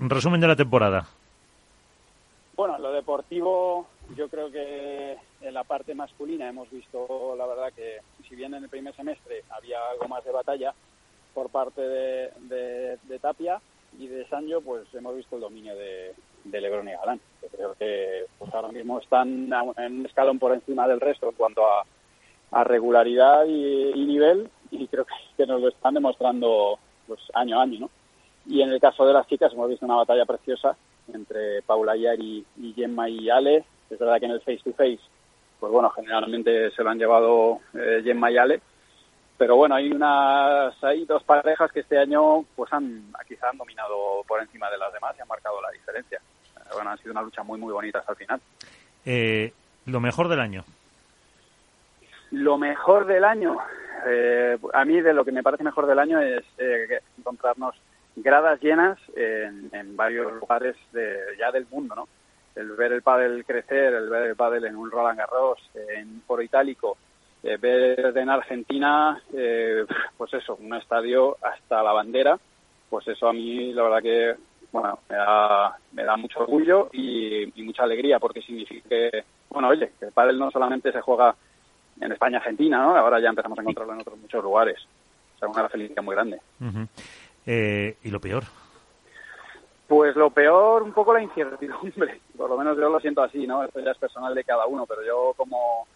[0.00, 1.06] resumen de la temporada.
[2.60, 8.00] Bueno, lo deportivo, yo creo que en la parte masculina hemos visto, la verdad, que
[8.28, 10.74] si bien en el primer semestre había algo más de batalla
[11.32, 13.62] por parte de, Tapia
[13.98, 16.12] y de Sancho, pues hemos visto el dominio de,
[16.44, 17.18] de Lebron y Galán.
[17.40, 21.36] Yo creo que pues ahora mismo están en un escalón por encima del resto en
[21.36, 27.62] cuanto a, regularidad y, nivel y creo que, nos lo están demostrando pues año a
[27.62, 27.90] año, ¿no?
[28.44, 30.76] Y en el caso de las chicas hemos visto una batalla preciosa
[31.14, 33.64] entre Paula Yari y Gemma y Ale.
[33.88, 35.00] Es verdad que en el face to face,
[35.58, 38.60] pues bueno, generalmente se lo han llevado eh, Gemma y Ale.
[39.36, 44.22] Pero bueno, hay unas, hay dos parejas que este año pues han quizá han dominado
[44.28, 46.20] por encima de las demás y han marcado la diferencia.
[46.56, 48.40] Eh, bueno, ha sido una lucha muy muy bonita hasta el final.
[49.04, 49.52] Eh,
[49.86, 50.64] lo mejor del año.
[52.32, 53.58] Lo mejor del año.
[54.72, 56.44] a mí de lo que me parece mejor del año es
[57.18, 57.74] encontrarnos
[58.16, 62.08] gradas llenas en, en varios lugares de, ya del mundo, ¿no?
[62.54, 66.42] El ver el pádel crecer, el ver el pádel en un Roland Garros, en Foro
[66.42, 66.96] Itálico,
[67.42, 72.38] eh, ver en Argentina, eh, pues eso, un estadio hasta la bandera,
[72.88, 74.34] pues eso a mí la verdad que,
[74.72, 79.92] bueno, me da, me da mucho orgullo y, mucha alegría porque significa que, bueno, oye,
[79.98, 81.34] que el pádel no solamente se juega
[82.00, 82.96] en España, Argentina, ¿no?
[82.96, 84.78] Ahora ya empezamos a encontrarlo en otros muchos lugares.
[85.36, 86.40] O sea, una felicidad muy grande.
[87.46, 88.44] Eh, ¿Y lo peor?
[89.90, 92.20] Pues lo peor, un poco la incertidumbre.
[92.36, 93.64] Por lo menos yo lo siento así, ¿no?
[93.64, 95.86] Esto ya es personal de cada uno, pero yo como,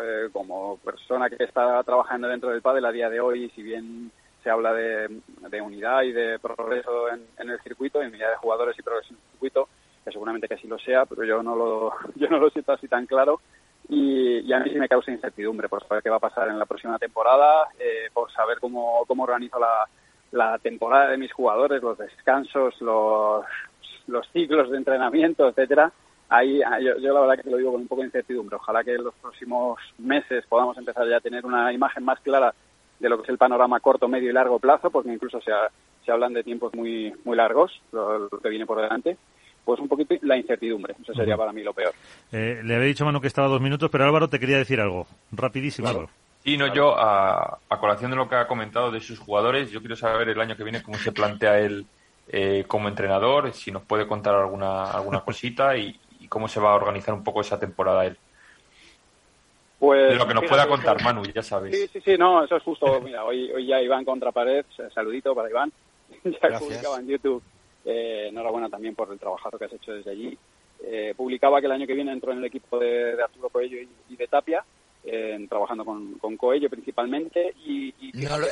[0.00, 4.10] eh, como persona que está trabajando dentro del pádel a día de hoy, si bien
[4.42, 5.20] se habla de,
[5.60, 9.30] unidad y de progreso en, el circuito, de unidad de jugadores y progreso en el
[9.32, 9.68] circuito,
[10.04, 12.88] que seguramente que sí lo sea, pero yo no lo, yo no lo siento así
[12.88, 13.40] tan claro.
[13.90, 16.64] Y, a mí sí me causa incertidumbre por saber qué va a pasar en la
[16.64, 19.86] próxima temporada, eh, por saber cómo, cómo organizo la,
[20.34, 23.44] la temporada de mis jugadores, los descansos, los,
[24.08, 25.92] los ciclos de entrenamiento, etcétera.
[26.28, 28.56] Ahí, yo, yo, la verdad que lo digo con un poco de incertidumbre.
[28.56, 32.52] Ojalá que en los próximos meses podamos empezar ya a tener una imagen más clara
[32.98, 35.52] de lo que es el panorama corto, medio y largo plazo, porque incluso se,
[36.04, 39.16] se hablan de tiempos muy, muy largos, lo, que viene por delante
[39.64, 40.94] pues un poquito la incertidumbre.
[41.02, 41.94] Eso sería para mí lo peor.
[42.32, 45.06] Eh, le había dicho Manu que estaba dos minutos, pero Álvaro te quería decir algo.
[45.32, 46.10] Rapidísimo, Álvaro.
[46.44, 49.96] Sí, no, yo, a, colación de lo que ha comentado de sus jugadores, yo quiero
[49.96, 51.86] saber el año que viene cómo se plantea él
[52.28, 55.98] eh, como entrenador, si nos puede contar alguna, alguna cosita y,
[56.28, 58.16] cómo se va a organizar un poco esa temporada él.
[59.78, 61.76] Pues, de lo que nos pueda contar, Manu, ya sabes.
[61.78, 63.00] Sí, sí, sí, no, eso es justo.
[63.00, 65.72] Mira, hoy, hoy ya Iván contra pared, saludito para Iván,
[66.24, 67.42] ya publicaba en YouTube.
[67.84, 70.36] Eh, enhorabuena también por el trabajo que has hecho desde allí.
[70.82, 74.16] Eh, publicaba que el año que viene entró en el equipo de, Arturo Coello y
[74.16, 74.64] de Tapia
[75.48, 77.54] trabajando con, con Coello principalmente.
[77.64, 77.94] Y,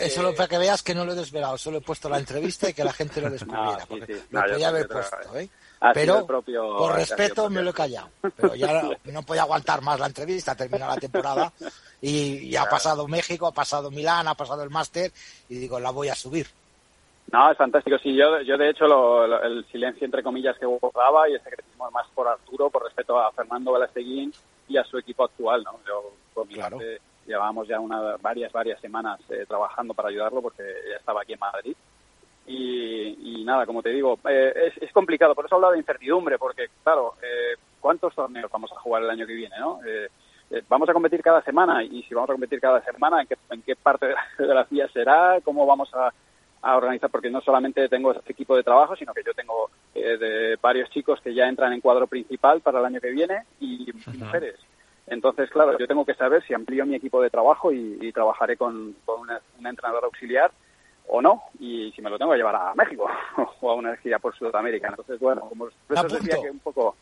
[0.01, 2.69] eso lo para que veas que no lo he desvelado, solo he puesto la entrevista
[2.69, 3.87] y que la gente lo descubriera.
[3.89, 5.49] Ah, lo podía haber puesto, ¿eh?
[5.95, 8.09] Pero por respeto me lo he callado.
[8.37, 11.53] Pero ya no podía aguantar más la entrevista, terminó la temporada
[12.01, 15.11] y, ha pasado México, ha pasado Milán, ha pasado el máster
[15.49, 16.47] y digo, la voy a subir.
[17.33, 17.97] No, es fantástico.
[17.99, 22.07] Sí, yo, yo de hecho el silencio entre comillas que guardaba y el secretismo más
[22.15, 24.33] por Arturo, por respeto a Fernando Velasteguín
[24.69, 25.81] y a su equipo actual, ¿no?
[25.87, 30.63] Yo por mi parte llevábamos ya una, varias, varias semanas eh, trabajando para ayudarlo porque
[30.91, 31.77] ya estaba aquí en Madrid.
[32.45, 36.67] Y, nada, como te digo, eh, es, complicado, por eso he hablado de incertidumbre, porque
[36.83, 39.57] claro, eh, ¿cuántos torneos vamos a jugar el año que viene?
[39.59, 39.81] ¿no?
[40.69, 43.63] vamos a competir cada semana y si vamos a competir cada semana, ¿en qué, en
[43.63, 45.41] qué parte de la geografía será?
[45.43, 46.13] ¿Cómo vamos a,
[46.77, 47.11] organizar?
[47.11, 51.21] Porque no solamente tengo este equipo de trabajo, sino que yo tengo de varios chicos
[51.21, 54.57] que ya entran en cuadro principal para el año que viene y mujeres.
[55.07, 58.95] Entonces, claro, yo tengo que saber si amplío mi equipo de trabajo y, trabajaré con,
[59.07, 60.51] un entrenador auxiliar
[61.09, 63.07] o no, y si me lo tengo que llevar a México
[63.61, 64.89] o a una gira por Sudamérica.
[64.89, 66.97] Entonces, bueno, como eso decía que un poco...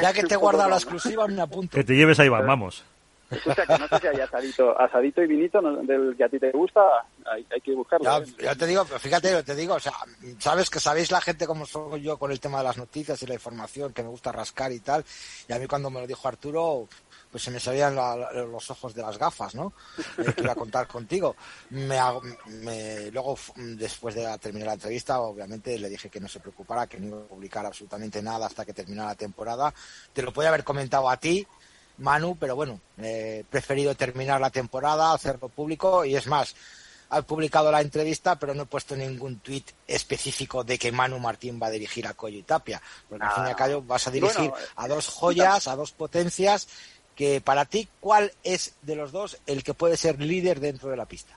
[0.00, 1.76] ya que te he guardado la exclusiva, me apunto.
[1.76, 2.84] Que te lleves a Iván, vamos.
[3.32, 6.50] Escucha, que no sé si hay asadito, asadito y vinito del que a ti te
[6.50, 6.80] gusta,
[7.24, 8.04] hay, que buscarlo.
[8.04, 8.34] Ya, ¿eh?
[8.42, 9.92] ya, te digo, fíjate, te digo, o sea,
[10.38, 13.26] sabes que sabéis la gente como soy yo con el tema de las noticias y
[13.26, 15.04] la información, que me gusta rascar y tal,
[15.48, 16.88] y a mí cuando me lo dijo Arturo,
[17.32, 19.72] pues se me salían los ojos de las gafas, ¿no?
[20.18, 21.34] Eh, que iba a contar contigo.
[21.70, 21.98] Me,
[22.46, 27.00] me, luego, después de terminar la entrevista, obviamente le dije que no se preocupara, que
[27.00, 29.72] no iba a publicar absolutamente nada hasta que terminara la temporada.
[30.12, 31.46] Te lo podía haber comentado a ti,
[32.02, 36.54] Manu, pero bueno, he preferido terminar la temporada, hacerlo público y es más,
[37.10, 41.58] he publicado la entrevista, pero no he puesto ningún tuit específico de que Manu Martín
[41.62, 44.10] va a dirigir a Coyo y Tapia, porque al fin y al cabo vas a
[44.10, 46.68] dirigir a dos joyas, a dos potencias,
[47.14, 50.96] que para ti, ¿cuál es de los dos el que puede ser líder dentro de
[50.96, 51.36] la pista?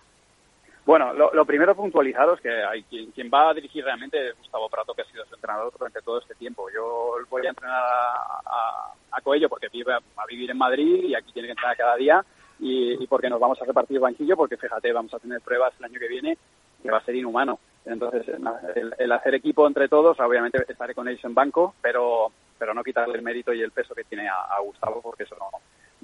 [0.86, 4.94] Bueno, lo, primero puntualizaros que hay quien, quien, va a dirigir realmente es Gustavo Prato,
[4.94, 6.70] que ha sido su entrenador durante todo este tiempo.
[6.72, 11.32] Yo voy a entrenar a, a, Coello porque vive a, vivir en Madrid y aquí
[11.32, 12.24] tiene que entrenar cada día
[12.60, 15.99] y, porque nos vamos a repartir banquillo porque fíjate, vamos a tener pruebas el año
[15.99, 16.38] que viene
[16.84, 17.57] que va a ser inhumano.
[17.84, 18.24] Entonces,
[18.99, 23.16] el, hacer equipo entre todos, obviamente estaré con ellos en banco, pero, pero no quitarle
[23.16, 25.49] el mérito y el peso que tiene a, a Gustavo porque eso no,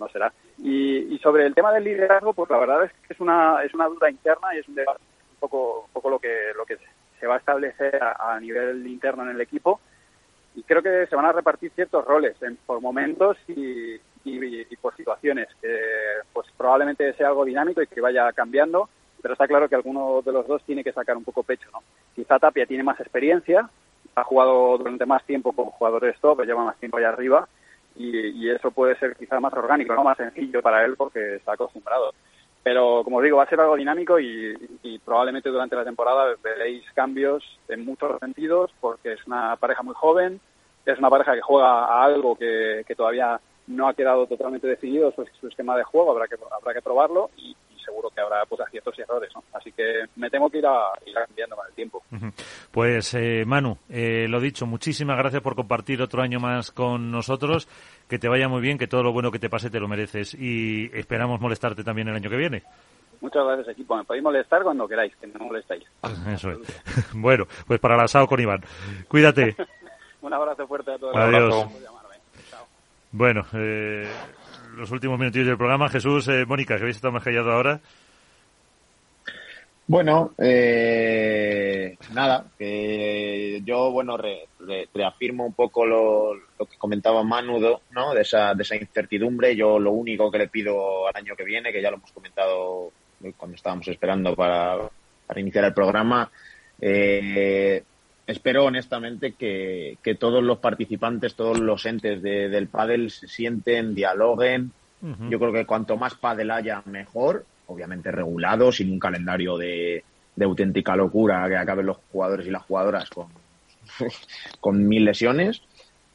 [0.02, 0.34] no será.
[0.57, 3.88] Y, sobre el tema del liderazgo, pues la verdad es que es una, es una
[3.88, 6.78] duda interna y es un debate un poco, un poco lo que, lo que
[7.19, 9.80] se va a establecer a, nivel interno en el equipo.
[10.56, 13.95] Y creo que se van a repartir ciertos roles por momentos y,
[14.26, 15.78] y, por situaciones, que
[16.34, 18.90] pues probablemente sea algo dinámico y que vaya cambiando,
[19.22, 21.69] pero está claro que alguno de los dos tiene que sacar un poco pecho.
[21.72, 21.84] ¿no?
[22.15, 23.69] Quizá Tapia tiene más experiencia,
[24.15, 27.48] ha jugado durante más tiempo con jugadores top, lleva más tiempo allá arriba,
[27.95, 32.13] y, eso puede ser quizá más orgánico, no más sencillo para él porque está acostumbrado.
[32.63, 37.43] Pero como digo, va a ser algo dinámico y, probablemente durante la temporada veréis cambios
[37.68, 40.39] en muchos sentidos porque es una pareja muy joven,
[40.85, 45.26] es una pareja que juega a algo que, todavía no ha quedado totalmente decidido su,
[45.39, 48.98] su, esquema de juego, habrá que, habrá que probarlo y, seguro que habrá pues aciertos
[48.98, 49.44] y errores, ¿no?
[49.53, 50.72] Así que me temo que irá,
[51.06, 52.03] irá cambiando con el tiempo.
[52.72, 57.68] Pues eh, Manu, eh, lo dicho, muchísimas gracias por compartir otro año más con nosotros,
[58.08, 60.34] que te vaya muy bien, que todo lo bueno que te pase te lo mereces
[60.34, 62.64] y esperamos molestarte también el año que viene.
[63.22, 63.95] Muchas gracias, equipo.
[63.95, 65.86] Me podéis molestar cuando queráis, que no molestáis.
[66.28, 66.60] Eso es.
[67.14, 68.62] bueno, pues para el asado con Iván.
[69.08, 69.56] Cuídate.
[70.22, 71.16] Un abrazo fuerte a todos.
[71.16, 71.68] Adiós.
[73.12, 74.08] Bueno, eh,
[74.76, 75.89] los últimos minutos del programa.
[75.89, 77.80] Jesús, eh, Mónica, que habéis estado más callado ahora.
[79.88, 84.18] Bueno, eh, nada, que yo, bueno,
[84.93, 87.60] reafirmo un poco lo, que comentaba Manu,
[87.91, 88.14] ¿no?
[88.14, 89.56] De esa, de esa incertidumbre.
[89.56, 92.91] Yo lo único que le pido al año que viene, que ya lo hemos comentado
[93.38, 94.89] cuando estábamos esperando para,
[95.35, 96.31] iniciar el programa,
[96.80, 97.84] eh,
[98.32, 104.72] espero honestamente que, todos los participantes, todos los entes del pádel se sienten, dialoguen.
[105.30, 110.03] Yo creo que cuanto más pádel haya, mejor obviamente regulado, sin un calendario de,
[110.40, 113.28] auténtica locura que acaben los jugadores y las jugadoras con,
[114.60, 115.62] con mil lesiones.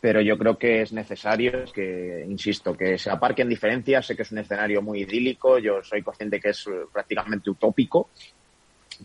[0.01, 4.07] Pero yo creo que es necesario que, insisto, que se aparquen diferencias.
[4.07, 8.11] Sé que es un escenario muy idílico, yo soy consciente que es prácticamente utópico,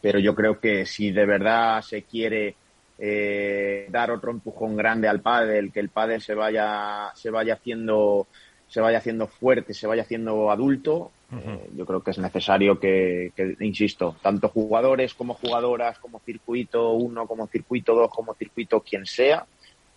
[0.02, 2.56] pero yo creo que si de verdad se quiere
[3.04, 8.28] eh, dar otro empujón grande al pádel, que el pádel se vaya, se vaya haciendo
[8.68, 13.34] se vaya haciendo fuerte, se vaya haciendo adulto, eh, yo creo que es necesario que,
[13.60, 19.46] insisto, tanto jugadores como jugadoras, como circuito 1, como circuito 2, como circuito quien sea,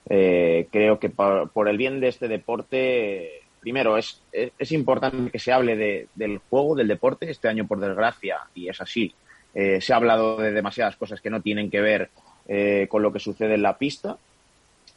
[0.09, 5.53] eh, creo que por, el bien de este deporte, primero, es, es, importante que se
[5.53, 9.15] hable del juego, del deporte, este año por desgracia, y es así,
[9.55, 12.11] eh, se ha hablado de demasiadas cosas que no tienen que ver
[12.89, 14.19] con lo que sucede en la pista,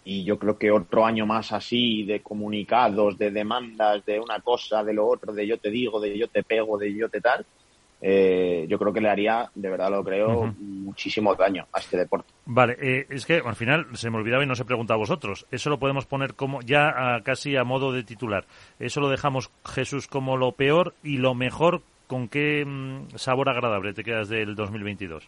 [0.04, 4.84] y yo creo que otro año más así de comunicados, de demandas, de una cosa,
[4.84, 7.46] de lo otro, de yo te digo, de yo te pego, de yo te tal,
[8.00, 12.32] eh, yo creo que le haría, de verdad lo creo, muchísimo daño a este deporte.
[12.46, 15.46] Vale, eh, es que al final se me olvidaba y no se pregunta a vosotros.
[15.52, 18.46] Eso lo podemos poner como ya casi a modo de titular.
[18.80, 21.82] Eso lo dejamos, Jesús, como lo peor y lo mejor.
[22.08, 25.28] ¿Con qué mm, sabor agradable te quedas del 2022?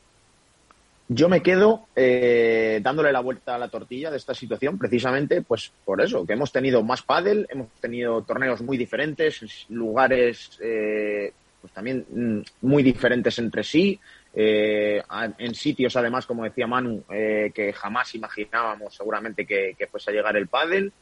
[1.11, 5.73] Yo me quedo eh, dándole la vuelta a la tortilla de esta situación, precisamente, pues
[5.83, 11.73] por eso, que hemos tenido más pádel, hemos tenido torneos muy diferentes, lugares eh, pues
[11.73, 13.99] también mm, muy diferentes entre sí,
[14.35, 15.01] eh,
[15.39, 20.47] en sitios además, como decía Manu, que jamás imaginábamos seguramente que, fuese a llegar el
[20.47, 20.93] pádel.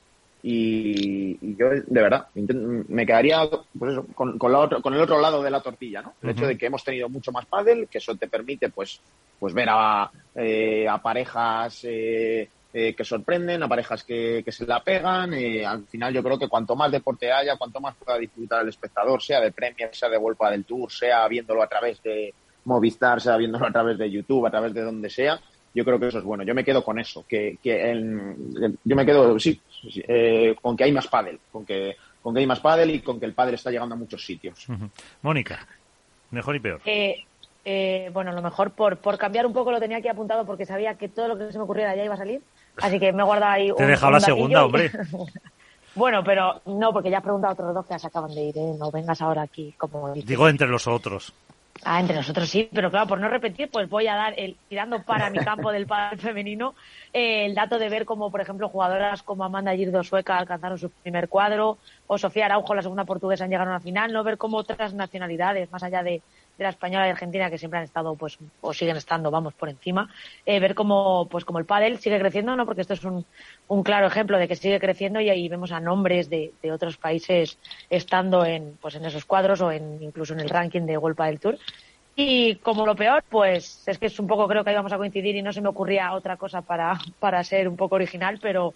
[0.43, 5.61] Y, yo, de verdad, me quedaría pues con, con, con, el otro lado de la
[5.61, 6.13] tortilla, ¿no?
[6.21, 9.01] El hecho de que hemos tenido mucho más pádel, que eso te permite, pues,
[9.39, 14.65] pues ver a, eh, a parejas eh, eh, que sorprenden, a parejas que, que se
[14.65, 15.33] la pegan.
[15.33, 19.21] al final yo creo que cuanto más deporte haya, cuanto más pueda disfrutar el espectador,
[19.21, 22.33] sea de Premier, sea de Vuelta del Tour, sea viéndolo a través de
[22.65, 25.39] Movistar, sea viéndolo a través de YouTube, a través de donde sea,
[25.73, 26.43] yo creo que eso es bueno.
[26.43, 27.93] Yo me quedo con eso, que, que
[28.83, 29.61] yo me quedo, sí,
[30.61, 33.25] con que hay más pádel, con que, con que hay más pádel y con que
[33.25, 34.67] el pádel está llegando a muchos sitios.
[35.21, 35.67] Mónica,
[36.31, 36.81] mejor y peor.
[37.69, 40.95] Eh, bueno, lo mejor por, por cambiar un poco lo tenía aquí apuntado porque sabía
[40.95, 42.41] que todo lo que se me ocurriera ya iba a salir.
[42.77, 44.89] Así que me he guardado ahí Te he dejado la segunda, hombre.
[45.95, 48.57] bueno, pero no, porque ya has preguntado a otros dos que se acaban de ir,
[48.57, 48.73] ¿eh?
[48.79, 50.13] No vengas ahora aquí como...
[50.13, 51.33] Digo entre los otros.
[51.83, 55.01] Ah, entre nosotros sí, pero claro, por no repetir, pues voy a dar, el, tirando
[55.03, 56.75] para mi campo del padre femenino,
[57.13, 60.89] eh, el dato de ver cómo, por ejemplo, jugadoras como Amanda Girdo Sueca alcanzaron su
[60.89, 61.77] primer cuadro,
[62.07, 65.71] o Sofía Araujo, la segunda portuguesa, llegaron a la final, no ver cómo otras nacionalidades,
[65.71, 66.21] más allá de,
[66.57, 69.69] de la española y argentina que siempre han estado pues o siguen estando vamos por
[69.69, 70.09] encima
[70.45, 73.25] eh, ver cómo pues como el pádel sigue creciendo no porque esto es un,
[73.67, 76.97] un claro ejemplo de que sigue creciendo y ahí vemos a nombres de, de otros
[76.97, 77.57] países
[77.89, 81.39] estando en pues en esos cuadros o en incluso en el ranking de World del
[81.39, 81.57] Tour.
[82.19, 84.97] Y como lo peor, pues es que es un poco, creo que ahí vamos a
[84.97, 88.73] coincidir y no se me ocurría otra cosa para, para ser un poco original, pero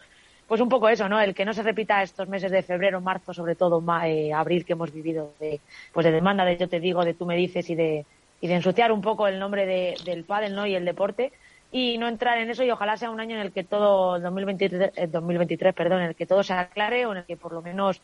[0.52, 1.22] pues un poco eso, ¿no?
[1.22, 4.74] El que no se repita estos meses de febrero, marzo, sobre todo eh, abril que
[4.74, 5.62] hemos vivido de,
[5.94, 8.06] pues de demanda de yo te digo, de tú me dices y de,
[8.42, 10.68] y de ensuciar un poco el nombre de, del pádel, ¿no?
[10.68, 11.32] Y el deporte
[11.72, 15.10] y no entrar en eso y ojalá sea un año en el que todo 2023,
[15.10, 17.62] 2023 eh, perdón, en el que todo se aclare o en el que por lo
[17.62, 18.02] menos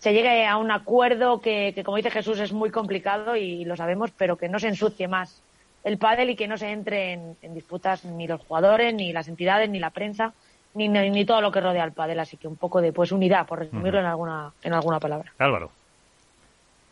[0.00, 3.76] se llegue a un acuerdo que, que como dice Jesús es muy complicado y lo
[3.76, 5.44] sabemos, pero que no se ensucie más
[5.84, 9.28] el pádel y que no se entre en, en disputas ni los jugadores, ni las
[9.28, 10.34] entidades, ni la prensa,
[10.74, 13.46] ni, ni, todo lo que rodea al pádel, así que un poco de pues unidad,
[13.46, 15.32] por resumirlo en alguna en alguna palabra.
[15.38, 15.70] Álvaro.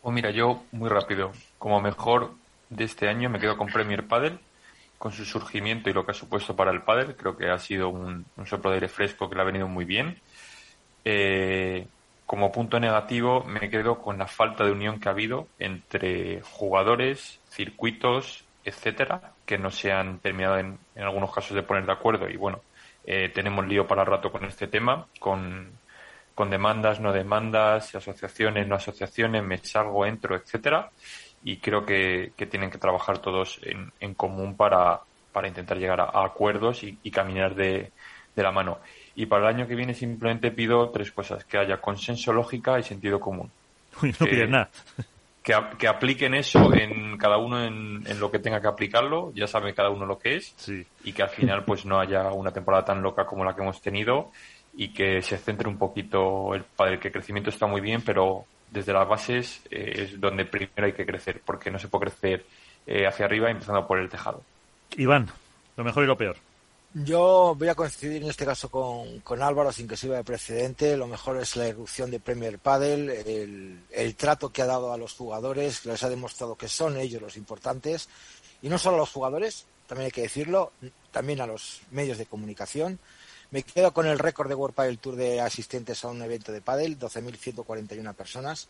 [0.01, 2.31] Pues mira, yo muy rápido, como mejor
[2.69, 4.39] de este año me quedo con Premier Padel,
[4.97, 7.89] con su surgimiento y lo que ha supuesto para el pádel, creo que ha sido
[7.89, 10.17] un, soplo de aire fresco que le ha venido muy bien.
[11.05, 11.87] Eh,
[12.25, 17.39] como punto negativo me quedo con la falta de unión que ha habido entre jugadores,
[17.49, 22.29] circuitos, etcétera, que no se han terminado en, en algunos casos de poner de acuerdo
[22.29, 22.61] y bueno,
[23.05, 25.71] eh, tenemos lío para rato con este tema, con,
[26.35, 30.89] con demandas, no demandas, asociaciones, no asociaciones, me salgo, entro, etcétera.
[31.43, 35.01] Y creo que, que tienen que trabajar todos en, en común para,
[35.33, 37.91] para intentar llegar a, acuerdos y, caminar de,
[38.35, 38.79] de, la mano.
[39.15, 42.83] Y para el año que viene simplemente pido tres cosas, que haya consenso, lógica y
[42.83, 43.51] sentido común.
[44.01, 44.69] no pides nada.
[45.43, 49.89] Que, apliquen eso en cada uno en, lo que tenga que aplicarlo, ya sabe cada
[49.89, 50.55] uno lo que es,
[51.03, 53.81] y que al final pues no haya una temporada tan loca como la que hemos
[53.81, 54.31] tenido
[54.75, 58.45] y que se centre un poquito el padre, que el crecimiento está muy bien, pero
[58.71, 62.45] desde las bases eh, es donde primero hay que crecer, porque no se puede crecer
[62.87, 64.41] eh, hacia arriba empezando por el tejado.
[64.95, 65.27] Iván,
[65.75, 66.37] lo mejor y lo peor.
[66.95, 70.95] Yo voy a coincidir en este caso con, Álvaro sin que sirva de precedente.
[70.95, 75.13] Lo mejor es la irrupción de Premier Padel, el, trato que ha dado a los
[75.13, 78.09] jugadores, les ha demostrado que son ellos los importantes.
[78.61, 80.71] Y no solo a los jugadores, también hay que decirlo,
[81.11, 82.99] también a los medios de comunicación.
[83.49, 86.61] Me quedo con el récord de World Padel Tour de asistentes a un evento de
[86.61, 88.67] Padel, 12.141 personas.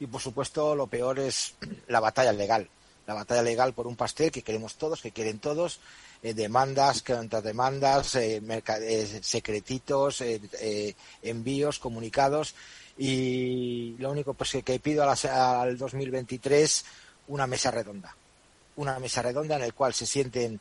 [0.00, 1.54] Y por supuesto, lo peor es
[1.86, 2.68] la batalla legal.
[3.06, 5.78] La batalla legal por un pastel que queremos todos, que quieren todos
[6.24, 12.54] eh, demandas, contrademandas, eh, eh, secretitos, eh, envíos, comunicados.
[12.96, 16.84] Y lo único pues que, pido al 2023
[17.28, 18.16] una mesa redonda,
[18.76, 20.60] una mesa redonda en el cual se sienten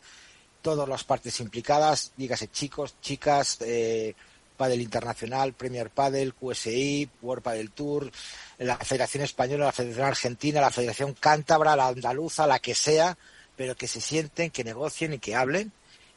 [0.61, 4.15] todas las partes implicadas, dígase chicos, chicas, eh,
[4.57, 8.11] Padel Internacional, Premier Padel, QSI, World Padel Tour,
[8.57, 13.17] la Federación Española, la Federación Argentina, la Federación Cántabra, la Andaluza, la que sea,
[13.55, 15.71] pero que se sienten, que negocien y que hablen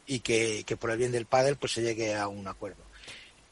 [0.05, 2.83] y que, por el bien del pádel pues se llegue a un acuerdo.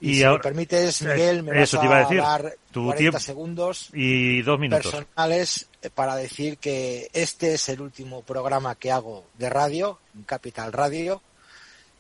[0.02, 5.68] Y, si me permites, Miguel, me vas a, dar 40 segundos y dos minutos personales
[5.82, 10.74] eh, para decir que este es el último programa que hago de radio, en Capital
[10.74, 11.22] Radio.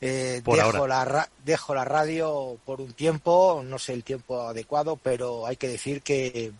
[0.02, 5.48] Eh, dejo, La, dejo la radio por un tiempo, no sé el tiempo adecuado, pero
[5.48, 6.52] hay que decir que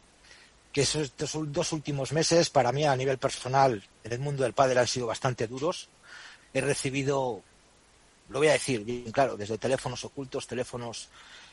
[0.76, 1.14] que esos
[1.54, 5.08] dos últimos meses para mí a nivel personal en el mundo del pádel han sido
[5.08, 5.88] bastante duros.
[6.54, 7.42] He recibido,
[8.28, 11.08] lo voy a decir bien claro, desde teléfonos ocultos, teléfonos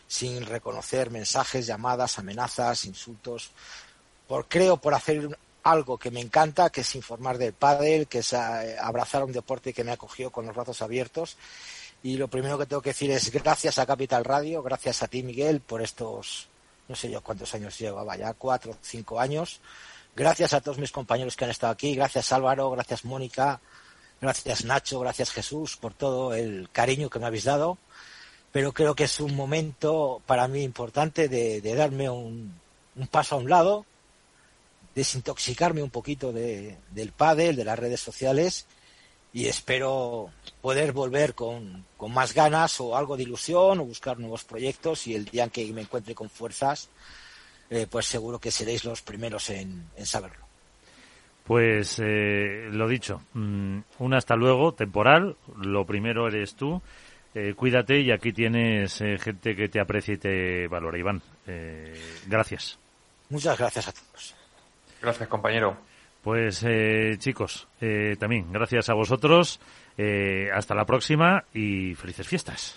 [0.08, 3.52] sin reconocer, mensajes, llamadas, amenazas, insultos,
[4.26, 8.32] por creo por hacer algo que me encanta, que es informar del pádel, que es
[8.32, 11.36] eh, abrazar un deporte que me ha cogido con los brazos abiertos.
[12.02, 15.22] Y lo primero que tengo que decir es gracias a Capital Radio, gracias a ti
[15.22, 16.48] Miguel por estos
[16.92, 19.60] no sé yo cuántos años llevaba ya, cuatro, cinco años.
[20.14, 23.60] Gracias a todos mis compañeros que han estado aquí, gracias Álvaro, gracias Mónica,
[24.20, 27.78] gracias Nacho, gracias Jesús por todo el cariño que me habéis dado.
[28.52, 32.60] Pero creo que es un momento para mí importante de, darme un,
[33.10, 33.86] paso a un lado,
[34.94, 38.66] desintoxicarme un poquito de, del pádel, de las redes sociales
[39.32, 40.30] y espero
[40.60, 45.24] poder volver con, más ganas o algo de ilusión o buscar nuevos proyectos y el
[45.24, 46.90] día en que me encuentre con fuerzas,
[47.70, 50.44] eh, pues seguro que seréis los primeros en, saberlo.
[51.44, 56.80] Pues eh, lo dicho, mm, un hasta luego temporal, lo primero eres tú,
[57.34, 60.98] eh, cuídate y aquí tienes gente que te aprecia y te valora.
[60.98, 61.22] Iván,
[62.26, 62.78] gracias.
[63.30, 64.34] Muchas gracias a todos.
[65.00, 65.91] Gracias, compañero.
[66.22, 69.58] Pues eh, chicos, eh, también gracias a vosotros.
[69.98, 72.76] Eh, hasta la próxima y felices fiestas.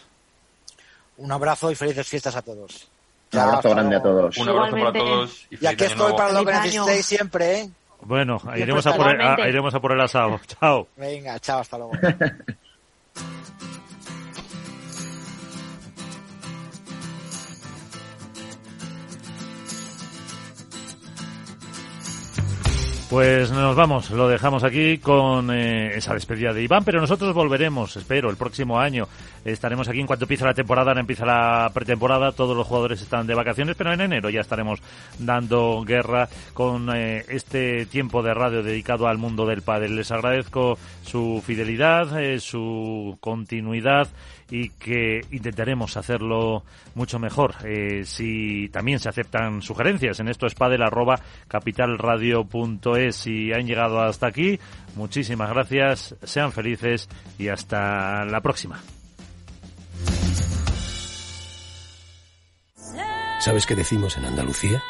[1.17, 2.89] Un abrazo y felices fiestas a todos.
[3.31, 4.37] Un abrazo grande a todos.
[4.37, 5.47] Un abrazo para todos.
[5.49, 7.69] Y, aquí estoy para lo que necesitéis siempre, ¿eh?
[8.01, 10.39] Bueno, iremos a, por el, iremos a por el asado.
[10.59, 10.87] Chao.
[10.97, 11.93] Venga, chao, hasta luego.
[23.15, 27.95] Pues nos vamos, lo dejamos aquí con eh, esa despedida de Iván, pero nosotros volveremos,
[27.95, 29.07] espero, el próximo año.
[29.45, 33.33] Estaremos aquí en cuanto empiece la temporada, empieza la pretemporada, todos los jugadores están de
[33.33, 34.81] vacaciones, pero en enero ya estaremos
[35.17, 39.95] dando guerra con eh, este tiempo de radio dedicado al mundo del pádel.
[39.95, 44.09] Les agradezco su fidelidad, eh, su continuidad
[44.49, 46.63] y que intentaremos hacerlo
[46.93, 47.55] mucho mejor.
[47.63, 53.15] Eh, si también se aceptan sugerencias en esto es arroba capitalradio.es.
[53.15, 54.59] Si han llegado hasta aquí,
[54.95, 58.81] muchísimas gracias, sean felices y hasta la próxima.
[63.39, 64.81] ¿Sabes qué decimos en Andalucía?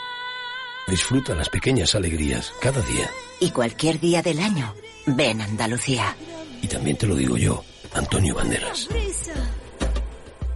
[0.88, 3.10] Disfruta las pequeñas alegrías cada día.
[3.40, 4.74] Y cualquier día del año,
[5.08, 6.16] ven Andalucía.
[6.62, 7.64] Y también te lo digo yo,
[7.96, 8.90] Antonio Banderas.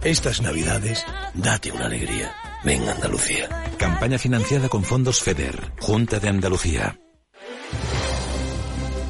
[0.04, 2.34] Estas navidades, date una alegría.
[2.64, 3.48] Ven Andalucía.
[3.78, 7.00] Campaña financiada con fondos FEDER, Junta de Andalucía.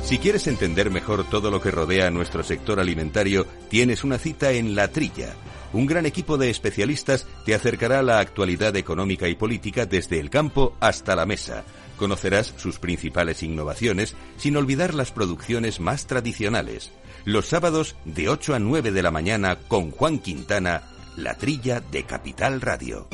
[0.04, 4.52] Si quieres entender mejor todo lo que rodea a nuestro sector alimentario, tienes una cita
[4.52, 5.34] en La Trilla.
[5.72, 10.30] Un gran equipo de especialistas te acercará a la actualidad económica y política desde el
[10.30, 11.64] campo hasta la mesa.
[11.96, 16.92] Conocerás sus principales innovaciones sin olvidar las producciones más tradicionales
[17.24, 20.82] los sábados de 8 a 9 de la mañana con Juan Quintana,
[21.16, 23.08] la trilla de Capital Radio.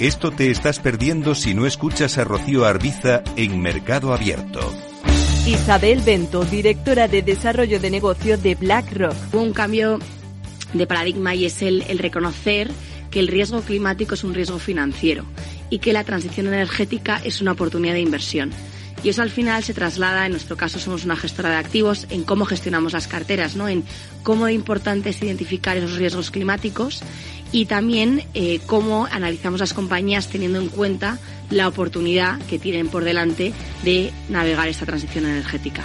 [0.00, 4.60] Esto te estás perdiendo si no escuchas a Rocío Arbiza en Mercado Abierto.
[5.46, 9.14] Isabel Bento, directora de Desarrollo de Negocio de BlackRock.
[9.32, 10.00] Hubo un cambio
[10.72, 12.70] de paradigma y es el, el reconocer
[13.10, 15.24] que el riesgo climático es un riesgo financiero
[15.70, 18.50] y que la transición energética es una oportunidad de inversión.
[19.04, 22.24] Y eso al final se traslada, en nuestro caso somos una gestora de activos, en
[22.24, 23.68] cómo gestionamos las carteras, ¿no?
[23.68, 23.84] en
[24.22, 27.02] cómo importante es identificar esos riesgos climáticos
[27.52, 31.18] y también eh, cómo analizamos las compañías teniendo en cuenta
[31.50, 33.52] la oportunidad que tienen por delante
[33.82, 35.84] de navegar esta transición energética.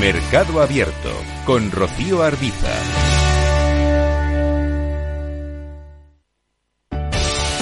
[0.00, 1.12] Mercado Abierto
[1.44, 3.05] con Rocío Arbiza.